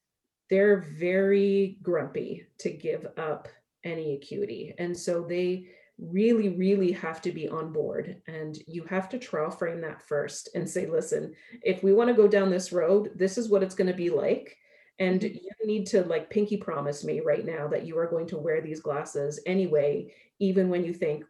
they're 0.51 0.81
very 0.81 1.79
grumpy 1.83 2.46
to 2.59 2.70
give 2.70 3.07
up 3.16 3.48
any 3.85 4.14
acuity. 4.14 4.75
And 4.79 4.97
so 4.97 5.23
they 5.23 5.66
really 5.99 6.49
really 6.49 6.90
have 6.92 7.21
to 7.23 7.31
be 7.31 7.49
on 7.49 7.73
board. 7.73 8.23
And 8.27 8.59
you 8.66 8.83
have 8.85 9.09
to 9.11 9.18
trial 9.18 9.51
frame 9.51 9.81
that 9.83 10.03
first 10.03 10.49
and 10.55 10.68
say 10.68 10.87
listen 10.87 11.35
if 11.62 11.83
we 11.83 11.92
want 11.92 12.09
to 12.09 12.14
go 12.14 12.27
down 12.27 12.51
this 12.51 12.73
road 12.73 13.11
this 13.14 13.38
is 13.38 13.49
what 13.49 13.62
it's 13.62 13.75
going 13.75 13.90
to 13.90 13.97
be 13.97 14.11
like. 14.11 14.57
And 14.99 15.21
Mhm. 15.21 15.35
you 15.42 15.66
need 15.66 15.87
to 15.88 16.03
like 16.05 16.31
pinky 16.31 16.57
promise 16.57 17.05
me 17.05 17.21
right 17.21 17.45
now 17.45 17.68
that 17.68 17.87
you 17.87 17.97
are 17.99 18.07
going 18.07 18.27
to 18.29 18.38
wear 18.38 18.61
these 18.61 18.81
glasses 18.81 19.40
anyway 19.47 20.12
even 20.38 20.68
when 20.68 20.85
you 20.85 20.92
think 20.95 21.25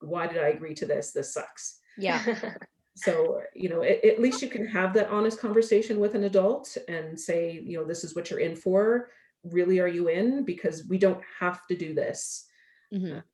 why 0.00 0.26
did 0.26 0.38
i 0.38 0.48
agree 0.48 0.74
to 0.74 0.86
this? 0.86 1.12
This 1.12 1.32
sucks 1.32 1.80
Yeah. 1.96 2.22
so 2.96 3.40
you 3.54 3.68
know 3.68 3.82
at, 3.82 4.04
at 4.04 4.20
least 4.20 4.42
you 4.42 4.48
can 4.48 4.66
have 4.66 4.92
that 4.94 5.08
honest 5.08 5.38
conversation 5.40 6.00
with 6.00 6.14
an 6.16 6.24
adult 6.24 6.76
and 6.88 7.18
say 7.18 7.62
you 7.64 7.78
know 7.78 7.84
this 7.84 8.02
is 8.02 8.14
what 8.16 8.28
you're 8.28 8.40
in 8.40 8.56
for 8.56 9.10
really 9.44 9.80
are 9.80 9.88
you 9.88 10.08
in 10.08 10.44
because 10.44 10.86
we 10.88 10.98
don't 10.98 11.22
have 11.40 11.66
to 11.68 11.76
do 11.76 11.94
this 11.94 12.46
Mhm. 12.92 13.24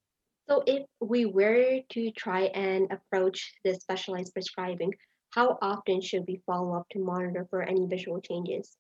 So 0.48 0.62
if 0.66 0.86
we 1.00 1.26
were 1.26 1.82
to 1.90 2.12
try 2.12 2.42
and 2.46 2.90
approach 2.92 3.54
this 3.64 3.78
specialized 3.82 4.32
prescribing, 4.34 4.94
how 5.30 5.58
often 5.62 6.00
should 6.02 6.26
we 6.28 6.42
follow 6.46 6.76
up 6.76 6.88
to 6.90 7.00
monitor 7.00 7.46
for 7.50 7.62
any 7.62 7.86
visual 7.86 8.20
changes? 8.20 8.78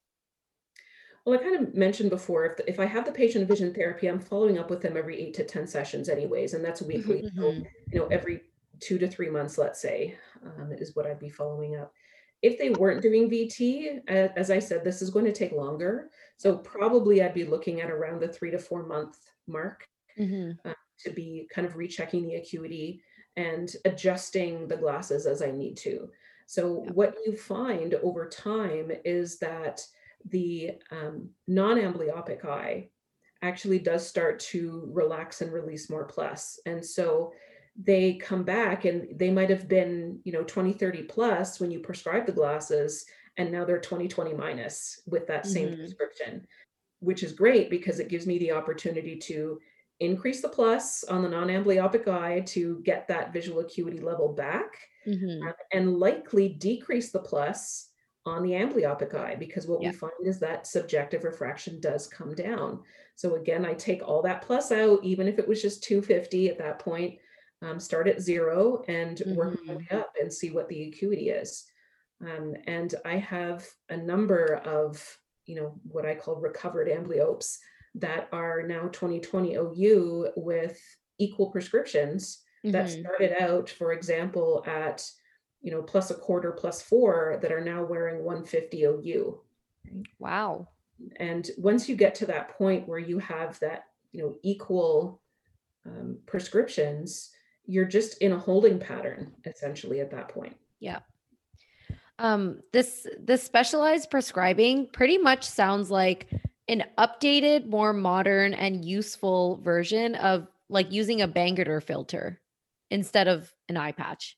Well, 1.24 1.38
I 1.38 1.42
kind 1.42 1.56
of 1.56 1.74
mentioned 1.74 2.10
before, 2.10 2.44
if, 2.46 2.60
if 2.68 2.80
I 2.80 2.84
have 2.86 3.04
the 3.06 3.12
patient 3.12 3.48
vision 3.48 3.72
therapy, 3.74 4.06
I'm 4.08 4.20
following 4.20 4.58
up 4.58 4.68
with 4.70 4.82
them 4.82 4.96
every 4.96 5.18
eight 5.20 5.34
to 5.34 5.44
10 5.44 5.66
sessions 5.66 6.08
anyways, 6.08 6.52
and 6.54 6.64
that's 6.64 6.82
weekly. 6.82 7.24
So, 7.38 7.52
Mhm. 7.52 7.68
you 7.92 7.98
know, 8.00 8.06
every 8.08 8.42
two 8.80 8.98
to 8.98 9.08
three 9.08 9.30
months, 9.30 9.56
let's 9.56 9.80
say, 9.80 10.18
um, 10.42 10.72
is 10.72 10.94
what 10.94 11.06
I'd 11.06 11.18
be 11.18 11.30
following 11.30 11.76
up. 11.76 11.94
If 12.42 12.58
they 12.58 12.70
weren't 12.70 13.02
doing 13.02 13.30
VT, 13.30 14.02
as 14.08 14.50
I 14.50 14.58
said, 14.58 14.84
this 14.84 15.00
is 15.02 15.10
going 15.10 15.24
to 15.24 15.32
take 15.32 15.52
longer. 15.52 16.10
So 16.36 16.58
probably 16.58 17.22
I'd 17.22 17.34
be 17.34 17.44
looking 17.44 17.80
at 17.80 17.90
around 17.90 18.20
the 18.20 18.28
three 18.28 18.50
to 18.50 18.58
four 18.58 18.84
month 18.86 19.18
mark 19.46 19.88
Mhm. 20.18 20.58
to 21.00 21.10
be 21.10 21.48
kind 21.52 21.66
of 21.66 21.76
rechecking 21.76 22.26
the 22.26 22.36
acuity 22.36 23.02
and 23.36 23.74
adjusting 23.84 24.68
the 24.68 24.76
glasses 24.76 25.26
as 25.26 25.42
I 25.42 25.50
need 25.50 25.76
to. 25.78 26.10
So 26.46 26.74
Yep. 26.82 26.94
what 26.94 27.16
you 27.26 27.36
find 27.36 27.94
over 27.94 28.28
time 28.28 28.92
is 29.04 29.38
that 29.38 29.86
the 30.26 30.80
um, 30.90 31.30
non-amblyopic 31.46 32.44
eye 32.44 32.90
actually 33.42 33.78
does 33.78 34.06
start 34.06 34.38
to 34.40 34.88
relax 34.92 35.40
and 35.42 35.52
release 35.52 35.90
more 35.90 36.04
plus. 36.06 36.58
And 36.66 36.84
so 36.84 37.32
they 37.76 38.16
come 38.16 38.44
back 38.44 38.84
and 38.84 39.18
they 39.18 39.30
might 39.30 39.50
have 39.50 39.68
been, 39.68 40.20
you 40.24 40.32
know, 40.32 40.44
20, 40.44 40.72
30 40.72 41.02
plus 41.04 41.60
when 41.60 41.70
you 41.70 41.80
prescribe 41.80 42.26
the 42.26 42.32
glasses, 42.32 43.04
and 43.36 43.50
now 43.50 43.64
they're 43.64 43.80
20, 43.80 44.08
20 44.08 44.32
minus 44.34 45.00
with 45.06 45.26
that 45.26 45.46
same 45.46 45.70
Mhm. 45.70 45.74
prescription, 45.78 46.46
which 47.00 47.22
is 47.22 47.32
great 47.32 47.70
because 47.70 48.00
it 48.00 48.08
gives 48.08 48.26
me 48.26 48.38
the 48.38 48.52
opportunity 48.52 49.18
to 49.18 49.60
increase 50.00 50.42
the 50.42 50.48
plus 50.48 51.04
on 51.04 51.22
the 51.22 51.28
non-amblyopic 51.28 52.08
eye 52.08 52.40
to 52.42 52.80
get 52.82 53.08
that 53.08 53.32
visual 53.32 53.60
acuity 53.60 54.00
level 54.00 54.32
back 54.34 54.76
Mhm. 55.06 55.48
uh, 55.48 55.52
and 55.72 55.98
likely 55.98 56.48
decrease 56.48 57.12
the 57.12 57.20
plus 57.20 57.90
on 58.26 58.42
the 58.42 58.52
amblyopic 58.52 59.14
eye 59.14 59.34
because 59.36 59.66
what 59.66 59.80
Yeah. 59.80 59.90
we 59.90 59.92
find 59.92 60.12
is 60.24 60.40
that 60.40 60.66
subjective 60.66 61.24
refraction 61.24 61.78
does 61.80 62.06
come 62.06 62.34
down. 62.34 62.82
So 63.16 63.34
again, 63.36 63.66
I 63.66 63.74
take 63.74 64.02
all 64.02 64.22
that 64.22 64.42
plus 64.42 64.72
out, 64.72 65.04
even 65.04 65.28
if 65.28 65.38
it 65.38 65.46
was 65.46 65.60
just 65.60 65.84
250 65.84 66.48
at 66.48 66.58
that 66.58 66.78
point, 66.78 67.18
um, 67.64 67.80
start 67.80 68.06
at 68.08 68.20
zero 68.20 68.84
and 68.88 69.22
work 69.28 69.58
my 69.64 69.76
way 69.76 69.88
up 69.90 70.12
and 70.20 70.32
see 70.32 70.50
what 70.50 70.68
the 70.68 70.88
acuity 70.88 71.30
is. 71.30 71.64
Um, 72.20 72.54
and 72.66 72.94
I 73.04 73.16
have 73.16 73.66
a 73.88 73.96
number 73.96 74.56
of, 74.64 75.18
you 75.46 75.56
know, 75.56 75.80
what 75.82 76.06
I 76.06 76.14
call 76.14 76.36
recovered 76.36 76.88
amblyopes 76.88 77.58
that 77.96 78.28
are 78.32 78.62
now 78.66 78.88
2020 78.88 79.54
OU 79.54 80.32
with 80.36 80.78
equal 81.18 81.50
prescriptions 81.50 82.42
that 82.64 82.86
Mhm. 82.86 83.00
started 83.00 83.32
out, 83.42 83.68
for 83.68 83.92
example, 83.92 84.62
at 84.66 85.08
you 85.60 85.70
know 85.70 85.82
plus 85.82 86.10
a 86.10 86.14
quarter 86.14 86.52
plus 86.52 86.82
four 86.82 87.38
that 87.40 87.50
are 87.52 87.64
now 87.64 87.82
wearing 87.84 88.22
150 88.24 88.84
OU. 88.84 89.40
Wow. 90.18 90.68
And 91.16 91.50
once 91.56 91.88
you 91.88 91.96
get 91.96 92.14
to 92.16 92.26
that 92.26 92.50
point 92.50 92.86
where 92.86 92.98
you 92.98 93.18
have 93.18 93.58
that 93.60 93.84
you 94.12 94.22
know 94.22 94.38
equal 94.42 95.22
um, 95.86 96.18
prescriptions, 96.26 97.30
you're 97.66 97.84
just 97.84 98.18
in 98.18 98.32
a 98.32 98.38
holding 98.38 98.78
pattern 98.78 99.32
essentially 99.44 100.00
at 100.00 100.10
that 100.10 100.28
point. 100.28 100.56
Yeah. 100.80 101.00
Um, 102.18 102.60
this 102.72 103.06
this 103.18 103.42
specialized 103.42 104.10
prescribing 104.10 104.88
pretty 104.92 105.18
much 105.18 105.44
sounds 105.44 105.90
like 105.90 106.28
an 106.68 106.84
updated, 106.96 107.66
more 107.66 107.92
modern 107.92 108.54
and 108.54 108.84
useful 108.84 109.60
version 109.62 110.14
of 110.16 110.46
like 110.68 110.92
using 110.92 111.22
a 111.22 111.28
Bangerter 111.28 111.82
filter 111.82 112.40
instead 112.90 113.28
of 113.28 113.52
an 113.68 113.76
eye 113.76 113.92
patch. 113.92 114.36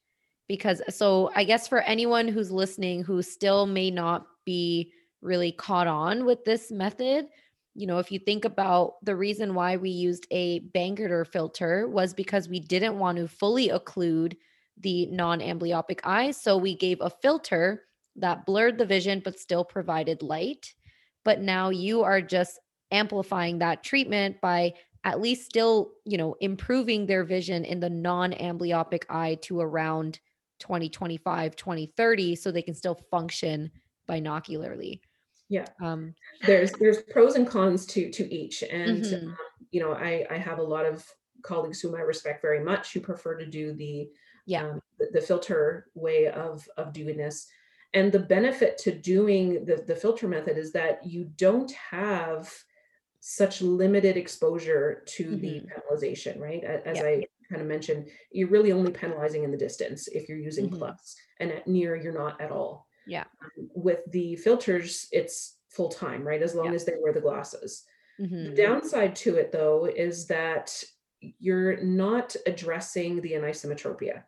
Because 0.49 0.81
so 0.89 1.31
I 1.35 1.45
guess 1.45 1.69
for 1.69 1.81
anyone 1.81 2.29
who's 2.29 2.51
listening 2.51 3.03
who 3.03 3.21
still 3.21 3.67
may 3.67 3.91
not 3.91 4.27
be 4.45 4.93
really 5.21 5.53
caught 5.53 5.87
on 5.87 6.25
with 6.25 6.45
this 6.45 6.71
method, 6.71 7.27
you 7.77 7.87
know, 7.87 7.99
if 7.99 8.11
you 8.11 8.19
think 8.19 8.45
about 8.45 8.95
the 9.05 9.15
reason 9.15 9.55
why 9.55 9.77
we 9.77 9.91
used 9.91 10.27
a 10.31 10.61
Bangerter 10.75 11.27
filter 11.27 11.87
was 11.87 12.15
because 12.15 12.49
we 12.49 12.59
didn't 12.59 12.99
want 12.99 13.19
to 13.19 13.29
fully 13.29 13.69
occlude 13.69 14.37
the 14.79 15.07
non 15.07 15.41
amblyopic 15.41 16.01
eye. 16.05 16.31
So 16.31 16.57
we 16.57 16.75
gave 16.75 17.01
a 17.01 17.11
filter 17.11 17.85
that 18.17 18.47
blurred 18.47 18.79
the 18.79 18.87
vision 18.87 19.21
but 19.23 19.39
still 19.39 19.65
provided 19.65 20.23
light. 20.23 20.75
But 21.25 21.41
now 21.41 21.69
you 21.69 22.03
are 22.03 22.23
just 22.23 22.59
amplifying 22.91 23.59
that 23.59 23.85
treatment 23.85 24.41
by 24.41 24.73
at 25.05 25.21
least 25.21 25.45
still, 25.45 25.93
you 26.05 26.17
know, 26.17 26.35
improving 26.41 27.07
their 27.07 27.25
vision 27.25 27.65
in 27.65 27.79
the 27.81 27.91
non 27.91 28.33
amblyopic 28.33 29.05
eye 29.11 29.37
to 29.43 29.61
around 29.61 30.19
2025, 30.61 31.55
2030 31.57 32.37
so 32.37 32.51
they 32.51 32.62
can 32.62 32.75
still 32.75 32.99
function 33.11 33.71
binocularly. 34.09 35.01
Yeah. 35.49 35.69
Um 35.83 36.15
There's 36.43 36.79
there's 36.79 37.03
pros 37.11 37.37
and 37.37 37.47
cons 37.49 37.87
to 37.89 38.11
to 38.13 38.35
each, 38.35 38.63
and 38.65 39.05
Mhm. 39.05 39.39
um, 39.41 39.67
you 39.73 39.81
know 39.81 39.93
I 39.93 40.27
I 40.31 40.39
have 40.39 40.59
a 40.59 40.63
lot 40.63 40.87
of 40.87 41.07
colleagues 41.43 41.81
whom 41.81 41.95
I 41.95 42.01
respect 42.01 42.43
very 42.43 42.63
much 42.65 42.93
who 42.93 43.01
prefer 43.01 43.37
to 43.39 43.47
do 43.47 43.75
the 43.75 44.11
Yeah. 44.47 44.67
um, 44.67 44.81
the, 44.99 45.11
the 45.15 45.21
filter 45.23 45.91
way 45.95 46.29
of 46.29 46.69
of 46.77 46.93
doing 46.93 47.17
this. 47.19 47.49
And 47.95 48.13
the 48.13 48.21
benefit 48.21 48.79
to 48.81 48.93
doing 48.99 49.65
the, 49.67 49.77
the 49.87 49.97
filter 49.97 50.29
method 50.29 50.59
is 50.59 50.73
that 50.73 51.07
you 51.07 51.25
don't 51.37 51.73
have 51.73 52.53
such 53.21 53.63
limited 53.63 54.17
exposure 54.17 55.05
to 55.09 55.37
the 55.37 55.57
Mhm. 55.57 55.73
penalization, 55.75 56.41
right? 56.41 56.65
As 56.65 56.85
Yeah. 56.93 57.03
I 57.03 57.27
kind 57.51 57.63
of 57.63 57.69
mentioned, 57.69 58.11
you're 58.33 58.49
really 58.51 58.73
only 58.73 58.93
penalizing 58.93 59.45
in 59.45 59.51
the 59.53 59.59
distance 59.59 60.09
if 60.09 60.29
you're 60.29 60.39
using 60.39 60.71
Mhm. 60.71 60.71
plus, 60.71 61.17
and 61.41 61.51
at 61.53 61.67
near 61.69 61.97
you're 61.97 62.13
not 62.15 62.41
at 62.41 62.53
all. 62.53 62.86
Yeah. 63.07 63.25
Um, 63.42 63.71
with 63.75 64.01
the 64.11 64.37
filters, 64.37 65.09
it's 65.12 65.59
full 65.71 65.88
time, 65.88 66.27
right? 66.27 66.42
As 66.42 66.55
long 66.55 66.66
Yeah. 66.66 66.73
as 66.73 66.85
they 66.85 66.95
wear 67.01 67.12
the 67.12 67.21
glasses. 67.21 67.85
The 68.19 68.25
mhm. 68.27 68.57
downside 68.57 69.14
to 69.16 69.37
it, 69.37 69.53
though, 69.53 69.85
is 69.85 70.27
that 70.29 70.83
you're 71.21 71.77
not 71.83 72.35
addressing 72.47 73.21
the 73.21 73.33
anisometropia, 73.33 74.25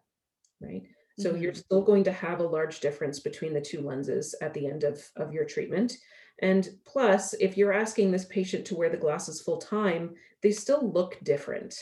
right? 0.60 0.82
So 1.18 1.34
you're 1.34 1.52
Mhm. 1.52 1.56
still 1.56 1.82
going 1.82 2.04
to 2.04 2.12
have 2.12 2.40
a 2.40 2.46
large 2.46 2.80
difference 2.80 3.18
between 3.18 3.52
the 3.54 3.60
two 3.60 3.80
lenses 3.80 4.34
at 4.40 4.54
the 4.54 4.66
end 4.66 4.84
of, 4.84 5.02
of 5.16 5.32
your 5.32 5.44
treatment. 5.44 5.96
And 6.40 6.68
plus, 6.84 7.34
if 7.34 7.56
you're 7.56 7.72
asking 7.72 8.10
this 8.12 8.26
patient 8.26 8.64
to 8.66 8.76
wear 8.76 8.88
the 8.90 8.96
glasses 8.96 9.40
full 9.40 9.58
time, 9.58 10.14
they 10.42 10.52
still 10.52 10.92
look 10.92 11.18
different. 11.24 11.74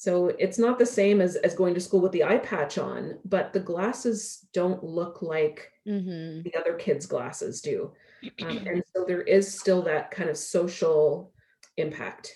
So 0.00 0.28
it's 0.38 0.58
not 0.58 0.78
the 0.78 0.86
same 0.86 1.20
as, 1.20 1.36
as 1.36 1.54
going 1.54 1.74
to 1.74 1.80
school 1.80 2.00
with 2.00 2.12
the 2.12 2.24
eye 2.24 2.38
patch 2.38 2.78
on, 2.78 3.18
but 3.26 3.52
the 3.52 3.60
glasses 3.60 4.48
don't 4.54 4.82
look 4.82 5.20
like 5.20 5.70
Mhm. 5.86 6.42
the 6.42 6.54
other 6.54 6.72
kids' 6.72 7.04
glasses 7.04 7.60
do. 7.60 7.92
Um, 8.40 8.56
and 8.66 8.82
so 8.96 9.04
there 9.06 9.20
is 9.20 9.60
still 9.60 9.82
that 9.82 10.10
kind 10.10 10.30
of 10.30 10.38
social 10.38 11.34
impact. 11.76 12.34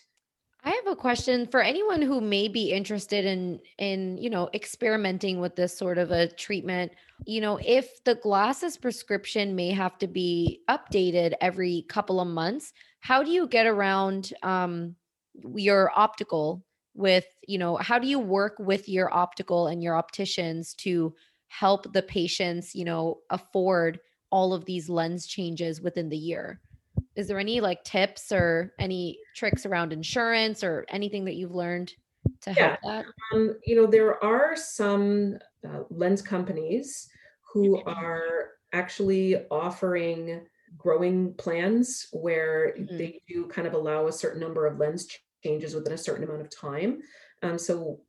I 0.63 0.73
have 0.73 0.87
a 0.89 0.95
question 0.95 1.47
for 1.47 1.63
anyone 1.63 2.03
who 2.03 2.21
may 2.21 2.49
be 2.49 2.71
interested 2.71 3.25
in 3.25 3.61
in, 3.79 4.19
you 4.19 4.29
know, 4.29 4.51
experimenting 4.53 5.41
with 5.41 5.57
this 5.57 5.75
sort 5.75 5.97
of 5.97 6.11
a 6.11 6.29
treatment. 6.29 6.93
You 7.25 7.41
know, 7.41 7.59
if 7.65 8.05
the 8.05 8.17
glasses 8.17 8.77
prescription 8.77 9.57
may 9.57 9.71
have 9.71 9.97
to 10.01 10.07
be 10.07 10.61
updated 10.69 11.33
every 11.41 11.87
couple 11.89 12.21
of 12.21 12.29
months, 12.29 12.75
how 13.01 13.23
do 13.23 13.31
you 13.31 13.47
get 13.49 13.67
around 13.67 14.35
um 14.43 14.97
your 15.57 15.91
optical 15.97 16.63
with, 16.95 17.27
you 17.47 17.59
know, 17.59 17.77
how 17.77 17.99
do 17.99 18.07
you 18.07 18.19
work 18.19 18.55
with 18.59 18.89
your 18.89 19.13
optical 19.13 19.67
and 19.67 19.83
your 19.83 19.97
opticians 19.97 20.75
to 20.75 21.15
help 21.49 21.93
the 21.93 22.03
patients, 22.03 22.75
you 22.75 22.85
know, 22.85 23.21
afford 23.31 24.01
all 24.31 24.53
of 24.53 24.65
these 24.65 24.89
lens 24.89 25.27
changes 25.27 25.81
within 25.81 26.09
the 26.09 26.17
year? 26.17 26.61
is 27.17 27.29
there 27.29 27.39
any 27.39 27.61
like 27.61 27.85
tips 27.85 28.33
or 28.33 28.73
any 28.79 29.19
tricks 29.35 29.65
around 29.67 29.93
insurance 29.93 30.65
or 30.65 30.85
anything 30.89 31.25
that 31.25 31.35
you've 31.35 31.55
learned 31.55 31.93
to 32.43 32.53
help 32.53 32.81
that? 32.83 33.07
Um, 33.33 33.55
you 33.65 33.77
know, 33.77 33.87
there 33.87 34.23
are 34.23 34.57
some 34.57 35.39
uh, 35.67 35.85
lens 35.91 36.23
companies 36.23 37.09
who 37.53 37.83
are 37.85 38.51
actually 38.73 39.47
offering 39.49 40.47
growing 40.77 41.35
plans 41.35 42.09
where 42.13 42.75
Mhm. 42.77 42.99
they 42.99 43.21
do 43.29 43.47
kind 43.47 43.67
of 43.67 43.75
allow 43.75 44.09
a 44.09 44.13
certain 44.13 44.41
number 44.41 44.67
of 44.67 44.79
lens 44.79 45.07
changes 45.45 45.75
within 45.75 45.93
a 45.93 45.99
certain 45.99 46.25
amount 46.25 46.41
of 46.41 46.51
time. 46.51 47.03
Um, 47.43 47.59
so 47.59 48.01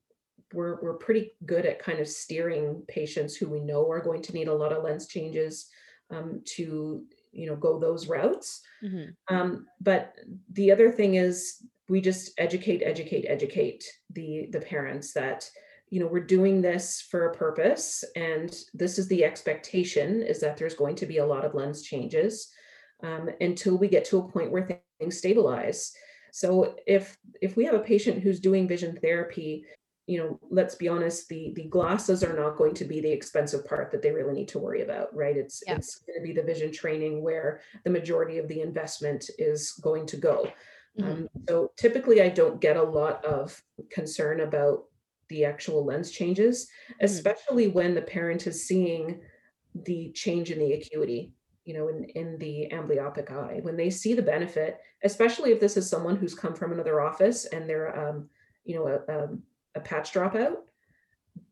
we're 0.53 0.81
we're 0.81 0.97
pretty 0.97 1.31
good 1.45 1.65
at 1.65 1.79
kind 1.79 1.99
of 1.99 2.07
steering 2.07 2.83
patients 2.87 3.35
who 3.35 3.49
we 3.49 3.59
know 3.59 3.89
are 3.89 4.01
going 4.01 4.21
to 4.21 4.33
need 4.33 4.47
a 4.47 4.53
lot 4.53 4.71
of 4.71 4.83
lens 4.83 5.07
changes 5.07 5.69
um, 6.11 6.41
to 6.45 7.03
you 7.31 7.47
know 7.47 7.55
go 7.55 7.79
those 7.79 8.07
routes. 8.07 8.61
Mhm. 8.83 9.15
Um, 9.27 9.67
but 9.81 10.15
the 10.51 10.71
other 10.71 10.91
thing 10.91 11.15
is 11.15 11.63
we 11.89 12.01
just 12.01 12.31
educate, 12.37 12.81
educate, 12.83 13.25
educate 13.27 13.83
the 14.11 14.47
the 14.51 14.61
parents 14.61 15.13
that 15.13 15.49
you 15.89 15.99
know 15.99 16.07
we're 16.07 16.25
doing 16.25 16.61
this 16.61 17.01
for 17.01 17.27
a 17.27 17.35
purpose, 17.35 18.03
and 18.15 18.55
this 18.73 18.97
is 18.99 19.07
the 19.07 19.23
expectation 19.23 20.21
is 20.23 20.39
that 20.39 20.57
there's 20.57 20.75
going 20.75 20.95
to 20.95 21.05
be 21.05 21.17
a 21.17 21.25
lot 21.25 21.45
of 21.45 21.53
lens 21.53 21.81
changes 21.81 22.51
um, 23.03 23.29
until 23.41 23.77
we 23.77 23.87
get 23.87 24.05
to 24.05 24.19
a 24.19 24.29
point 24.31 24.51
where 24.51 24.81
things 24.99 25.17
stabilize. 25.17 25.93
So 26.35 26.75
if 26.85 27.17
if 27.41 27.55
we 27.55 27.63
have 27.63 27.75
a 27.75 27.79
patient 27.79 28.21
who's 28.21 28.41
doing 28.41 28.67
vision 28.67 28.99
therapy 29.01 29.65
you 30.07 30.19
know, 30.19 30.39
let's 30.51 30.75
be 30.75 30.87
honest, 30.87 31.27
the 31.29 31.51
the 31.55 31.63
glasses 31.63 32.23
are 32.23 32.35
not 32.35 32.57
going 32.57 32.75
to 32.75 32.85
be 32.85 32.99
the 33.01 33.11
expensive 33.11 33.65
part 33.65 33.89
that 33.91 34.03
they 34.03 34.11
really 34.11 34.33
need 34.33 34.49
to 34.49 34.59
worry 34.59 34.81
about, 34.83 35.15
right? 35.15 35.35
It's 35.35 35.63
Yeah. 35.65 35.77
it's 35.77 35.95
going 36.05 36.19
to 36.19 36.23
be 36.23 36.33
the 36.33 36.43
vision 36.43 36.71
training 36.71 37.23
where 37.23 37.61
the 37.85 37.89
majority 37.89 38.37
of 38.37 38.47
the 38.47 38.61
investment 38.61 39.29
is 39.39 39.71
going 39.81 40.05
to 40.07 40.17
go. 40.17 40.51
Mhm. 40.99 41.05
Um, 41.05 41.29
so 41.49 41.71
typically, 41.75 42.21
I 42.21 42.29
don't 42.29 42.61
get 42.61 42.77
a 42.77 42.83
lot 42.83 43.25
of 43.25 43.63
concern 43.89 44.41
about 44.41 44.85
the 45.29 45.45
actual 45.45 45.83
lens 45.85 46.11
changes, 46.11 46.67
especially 46.99 47.69
when 47.69 47.95
the 47.95 48.01
parent 48.01 48.45
is 48.45 48.67
seeing 48.67 49.21
the 49.73 50.11
change 50.11 50.51
in 50.51 50.59
the 50.59 50.73
acuity, 50.73 51.33
you 51.65 51.73
know, 51.73 51.87
in, 51.89 52.03
in 52.15 52.37
the 52.37 52.69
amblyopic 52.71 53.31
eye. 53.31 53.59
When 53.63 53.75
they 53.75 53.89
see 53.89 54.13
the 54.13 54.21
benefit, 54.21 54.77
especially 55.03 55.51
if 55.51 55.59
this 55.59 55.77
is 55.77 55.89
someone 55.89 56.15
who's 56.15 56.35
come 56.35 56.53
from 56.55 56.71
another 56.71 57.01
office 57.01 57.45
and 57.45 57.67
they're, 57.67 57.97
um, 57.97 58.29
you 58.63 58.75
know, 58.75 58.87
a, 58.87 59.23
um, 59.23 59.43
a 59.73 59.79
patch 59.79 60.13
dropout, 60.13 60.57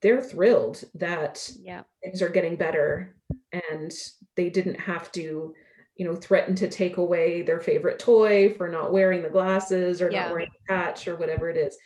they're 0.01 0.21
thrilled 0.21 0.83
that 0.95 1.49
Yeah. 1.59 1.83
things 2.03 2.21
are 2.21 2.29
getting 2.29 2.55
better 2.55 3.15
and 3.51 3.91
they 4.35 4.49
didn't 4.49 4.79
have 4.79 5.11
to 5.13 5.53
you 5.95 6.05
know 6.05 6.15
threaten 6.15 6.55
to 6.55 6.67
take 6.67 6.97
away 6.97 7.43
their 7.43 7.59
favorite 7.59 7.99
toy 7.99 8.51
for 8.55 8.67
not 8.67 8.91
wearing 8.91 9.21
the 9.21 9.29
glasses 9.29 10.01
or 10.01 10.09
Yeah. 10.09 10.23
not 10.23 10.31
wearing 10.31 10.49
the 10.51 10.73
patch 10.73 11.07
or 11.07 11.15
whatever 11.15 11.49
it 11.49 11.57
is 11.57 11.77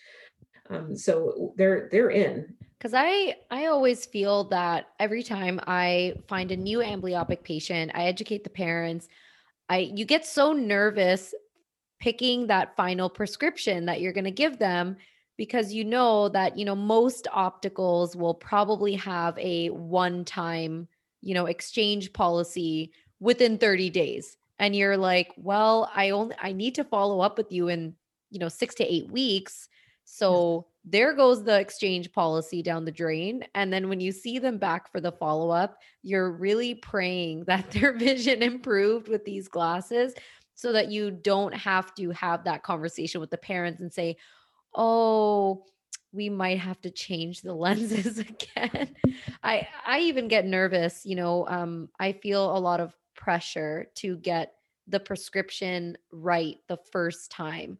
um, 0.69 0.95
so 0.95 1.53
they're 1.57 1.89
they're 1.91 2.11
in 2.11 2.55
Because 2.77 2.93
I 2.93 3.35
I 3.49 3.65
always 3.67 4.05
feel 4.05 4.43
that 4.45 4.89
every 4.99 5.23
time 5.23 5.59
I 5.65 6.13
find 6.27 6.51
a 6.51 6.57
new 6.57 6.79
amblyopic 6.79 7.43
patient, 7.43 7.91
I 7.95 8.05
educate 8.05 8.43
the 8.43 8.49
parents. 8.49 9.07
I 9.69 9.91
you 9.95 10.05
get 10.05 10.25
so 10.25 10.53
nervous 10.53 11.33
picking 11.99 12.47
that 12.47 12.75
final 12.75 13.09
prescription 13.09 13.85
that 13.85 14.01
you're 14.01 14.13
going 14.13 14.23
to 14.23 14.31
give 14.31 14.59
them 14.59 14.97
because 15.37 15.73
you 15.73 15.83
know 15.83 16.29
that 16.29 16.57
you 16.57 16.65
know 16.65 16.75
most 16.75 17.27
opticals 17.33 18.15
will 18.15 18.33
probably 18.33 18.95
have 18.95 19.37
a 19.37 19.69
one 19.69 20.25
time 20.25 20.87
you 21.21 21.33
know 21.33 21.45
exchange 21.45 22.13
policy 22.13 22.91
within 23.19 23.57
30 23.57 23.89
days 23.89 24.37
and 24.59 24.75
you're 24.75 24.97
like 24.97 25.31
well 25.37 25.91
i 25.95 26.11
only 26.11 26.35
i 26.41 26.51
need 26.51 26.75
to 26.75 26.83
follow 26.83 27.19
up 27.19 27.37
with 27.37 27.51
you 27.51 27.67
in 27.67 27.95
you 28.29 28.39
know 28.39 28.49
6 28.49 28.75
to 28.75 28.93
8 28.93 29.11
weeks 29.11 29.69
so 30.09 30.65
there 30.85 31.13
goes 31.13 31.43
the 31.43 31.59
exchange 31.59 32.13
policy 32.13 32.63
down 32.63 32.85
the 32.85 32.91
drain 32.91 33.43
and 33.55 33.73
then 33.73 33.89
when 33.89 33.99
you 33.99 34.09
see 34.13 34.39
them 34.39 34.57
back 34.57 34.89
for 34.89 35.01
the 35.01 35.11
follow 35.11 35.49
up 35.49 35.79
you're 36.01 36.31
really 36.31 36.73
praying 36.75 37.43
that 37.47 37.69
their 37.71 37.91
vision 37.91 38.41
improved 38.41 39.09
with 39.09 39.25
these 39.25 39.49
glasses 39.49 40.13
so 40.55 40.71
that 40.71 40.89
you 40.89 41.11
don't 41.11 41.53
have 41.53 41.93
to 41.93 42.09
have 42.11 42.45
that 42.45 42.63
conversation 42.63 43.19
with 43.19 43.29
the 43.29 43.37
parents 43.37 43.81
and 43.81 43.91
say 43.91 44.15
oh 44.75 45.65
we 46.13 46.29
might 46.29 46.57
have 46.57 46.79
to 46.79 46.89
change 46.89 47.41
the 47.41 47.53
lenses 47.65 48.17
again. 48.19 48.95
I 49.43 49.67
i 49.85 49.99
even 49.99 50.29
get 50.29 50.45
nervous 50.45 51.05
you 51.05 51.17
know 51.17 51.45
um 51.49 51.89
i 51.99 52.13
feel 52.13 52.55
a 52.55 52.57
lot 52.57 52.79
of 52.79 52.95
pressure 53.13 53.87
to 53.95 54.15
get 54.15 54.53
the 54.87 55.01
prescription 55.01 55.97
right 56.13 56.59
the 56.69 56.77
first 56.93 57.29
time 57.29 57.77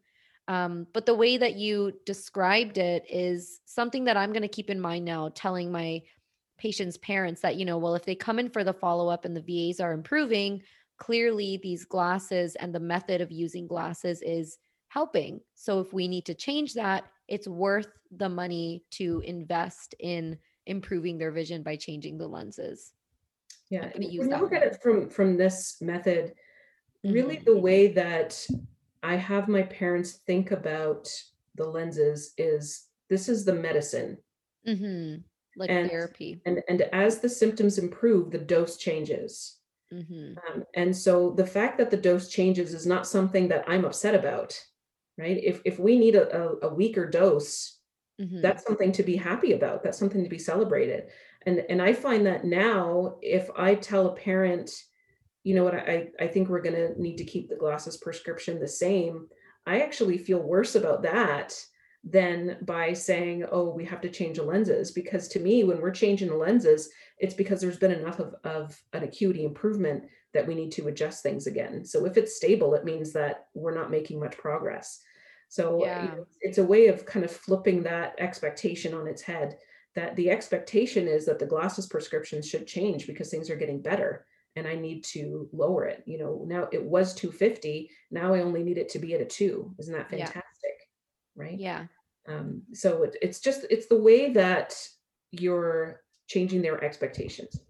um, 0.48 0.86
but 0.92 1.06
the 1.06 1.14
way 1.14 1.36
that 1.36 1.56
you 1.56 1.92
described 2.06 2.78
it 2.78 3.04
is 3.08 3.60
something 3.66 4.04
that 4.04 4.16
i'm 4.16 4.32
going 4.32 4.42
to 4.42 4.48
keep 4.48 4.70
in 4.70 4.80
mind 4.80 5.04
now 5.04 5.30
telling 5.34 5.70
my 5.70 6.02
patients 6.58 6.96
parents 6.98 7.40
that 7.40 7.56
you 7.56 7.64
know 7.64 7.78
well 7.78 7.94
if 7.94 8.04
they 8.04 8.14
come 8.14 8.38
in 8.38 8.50
for 8.50 8.64
the 8.64 8.72
follow-up 8.72 9.24
and 9.24 9.36
the 9.36 9.42
vas 9.68 9.78
are 9.80 9.92
improving 9.92 10.60
clearly 10.98 11.58
these 11.62 11.84
glasses 11.84 12.56
and 12.56 12.74
the 12.74 12.80
method 12.80 13.20
of 13.20 13.30
using 13.30 13.66
glasses 13.68 14.20
is 14.22 14.58
helping. 14.88 15.40
So 15.54 15.80
if 15.80 15.92
we 15.92 16.08
need 16.08 16.24
to 16.26 16.34
change 16.34 16.74
that, 16.74 17.04
it's 17.28 17.46
worth 17.46 17.86
the 18.10 18.28
money 18.28 18.82
to 18.92 19.22
invest 19.24 19.94
in 20.00 20.38
improving 20.66 21.18
their 21.18 21.30
vision 21.30 21.62
by 21.62 21.76
changing 21.76 22.18
the 22.18 22.26
lenses. 22.26 22.92
yeah 23.70 23.90
when 23.94 24.10
you 24.10 24.22
look 24.24 24.52
at 24.52 24.62
it 24.62 24.82
from 24.82 25.08
from 25.08 25.36
this 25.36 25.76
method 25.80 26.32
really 27.04 27.36
Mhm. 27.36 27.44
the 27.44 27.56
way 27.58 27.88
that 27.88 28.46
i 29.02 29.16
have 29.16 29.48
my 29.48 29.62
parents 29.62 30.12
think 30.26 30.50
about 30.50 31.08
the 31.54 31.64
lenses 31.66 32.34
is 32.38 32.86
this 33.08 33.28
is 33.28 33.44
the 33.44 33.52
medicine 33.54 34.18
Mhm. 34.66 35.24
Like 35.56 35.70
And- 35.70 35.90
therapy. 35.90 36.40
and 36.46 36.62
and 36.68 36.82
as 36.92 37.20
the 37.20 37.28
symptoms 37.28 37.78
improve 37.78 38.30
the 38.30 38.38
dose 38.38 38.76
changes 38.76 39.56
Mhm. 39.92 40.36
Um, 40.46 40.64
and 40.74 40.94
so 40.94 41.30
the 41.30 41.46
fact 41.46 41.78
that 41.78 41.90
the 41.90 41.96
dose 41.96 42.28
changes 42.28 42.74
is 42.74 42.86
not 42.86 43.06
something 43.06 43.48
that 43.48 43.64
I'm 43.66 43.86
upset 43.86 44.14
about, 44.14 44.62
right? 45.16 45.38
If 45.42 45.62
if 45.64 45.78
we 45.78 45.98
need 45.98 46.14
a, 46.14 46.26
a, 46.42 46.68
a 46.68 46.74
weaker 46.74 47.06
dose, 47.06 47.78
Mhm. 48.20 48.42
that's 48.42 48.64
something 48.64 48.92
to 48.92 49.02
be 49.02 49.16
happy 49.16 49.52
about. 49.54 49.82
That's 49.82 49.96
something 49.98 50.22
to 50.24 50.28
be 50.30 50.38
celebrated. 50.38 51.10
And 51.46 51.60
and 51.70 51.80
I 51.80 51.94
find 51.94 52.26
that 52.26 52.44
now, 52.44 53.18
if 53.22 53.48
I 53.56 53.74
tell 53.76 54.08
a 54.08 54.14
parent, 54.16 54.70
you 55.48 55.54
know 55.54 55.64
what, 55.64 55.74
I 55.74 56.08
I 56.20 56.26
think 56.32 56.44
we're 56.48 56.66
gonna 56.68 56.90
need 56.98 57.16
to 57.18 57.24
keep 57.32 57.48
the 57.48 57.56
glasses 57.64 57.96
prescription 57.96 58.54
the 58.60 58.68
same, 58.86 59.14
I 59.66 59.80
actually 59.80 60.18
feel 60.18 60.42
worse 60.54 60.74
about 60.74 61.02
that 61.02 61.48
than 62.04 62.58
by 62.62 62.92
saying, 62.92 63.44
oh, 63.50 63.70
we 63.78 63.84
have 63.86 64.02
to 64.02 64.10
change 64.18 64.36
the 64.36 64.42
lenses. 64.52 64.92
Because 65.00 65.24
to 65.28 65.40
me, 65.40 65.64
when 65.64 65.80
we're 65.80 66.00
changing 66.04 66.28
the 66.28 66.36
lenses, 66.46 66.90
it's 67.18 67.34
because 67.40 67.60
there's 67.60 67.78
been 67.84 67.98
enough 68.00 68.18
of, 68.20 68.34
of 68.44 68.80
an 68.92 69.02
acuity 69.04 69.42
improvement 69.44 70.04
that 70.34 70.46
we 70.46 70.54
need 70.54 70.72
to 70.72 70.88
adjust 70.88 71.22
things 71.22 71.46
again. 71.46 71.84
So 71.84 72.04
if 72.04 72.16
it's 72.18 72.36
stable, 72.36 72.74
it 72.74 72.84
means 72.84 73.12
that 73.14 73.46
we're 73.54 73.74
not 73.80 73.90
making 73.90 74.20
much 74.20 74.36
progress. 74.36 75.00
So 75.48 75.64
you 75.74 75.86
Yeah. 75.86 76.06
know, 76.10 76.26
it's 76.42 76.58
a 76.58 76.64
way 76.74 76.88
of 76.88 77.06
kind 77.06 77.24
of 77.24 77.32
flipping 77.32 77.82
that 77.84 78.14
expectation 78.18 78.92
on 78.94 79.08
its 79.08 79.22
head 79.22 79.56
that 79.94 80.14
the 80.16 80.30
expectation 80.30 81.08
is 81.08 81.24
that 81.26 81.38
the 81.38 81.52
glasses 81.54 81.86
prescriptions 81.86 82.46
should 82.46 82.66
change 82.66 83.06
because 83.06 83.30
things 83.30 83.48
are 83.50 83.56
getting 83.62 83.80
better 83.82 84.26
and 84.58 84.68
I 84.68 84.74
need 84.74 85.04
to 85.04 85.48
lower 85.52 85.84
it. 85.86 86.02
You 86.06 86.18
know, 86.18 86.44
now 86.46 86.68
it 86.72 86.82
was 86.82 87.14
250, 87.14 87.90
now 88.10 88.34
I 88.34 88.40
only 88.40 88.62
need 88.62 88.78
it 88.78 88.88
to 88.90 88.98
be 88.98 89.14
at 89.14 89.20
a 89.20 89.24
2. 89.24 89.74
Isn't 89.78 89.94
that 89.94 90.06
Yeah. 90.12 90.26
fantastic? 90.26 90.88
Right? 91.34 91.58
Yeah. 91.58 91.86
Um, 92.26 92.62
so 92.74 93.04
it, 93.04 93.16
it's 93.22 93.40
just 93.40 93.64
it's 93.70 93.86
the 93.86 94.00
way 94.00 94.32
that 94.32 94.76
you're 95.30 96.02
changing 96.26 96.60
their 96.60 96.82
expectations. 96.84 97.60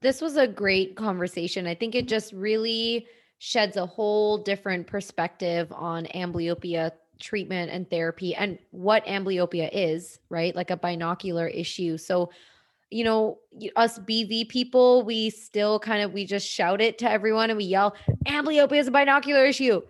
This 0.00 0.20
was 0.20 0.36
a 0.36 0.46
great 0.46 0.94
conversation. 0.94 1.66
I 1.66 1.74
think 1.74 1.94
it 1.94 2.06
just 2.06 2.32
really 2.32 3.06
sheds 3.38 3.76
a 3.76 3.86
whole 3.86 4.38
different 4.38 4.86
perspective 4.86 5.72
on 5.72 6.06
amblyopia 6.14 6.92
treatment 7.18 7.70
and 7.70 7.88
therapy 7.88 8.34
and 8.34 8.58
what 8.70 9.04
amblyopia 9.06 9.68
is, 9.72 10.18
right? 10.28 10.54
Like 10.54 10.70
a 10.70 10.76
binocular 10.76 11.48
issue. 11.48 11.96
So, 11.96 12.30
you 12.90 13.04
know, 13.04 13.38
us 13.76 13.98
BV 13.98 14.48
people, 14.48 15.02
we 15.04 15.30
still 15.30 15.78
kind 15.78 16.02
of 16.02 16.12
we 16.12 16.24
just 16.24 16.46
shout 16.46 16.80
it 16.80 16.98
to 16.98 17.10
everyone 17.10 17.50
and 17.50 17.56
we 17.56 17.64
yell, 17.64 17.96
amblyopia 18.26 18.78
is 18.78 18.88
a 18.88 18.90
binocular 18.90 19.44
issue. 19.44 19.80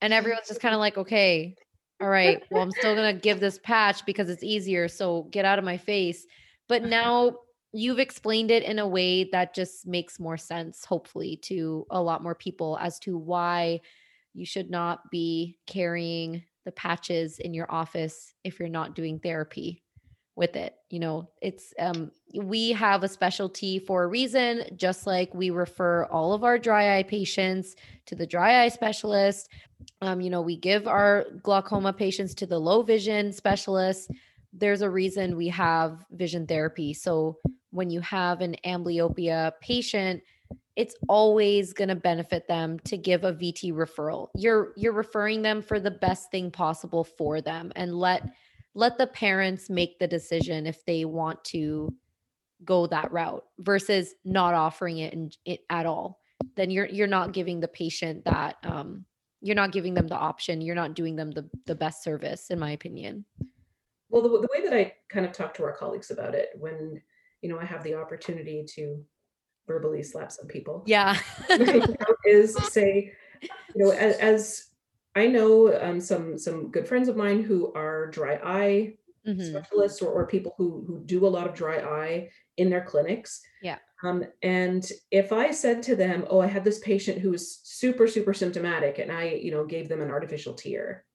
And 0.00 0.12
everyone's 0.12 0.48
just 0.48 0.60
kind 0.60 0.74
of 0.74 0.80
like, 0.80 0.98
okay, 0.98 1.54
all 2.00 2.08
right, 2.08 2.42
well, 2.50 2.62
I'm 2.62 2.70
still 2.70 2.94
gonna 2.94 3.14
give 3.14 3.40
this 3.40 3.58
patch 3.62 4.04
because 4.04 4.28
it's 4.28 4.42
easier. 4.42 4.88
So 4.88 5.28
get 5.30 5.44
out 5.44 5.58
of 5.58 5.64
my 5.64 5.76
face. 5.76 6.26
But 6.68 6.82
now 6.84 7.36
you've 7.72 7.98
explained 7.98 8.50
it 8.50 8.62
in 8.62 8.78
a 8.78 8.88
way 8.88 9.24
that 9.24 9.54
just 9.54 9.86
makes 9.86 10.20
more 10.20 10.36
sense, 10.36 10.84
hopefully, 10.84 11.38
to 11.42 11.86
a 11.90 12.00
lot 12.00 12.22
more 12.22 12.34
people 12.34 12.78
as 12.80 12.98
to 13.00 13.18
why 13.18 13.80
you 14.32 14.46
should 14.46 14.70
not 14.70 15.10
be 15.10 15.58
carrying 15.66 16.42
the 16.64 16.72
patches 16.72 17.38
in 17.38 17.52
your 17.52 17.70
office 17.70 18.34
if 18.42 18.58
you're 18.58 18.68
not 18.68 18.94
doing 18.94 19.18
therapy 19.18 19.83
with 20.36 20.56
it. 20.56 20.74
You 20.90 21.00
know, 21.00 21.30
it's 21.40 21.72
um 21.78 22.10
we 22.34 22.72
have 22.72 23.02
a 23.02 23.08
specialty 23.08 23.78
for 23.78 24.04
a 24.04 24.08
reason, 24.08 24.64
just 24.76 25.06
like 25.06 25.32
we 25.34 25.50
refer 25.50 26.06
all 26.06 26.32
of 26.32 26.44
our 26.44 26.58
dry 26.58 26.98
eye 26.98 27.02
patients 27.02 27.76
to 28.06 28.14
the 28.14 28.26
dry 28.26 28.64
eye 28.64 28.68
specialist. 28.68 29.48
Um, 30.00 30.20
you 30.20 30.30
know, 30.30 30.42
we 30.42 30.56
give 30.56 30.88
our 30.88 31.26
glaucoma 31.42 31.92
patients 31.92 32.34
to 32.36 32.46
the 32.46 32.58
low 32.58 32.82
vision 32.82 33.32
specialist. 33.32 34.10
There's 34.52 34.82
a 34.82 34.90
reason 34.90 35.36
we 35.36 35.48
have 35.48 36.04
vision 36.12 36.46
therapy. 36.46 36.94
So 36.94 37.38
when 37.70 37.90
you 37.90 38.00
have 38.00 38.40
an 38.40 38.56
amblyopia 38.64 39.52
patient, 39.60 40.22
it's 40.76 40.94
always 41.08 41.72
going 41.72 41.88
to 41.88 41.94
benefit 41.94 42.48
them 42.48 42.78
to 42.80 42.96
give 42.96 43.24
a 43.24 43.32
VT 43.32 43.72
referral. 43.72 44.28
You're 44.34 44.72
you're 44.76 44.92
referring 44.92 45.42
them 45.42 45.62
for 45.62 45.78
the 45.78 45.90
best 45.90 46.30
thing 46.30 46.50
possible 46.50 47.04
for 47.04 47.40
them 47.40 47.72
and 47.76 47.94
let 47.94 48.22
let 48.74 48.98
the 48.98 49.06
parents 49.06 49.70
make 49.70 49.98
the 49.98 50.08
decision 50.08 50.66
if 50.66 50.84
they 50.84 51.04
want 51.04 51.42
to 51.44 51.94
go 52.64 52.86
that 52.86 53.12
route 53.12 53.44
versus 53.58 54.14
not 54.24 54.54
offering 54.54 54.98
it, 54.98 55.12
in, 55.12 55.30
it 55.44 55.60
at 55.70 55.86
all. 55.86 56.20
Then 56.56 56.70
you're 56.70 56.86
you're 56.86 57.06
not 57.06 57.32
giving 57.32 57.60
the 57.60 57.68
patient 57.68 58.24
that 58.24 58.56
um 58.64 59.04
you're 59.40 59.54
not 59.54 59.72
giving 59.72 59.94
them 59.94 60.08
the 60.08 60.16
option. 60.16 60.60
You're 60.60 60.74
not 60.74 60.94
doing 60.94 61.16
them 61.16 61.30
the 61.30 61.48
the 61.66 61.74
best 61.74 62.02
service 62.02 62.50
in 62.50 62.58
my 62.58 62.72
opinion. 62.72 63.24
Well, 64.14 64.22
the, 64.22 64.28
the 64.28 64.48
way 64.54 64.62
that 64.62 64.72
I 64.72 64.94
kind 65.08 65.26
of 65.26 65.32
talk 65.32 65.54
to 65.54 65.64
our 65.64 65.72
colleagues 65.72 66.12
about 66.12 66.36
it 66.36 66.50
when, 66.56 67.02
you 67.42 67.48
know, 67.48 67.58
I 67.58 67.64
have 67.64 67.82
the 67.82 67.94
opportunity 67.94 68.64
to 68.74 69.04
verbally 69.66 70.04
slap 70.04 70.30
some 70.30 70.46
people. 70.46 70.84
Yeah. 70.86 71.18
is 72.24 72.54
say, 72.68 73.12
you 73.42 73.48
know, 73.74 73.90
as, 73.90 74.16
as 74.18 74.66
I 75.14 75.26
know 75.28 75.78
um, 75.80 76.00
some 76.00 76.38
some 76.38 76.70
good 76.70 76.88
friends 76.88 77.08
of 77.08 77.16
mine 77.16 77.42
who 77.42 77.72
are 77.74 78.08
dry 78.08 78.40
eye 78.42 78.98
Mhm. 79.24 79.64
specialists 79.64 80.02
or, 80.02 80.10
or 80.12 80.26
people 80.26 80.54
who 80.58 80.84
who 80.86 81.04
do 81.04 81.26
a 81.26 81.28
lot 81.28 81.48
of 81.48 81.54
dry 81.54 81.78
eye 81.80 82.30
in 82.56 82.70
their 82.70 82.84
clinics. 82.84 83.40
Yeah. 83.60 83.78
Um, 84.04 84.24
and 84.42 84.90
if 85.10 85.32
I 85.32 85.50
said 85.52 85.82
to 85.84 85.96
them, 85.96 86.26
"Oh, 86.28 86.40
I 86.40 86.46
had 86.48 86.64
this 86.64 86.80
patient 86.80 87.18
who 87.20 87.30
was 87.30 87.60
super 87.64 88.08
super 88.08 88.34
symptomatic," 88.34 88.98
and 88.98 89.12
I, 89.12 89.24
you 89.30 89.50
know, 89.52 89.66
gave 89.66 89.88
them 89.88 90.02
an 90.02 90.10
artificial 90.10 90.54
tear, 90.54 91.06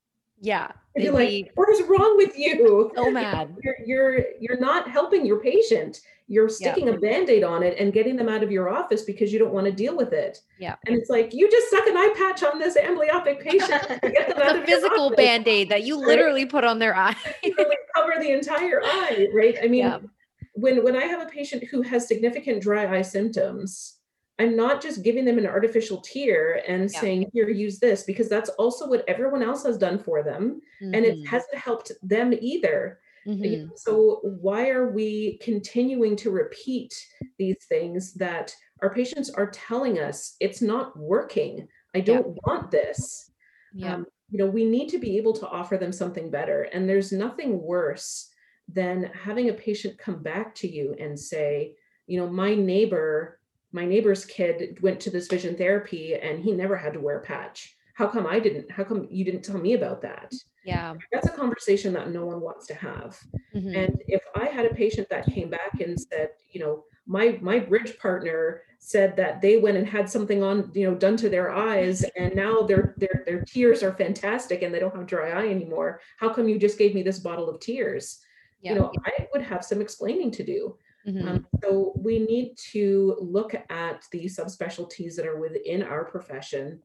Yeah. 0.42 0.72
They'd 0.96 1.04
be 1.04 1.10
like, 1.12 1.52
"What 1.56 1.70
is 1.70 1.82
wrong 1.84 2.18
with 2.18 2.38
you?" 2.38 2.92
so 2.96 3.12
mad. 3.12 3.56
You're 3.64 3.76
you're 3.86 4.26
you're 4.40 4.60
not 4.60 4.90
helping 4.90 5.26
your 5.26 5.40
patient. 5.40 6.02
You're 6.32 6.48
sticking 6.50 6.90
a 6.90 6.98
band-aid 6.98 7.44
on 7.44 7.64
it 7.64 7.80
and 7.80 7.92
getting 7.92 8.16
them 8.16 8.30
out 8.30 8.44
of 8.44 8.52
your 8.52 8.70
office 8.70 9.02
because 9.02 9.34
you 9.34 9.40
don't 9.40 9.52
want 9.52 9.66
to 9.66 9.72
deal 9.72 9.98
with 9.98 10.14
it. 10.14 10.40
Yeah. 10.60 10.76
And 10.86 10.96
it's 10.96 11.10
like 11.10 11.34
you 11.34 11.50
just 11.50 11.70
stuck 11.70 11.88
an 11.88 11.98
eye 11.98 12.14
patch 12.16 12.44
on 12.44 12.60
this 12.60 12.78
amblyopic 12.78 13.40
patient 13.44 13.82
to 14.04 14.12
get 14.12 14.30
them 14.30 14.38
out 14.40 14.54
The 14.60 14.62
physical 14.64 15.10
band-aid 15.16 15.70
that 15.70 15.86
you 15.86 15.98
right? 15.98 16.06
literally 16.08 16.46
put 16.46 16.64
on 16.64 16.78
their 16.78 16.96
eye. 16.96 17.16
cover 17.96 18.14
the 18.20 18.30
entire 18.32 18.80
eye, 18.84 19.28
right? 19.34 19.58
I 19.64 19.68
mean, 19.68 19.86
Yeah. 19.86 20.00
when 20.54 20.84
when 20.84 20.96
I 20.96 21.06
have 21.06 21.22
a 21.22 21.26
patient 21.26 21.64
who 21.64 21.82
has 21.82 22.08
significant 22.08 22.62
dry 22.62 22.96
eye 22.96 23.02
symptoms, 23.02 23.96
I'm 24.40 24.56
not 24.56 24.82
just 24.82 25.04
giving 25.04 25.26
them 25.26 25.38
an 25.38 25.46
artificial 25.46 26.02
tear 26.02 26.64
and 26.68 26.84
Yeah. 26.84 27.00
saying, 27.02 27.30
"Here, 27.34 27.50
use 27.50 27.80
this," 27.80 28.04
because 28.04 28.30
that's 28.30 28.50
also 28.52 28.88
what 28.88 29.04
everyone 29.08 29.44
else 29.44 29.64
has 29.66 29.78
done 29.78 30.00
for 30.00 30.24
them, 30.24 30.62
and 30.82 30.96
it 31.06 31.18
Mhm. 31.20 31.26
hasn't 31.28 31.56
helped 31.56 31.92
them 32.02 32.34
either. 32.40 33.00
Mhm. 33.28 33.78
So 33.78 34.22
why 34.24 34.70
are 34.70 34.90
we 34.90 35.38
continuing 35.40 36.16
to 36.18 36.32
repeat 36.32 36.94
these 37.38 37.66
things 37.66 38.14
that 38.16 38.56
our 38.82 38.94
patients 38.94 39.30
are 39.30 39.52
telling 39.52 40.00
us 40.00 40.36
it's 40.40 40.62
not 40.62 40.98
working? 40.98 41.68
I 41.94 42.00
don't 42.02 42.38
want 42.48 42.72
this 42.72 43.32
Yeah. 43.74 43.96
um, 43.96 44.08
you 44.32 44.38
know 44.38 44.48
we 44.48 44.64
need 44.66 44.90
to 44.90 45.00
be 45.00 45.18
able 45.18 45.34
to 45.34 45.48
offer 45.48 45.76
them 45.78 45.92
something 45.92 46.30
better 46.32 46.64
and 46.64 46.88
there's 46.88 47.12
nothing 47.12 47.62
worse 47.62 48.32
than 48.68 49.04
having 49.04 49.50
a 49.50 49.54
patient 49.54 49.98
come 49.98 50.22
back 50.24 50.54
to 50.56 50.68
you 50.68 50.94
and 51.00 51.20
say 51.20 51.76
you 52.08 52.20
know 52.20 52.28
my 52.28 52.56
neighbor 52.56 53.39
my 53.72 53.86
neighbor's 53.86 54.26
kid 54.26 54.78
went 54.82 55.00
to 55.02 55.10
this 55.10 55.28
vision 55.28 55.56
therapy 55.56 56.16
and 56.16 56.40
he 56.44 56.52
never 56.52 56.76
had 56.78 56.94
to 56.94 57.00
wear 57.00 57.20
a 57.20 57.22
patch 57.24 57.76
how 57.94 58.08
come 58.08 58.26
i 58.28 58.40
didn't 58.40 58.70
how 58.72 58.84
come 58.84 59.08
you 59.12 59.24
didn't 59.26 59.44
tell 59.44 59.58
me 59.58 59.74
about 59.74 60.02
that 60.02 60.34
Yeah. 60.66 60.96
that's 61.12 61.28
a 61.28 61.32
conversation 61.32 61.94
that 61.94 62.10
no 62.12 62.26
one 62.26 62.42
wants 62.42 62.66
to 62.68 62.74
have 62.76 63.20
Mhm. 63.56 63.76
and 63.76 64.02
if 64.08 64.22
I 64.36 64.46
had 64.46 64.66
a 64.66 64.74
patient 64.84 65.10
that 65.10 65.26
came 65.26 65.50
back 65.50 65.82
and 65.82 66.00
said, 66.00 66.30
you 66.52 66.60
know, 66.62 66.86
my 67.08 67.26
my 67.42 67.58
bridge 67.60 67.98
partner 67.98 68.62
said 68.78 69.16
that 69.18 69.42
they 69.42 69.58
went 69.58 69.78
and 69.78 69.88
had 69.88 70.08
something 70.10 70.44
on, 70.44 70.72
you 70.76 70.86
know, 70.88 70.96
done 71.06 71.18
to 71.18 71.30
their 71.30 71.50
eyes, 71.52 71.98
and 72.16 72.36
now 72.36 72.62
their 72.62 72.84
their 73.02 73.24
their 73.26 73.42
tears 73.54 73.82
are 73.84 73.94
fantastic 74.04 74.62
and 74.62 74.72
they 74.74 74.80
don't 74.80 74.96
have 74.96 75.08
dry 75.08 75.30
eye 75.40 75.48
anymore. 75.50 76.00
How 76.22 76.30
come 76.36 76.48
you 76.48 76.58
just 76.60 76.78
gave 76.78 76.94
me 76.96 77.02
this 77.04 77.20
bottle 77.20 77.50
of 77.50 77.60
tears? 77.60 78.20
Yeah. 78.62 78.74
You 78.74 78.80
know, 78.80 78.92
I 79.06 79.28
would 79.34 79.42
have 79.52 79.64
some 79.66 79.82
explaining 79.82 80.30
to 80.38 80.44
do. 80.44 80.78
Mhm. 81.10 81.28
Um, 81.28 81.48
so 81.64 81.94
we 81.98 82.20
need 82.20 82.56
to 82.72 83.18
look 83.20 83.54
at 83.56 84.06
the 84.12 84.26
subspecialties 84.26 85.16
that 85.16 85.26
are 85.26 85.40
within 85.40 85.82
our 85.84 86.06
profession 86.06 86.82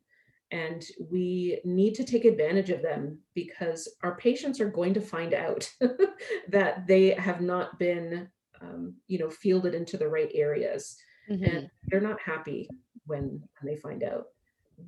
and 0.50 0.84
we 1.10 1.60
need 1.64 1.94
to 1.94 2.04
take 2.04 2.24
advantage 2.24 2.70
of 2.70 2.82
them 2.82 3.18
because 3.34 3.88
our 4.02 4.16
patients 4.16 4.60
are 4.60 4.68
going 4.70 4.94
to 4.94 5.00
find 5.00 5.34
out 5.34 5.70
that 6.48 6.86
they 6.86 7.10
have 7.14 7.40
not 7.40 7.78
been 7.78 8.28
um, 8.60 8.94
you 9.08 9.18
know 9.18 9.30
fielded 9.30 9.74
into 9.74 9.96
the 9.96 10.08
right 10.08 10.30
areas 10.34 10.96
Mhm. 11.30 11.42
and 11.48 11.70
they're 11.88 12.00
not 12.00 12.20
happy 12.20 12.68
when 13.06 13.22
when 13.60 13.74
they 13.74 13.76
find 13.76 14.02
out 14.04 14.26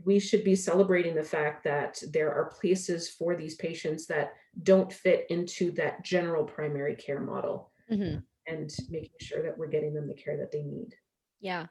we 0.05 0.19
should 0.19 0.45
be 0.45 0.57
celebrating 0.57 1.15
the 1.15 1.23
fact 1.37 1.63
that 1.65 2.03
there 2.13 2.33
are 2.33 2.51
places 2.61 3.09
for 3.09 3.35
these 3.37 3.55
patients 3.57 4.07
that 4.07 4.35
don't 4.63 4.93
fit 4.93 5.27
into 5.31 5.71
that 5.73 6.03
general 6.05 6.45
primary 6.45 6.95
care 6.97 7.21
model 7.21 7.73
Mhm. 7.91 8.23
And 8.47 8.71
making 8.91 9.11
sure 9.21 9.43
that 9.43 9.57
we're 9.57 9.67
getting 9.67 9.95
them 9.95 10.09
the 10.09 10.15
care 10.15 10.37
that 10.37 10.53
they 10.53 10.63
need. 10.63 10.95
Yeah. 11.41 11.67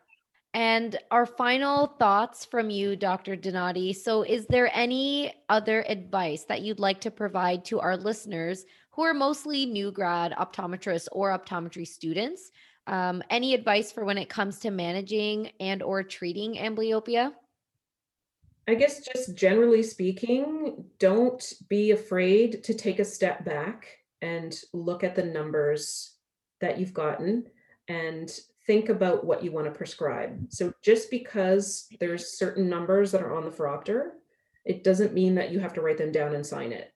And 0.53 0.97
our 1.11 1.25
final 1.25 1.87
thoughts 1.99 2.45
from 2.45 2.69
you, 2.69 2.95
Dr. 2.95 3.35
Donati. 3.35 3.91
So, 3.91 4.23
is 4.23 4.47
there 4.47 4.69
any 4.73 5.33
other 5.49 5.83
advice 5.87 6.45
that 6.45 6.61
you'd 6.61 6.79
like 6.79 7.01
to 7.01 7.11
provide 7.11 7.65
to 7.65 7.81
our 7.81 7.97
listeners 7.97 8.65
who 8.91 9.01
are 9.01 9.13
mostly 9.13 9.65
new 9.65 9.91
grad 9.91 10.31
optometrists 10.31 11.09
or 11.11 11.37
optometry 11.37 11.85
students? 11.85 12.51
Um, 12.87 13.21
any 13.29 13.53
advice 13.53 13.91
for 13.91 14.05
when 14.05 14.17
it 14.17 14.29
comes 14.29 14.59
to 14.59 14.71
managing 14.71 15.51
and 15.59 15.83
or 15.83 16.03
treating 16.03 16.55
amblyopia? 16.55 17.33
I 18.67 18.75
guess 18.75 19.05
just 19.05 19.35
generally 19.35 19.83
speaking, 19.83 20.85
don't 20.99 21.53
be 21.67 21.91
afraid 21.91 22.63
to 22.63 22.73
take 22.73 22.99
a 22.99 23.05
step 23.05 23.43
back 23.43 23.87
and 24.21 24.57
look 24.73 25.03
at 25.03 25.15
the 25.15 25.23
numbers 25.23 26.14
that 26.61 26.79
you've 26.79 26.93
gotten 26.93 27.45
and 27.87 28.31
think 28.65 28.89
about 28.89 29.25
what 29.25 29.43
you 29.43 29.51
want 29.51 29.65
to 29.65 29.71
prescribe. 29.71 30.39
So 30.49 30.73
just 30.81 31.11
because 31.11 31.87
there's 31.99 32.37
certain 32.37 32.67
numbers 32.67 33.11
that 33.11 33.21
are 33.21 33.35
on 33.35 33.45
the 33.45 33.51
phoropter, 33.51 34.11
it 34.65 34.83
doesn't 34.83 35.13
mean 35.13 35.35
that 35.35 35.51
you 35.51 35.59
have 35.59 35.73
to 35.73 35.81
write 35.81 35.97
them 35.97 36.11
down 36.11 36.33
and 36.33 36.45
sign 36.45 36.71
it. 36.71 36.91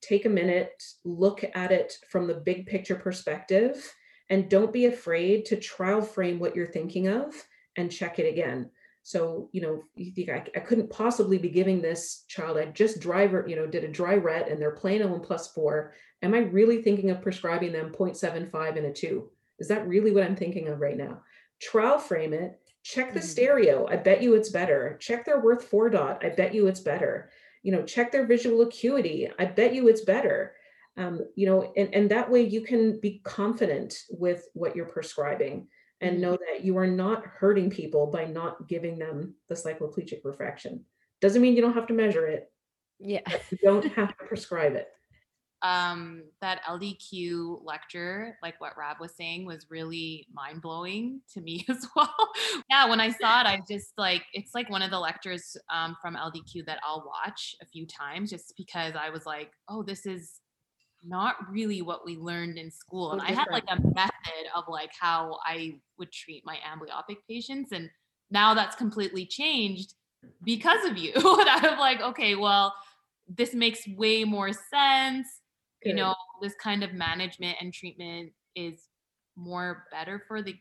Take 0.00 0.24
a 0.24 0.30
minute, 0.30 0.82
look 1.04 1.44
at 1.54 1.70
it 1.70 1.94
from 2.08 2.26
the 2.26 2.34
big 2.34 2.66
picture 2.66 2.96
perspective, 2.96 3.92
and 4.30 4.48
don't 4.48 4.72
be 4.72 4.86
afraid 4.86 5.44
to 5.46 5.56
trial 5.56 6.00
frame 6.00 6.38
what 6.38 6.56
you're 6.56 6.66
thinking 6.66 7.08
of 7.08 7.34
and 7.76 7.92
check 7.92 8.18
it 8.18 8.28
again. 8.28 8.70
So, 9.02 9.48
you 9.52 9.60
know, 9.60 9.82
you 9.94 10.12
think 10.12 10.28
I, 10.28 10.44
I 10.54 10.60
couldn't 10.60 10.90
possibly 10.90 11.38
be 11.38 11.48
giving 11.48 11.80
this 11.80 12.24
child, 12.28 12.58
I 12.58 12.66
just 12.66 13.00
driver, 13.00 13.44
you 13.48 13.56
know, 13.56 13.66
did 13.66 13.84
a 13.84 13.88
dry 13.88 14.14
ret 14.14 14.48
and 14.48 14.60
they're 14.60 14.72
playing 14.72 15.02
a 15.02 15.06
one 15.06 15.20
plus 15.20 15.52
four. 15.52 15.94
Am 16.22 16.34
I 16.34 16.38
really 16.40 16.82
thinking 16.82 17.10
of 17.10 17.22
prescribing 17.22 17.72
them 17.72 17.92
0.75 17.92 18.76
and 18.76 18.86
a 18.86 18.92
two? 18.92 19.30
Is 19.58 19.68
that 19.68 19.88
really 19.88 20.12
what 20.12 20.24
I'm 20.24 20.36
thinking 20.36 20.68
of 20.68 20.80
right 20.80 20.96
now? 20.96 21.22
Trial 21.60 21.98
frame 21.98 22.32
it, 22.32 22.60
check 22.82 23.12
the 23.12 23.20
Mhm. 23.20 23.24
stereo. 23.24 23.86
I 23.86 23.96
bet 23.96 24.22
you 24.22 24.34
it's 24.34 24.50
better. 24.50 24.96
Check 25.00 25.24
their 25.24 25.40
Worth 25.40 25.64
four 25.64 25.90
dot. 25.90 26.24
I 26.24 26.30
bet 26.30 26.54
you 26.54 26.66
it's 26.66 26.80
better. 26.80 27.30
You 27.62 27.72
know, 27.72 27.82
check 27.82 28.12
their 28.12 28.26
visual 28.26 28.62
acuity. 28.62 29.30
I 29.38 29.44
bet 29.46 29.74
you 29.74 29.88
it's 29.88 30.00
better. 30.02 30.54
Um, 30.96 31.20
you 31.36 31.46
know, 31.46 31.72
and, 31.76 31.94
and 31.94 32.10
that 32.10 32.30
way 32.30 32.42
you 32.42 32.62
can 32.62 33.00
be 33.00 33.20
confident 33.24 33.94
with 34.10 34.48
what 34.54 34.76
you're 34.76 34.86
prescribing 34.86 35.68
and 36.00 36.20
know 36.20 36.32
that 36.32 36.64
you 36.64 36.76
are 36.78 36.86
not 36.86 37.24
hurting 37.24 37.70
people 37.70 38.06
by 38.06 38.24
not 38.24 38.68
giving 38.68 38.98
them 38.98 39.34
the 39.48 39.54
cycloplegic 39.54 40.20
refraction. 40.24 40.84
Doesn't 41.20 41.42
mean 41.42 41.54
you 41.54 41.62
don't 41.62 41.74
have 41.74 41.86
to 41.88 41.92
measure 41.92 42.26
it. 42.26 42.50
Yeah. 42.98 43.20
You 43.50 43.58
don't 43.62 43.84
have 43.92 44.16
to 44.16 44.24
prescribe 44.24 44.74
it. 44.74 44.88
um 45.62 46.22
that 46.40 46.62
LDQ 46.64 47.60
lecture, 47.62 48.38
like 48.42 48.58
what 48.62 48.78
Rab 48.78 48.96
was 48.98 49.14
saying, 49.14 49.44
was 49.44 49.66
really 49.68 50.26
mind 50.32 50.62
blowing 50.62 51.20
to 51.34 51.40
me 51.42 51.66
as 51.68 51.86
well. 51.94 52.14
yeah, 52.70 52.88
when 52.88 53.00
I 53.00 53.10
saw 53.10 53.42
it, 53.42 53.46
I 53.46 53.60
just 53.68 53.92
like 53.98 54.22
it's 54.32 54.54
like 54.54 54.70
one 54.70 54.80
of 54.80 54.90
the 54.90 54.98
lectures 54.98 55.56
um, 55.70 55.96
from 56.00 56.16
LDQ 56.16 56.64
that 56.66 56.80
I'll 56.82 57.04
watch 57.06 57.54
a 57.60 57.66
few 57.66 57.86
times 57.86 58.30
just 58.30 58.54
because 58.56 58.94
I 58.98 59.10
was 59.10 59.26
like, 59.26 59.50
oh, 59.68 59.82
this 59.82 60.06
is 60.06 60.40
not 61.02 61.36
really 61.50 61.82
what 61.82 62.04
we 62.04 62.16
learned 62.16 62.58
in 62.58 62.70
school. 62.70 63.12
And 63.12 63.20
I 63.20 63.32
had 63.32 63.46
like 63.50 63.64
a 63.68 63.80
method 63.80 64.46
of 64.54 64.64
like 64.68 64.90
how 64.98 65.38
I 65.44 65.78
would 65.98 66.12
treat 66.12 66.44
my 66.44 66.56
amblyopic 66.56 67.18
patients. 67.28 67.72
And 67.72 67.90
now 68.30 68.54
that's 68.54 68.76
completely 68.76 69.26
changed 69.26 69.94
because 70.44 70.84
of 70.84 70.98
you. 70.98 71.12
and 71.16 71.48
I'm 71.48 71.78
like, 71.78 72.00
okay, 72.00 72.34
well, 72.34 72.74
this 73.28 73.54
makes 73.54 73.86
way 73.96 74.24
more 74.24 74.52
sense 74.52 75.26
you 75.84 75.94
know 75.94 76.14
this 76.42 76.54
kind 76.62 76.82
of 76.82 76.92
management 76.92 77.56
and 77.60 77.72
treatment 77.72 78.32
is 78.54 78.88
more 79.36 79.86
better 79.90 80.22
for 80.28 80.42
the 80.42 80.54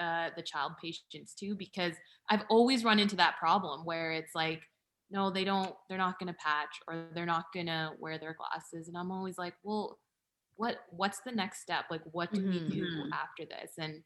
uh, 0.00 0.30
the 0.36 0.42
child 0.42 0.72
patients 0.82 1.34
too 1.34 1.54
because 1.54 1.94
i've 2.28 2.42
always 2.50 2.84
run 2.84 2.98
into 2.98 3.16
that 3.16 3.36
problem 3.38 3.84
where 3.84 4.12
it's 4.12 4.34
like 4.34 4.62
no 5.10 5.30
they 5.30 5.44
don't 5.44 5.74
they're 5.88 5.98
not 5.98 6.18
going 6.18 6.26
to 6.32 6.38
patch 6.42 6.80
or 6.88 7.06
they're 7.14 7.26
not 7.26 7.46
going 7.54 7.66
to 7.66 7.90
wear 8.00 8.18
their 8.18 8.34
glasses 8.34 8.88
and 8.88 8.96
i'm 8.96 9.10
always 9.12 9.38
like 9.38 9.54
well 9.62 9.98
what 10.56 10.78
what's 10.90 11.20
the 11.20 11.30
next 11.32 11.60
step 11.60 11.84
like 11.90 12.02
what 12.12 12.32
do 12.32 12.42
we 12.46 12.60
do 12.68 12.84
Mhm. 12.84 13.10
after 13.12 13.44
this 13.44 13.72
and 13.78 14.02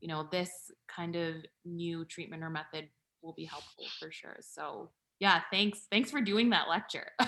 you 0.00 0.08
know 0.08 0.28
this 0.30 0.50
kind 0.86 1.16
of 1.16 1.34
new 1.64 2.04
treatment 2.04 2.42
or 2.42 2.50
method 2.50 2.88
will 3.22 3.34
be 3.34 3.44
helpful 3.44 3.84
for 3.98 4.10
sure 4.12 4.36
so 4.40 4.90
yeah 5.18 5.40
thanks 5.50 5.86
thanks 5.90 6.10
for 6.10 6.20
doing 6.20 6.50
that 6.50 6.68
lecture 6.68 7.10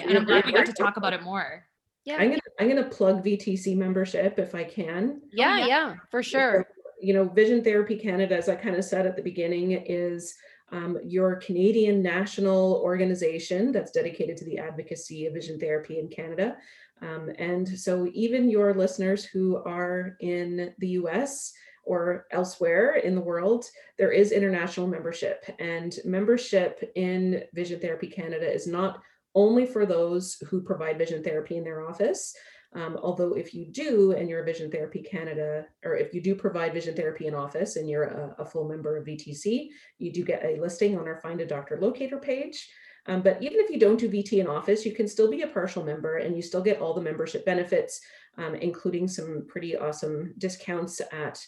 and 0.00 0.16
i'm 0.16 0.24
glad 0.24 0.44
we 0.46 0.52
got 0.52 0.64
to 0.66 0.72
talk 0.72 0.96
about 0.96 1.12
it 1.12 1.22
more 1.22 1.66
Yeah. 2.04 2.16
I'm 2.18 2.30
gonna 2.30 2.40
I'm 2.60 2.68
gonna 2.68 2.88
plug 2.88 3.22
VTC 3.24 3.76
membership 3.76 4.38
if 4.38 4.54
I 4.54 4.64
can. 4.64 5.20
yeah, 5.32 5.58
yeah. 5.58 5.66
yeah, 5.66 5.94
for 6.10 6.22
sure. 6.22 6.66
you 7.02 7.12
know, 7.12 7.24
Vision 7.28 7.62
Therapy 7.62 7.96
Canada, 7.98 8.34
as 8.36 8.48
I 8.48 8.54
kind 8.54 8.76
of 8.76 8.84
said 8.84 9.04
at 9.06 9.16
the 9.16 9.22
beginning, 9.22 9.72
is 9.72 10.32
um, 10.72 10.98
your 11.04 11.36
Canadian 11.36 12.02
national 12.02 12.80
organization 12.82 13.72
that's 13.72 13.92
dedicated 13.92 14.36
to 14.38 14.44
the 14.44 14.58
advocacy 14.58 15.26
of 15.26 15.34
vision 15.34 15.58
therapy 15.60 15.98
in 15.98 16.08
Canada. 16.08 16.56
Um, 17.02 17.30
and 17.38 17.68
so, 17.68 18.08
even 18.14 18.50
your 18.50 18.74
listeners 18.74 19.24
who 19.24 19.56
are 19.56 20.16
in 20.20 20.74
the 20.78 20.88
US 20.88 21.52
or 21.84 22.26
elsewhere 22.32 22.96
in 22.96 23.14
the 23.14 23.20
world, 23.20 23.66
there 23.96 24.10
is 24.10 24.32
international 24.32 24.88
membership. 24.88 25.44
And 25.58 25.96
membership 26.04 26.90
in 26.96 27.44
Vision 27.54 27.80
Therapy 27.80 28.08
Canada 28.08 28.52
is 28.52 28.66
not 28.66 29.00
only 29.36 29.66
for 29.66 29.86
those 29.86 30.36
who 30.48 30.62
provide 30.62 30.98
vision 30.98 31.22
therapy 31.22 31.56
in 31.56 31.64
their 31.64 31.86
office, 31.86 32.34
Um, 32.76 32.98
although 33.02 33.32
if 33.32 33.54
you 33.54 33.64
do 33.64 34.12
and 34.12 34.28
you're 34.28 34.42
a 34.42 34.44
Vision 34.44 34.70
Therapy 34.70 35.02
Canada, 35.02 35.64
or 35.82 35.96
if 35.96 36.12
you 36.12 36.20
do 36.20 36.34
provide 36.34 36.74
vision 36.74 36.94
therapy 36.94 37.26
in 37.26 37.34
office 37.34 37.76
and 37.76 37.88
you're 37.88 38.04
a, 38.04 38.36
a 38.38 38.44
full 38.44 38.68
member 38.68 38.98
of 38.98 39.06
VTC, 39.06 39.68
you 39.98 40.12
do 40.12 40.22
get 40.22 40.44
a 40.44 40.60
listing 40.60 40.98
on 40.98 41.08
our 41.08 41.16
Find 41.16 41.40
a 41.40 41.46
Doctor 41.46 41.78
locator 41.80 42.18
page. 42.18 42.68
Um, 43.06 43.22
but 43.22 43.42
even 43.42 43.60
if 43.60 43.70
you 43.70 43.78
don't 43.78 43.98
do 43.98 44.10
VT 44.10 44.40
in 44.40 44.46
office, 44.46 44.84
you 44.84 44.92
can 44.92 45.08
still 45.08 45.30
be 45.30 45.42
a 45.42 45.46
partial 45.46 45.82
member 45.84 46.18
and 46.18 46.36
you 46.36 46.42
still 46.42 46.62
get 46.62 46.80
all 46.80 46.92
the 46.92 47.00
membership 47.00 47.46
benefits, 47.46 48.00
um, 48.36 48.54
including 48.56 49.08
some 49.08 49.46
pretty 49.48 49.74
awesome 49.76 50.34
discounts 50.38 51.00
at 51.12 51.40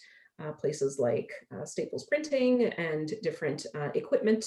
uh, 0.42 0.52
places 0.52 0.98
like 0.98 1.30
uh, 1.54 1.64
Staples 1.66 2.06
Printing 2.06 2.64
and 2.64 3.12
different 3.22 3.66
uh, 3.74 3.88
equipment 3.94 4.46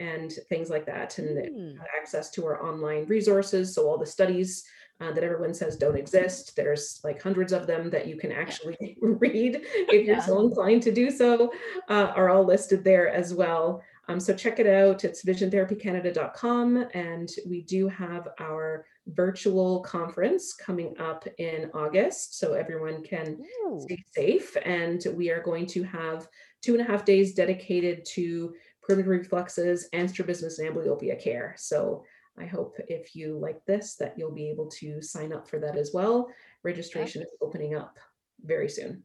and 0.00 0.32
things 0.48 0.68
like 0.68 0.86
that, 0.86 1.18
and 1.18 1.38
Mm. 1.38 1.76
access 2.00 2.30
to 2.30 2.44
our 2.46 2.62
online 2.64 3.06
resources. 3.06 3.74
So 3.74 3.88
all 3.88 3.98
the 3.98 4.06
studies 4.06 4.62
uh, 5.00 5.12
that 5.12 5.22
everyone 5.24 5.54
says 5.54 5.76
don't 5.76 5.96
exist, 5.96 6.56
there's 6.56 7.00
like 7.04 7.22
hundreds 7.22 7.52
of 7.52 7.66
them 7.66 7.88
that 7.90 8.06
you 8.06 8.16
can 8.16 8.32
actually 8.32 8.96
read 9.02 9.60
if 9.62 10.06
you're 10.06 10.16
Yeah. 10.16 10.20
so 10.20 10.40
inclined 10.40 10.82
to 10.84 10.92
do 10.92 11.10
so, 11.10 11.52
uh, 11.88 12.12
are 12.16 12.30
all 12.30 12.44
listed 12.44 12.82
there 12.84 13.08
as 13.08 13.32
well. 13.34 13.82
Um, 14.08 14.18
so 14.18 14.34
check 14.34 14.58
it 14.58 14.66
out. 14.66 15.04
It's 15.04 15.22
visiontherapycanada.com, 15.24 16.88
and 16.94 17.30
we 17.46 17.62
do 17.62 17.88
have 17.88 18.28
our 18.40 18.86
virtual 19.08 19.80
conference 19.80 20.54
coming 20.54 20.98
up 20.98 21.26
in 21.38 21.70
August, 21.74 22.38
so 22.38 22.54
everyone 22.54 23.02
can 23.02 23.38
Ooh. 23.64 23.80
stay 23.82 24.02
safe. 24.14 24.56
And 24.64 25.04
we 25.14 25.30
are 25.30 25.42
going 25.42 25.66
to 25.66 25.82
have 25.84 26.26
two 26.62 26.72
and 26.72 26.80
a 26.80 26.84
half 26.84 27.04
days 27.04 27.34
dedicated 27.34 28.04
to 28.14 28.54
primitive 28.82 29.08
reflexes 29.10 29.88
and 29.92 30.10
strabismus 30.10 30.58
and 30.58 30.74
amblyopia 30.74 31.22
care. 31.22 31.54
So 31.58 32.04
I 32.40 32.46
hope 32.46 32.76
if 32.88 33.14
you 33.14 33.38
like 33.38 33.64
this, 33.66 33.96
that 33.96 34.14
you'll 34.16 34.34
be 34.34 34.50
able 34.50 34.68
to 34.78 35.02
sign 35.02 35.32
up 35.32 35.48
for 35.48 35.58
that 35.60 35.76
as 35.76 35.92
well. 35.92 36.28
Registration 36.62 37.22
is 37.22 37.28
opening 37.40 37.74
up 37.74 37.96
very 38.44 38.68
soon. 38.68 39.02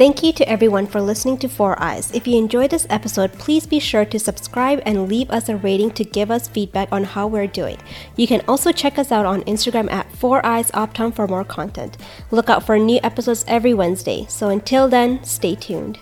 Thank 0.00 0.22
you 0.22 0.32
to 0.32 0.48
everyone 0.48 0.86
for 0.86 1.02
listening 1.02 1.36
to 1.38 1.48
Four 1.48 1.78
Eyes. 1.78 2.10
If 2.14 2.26
you 2.26 2.38
enjoyed 2.38 2.70
this 2.70 2.86
episode, 2.88 3.34
please 3.34 3.66
be 3.66 3.78
sure 3.78 4.06
to 4.06 4.18
subscribe 4.18 4.80
and 4.86 5.10
leave 5.10 5.30
us 5.30 5.50
a 5.50 5.56
rating 5.56 5.90
to 5.90 6.04
give 6.04 6.30
us 6.30 6.48
feedback 6.48 6.88
on 6.90 7.04
how 7.04 7.26
we're 7.26 7.46
doing. 7.46 7.76
You 8.16 8.26
can 8.26 8.40
also 8.48 8.72
check 8.72 8.98
us 8.98 9.12
out 9.12 9.26
on 9.26 9.42
Instagram 9.42 9.92
at 9.92 10.10
Four 10.16 10.44
Eyes 10.44 10.70
Optom 10.70 11.14
for 11.14 11.28
more 11.28 11.44
content. 11.44 11.98
Look 12.30 12.48
out 12.48 12.64
for 12.64 12.78
new 12.78 12.98
episodes 13.02 13.44
every 13.46 13.74
Wednesday. 13.74 14.24
So 14.30 14.48
until 14.48 14.88
then, 14.88 15.22
stay 15.22 15.54
tuned. 15.54 15.98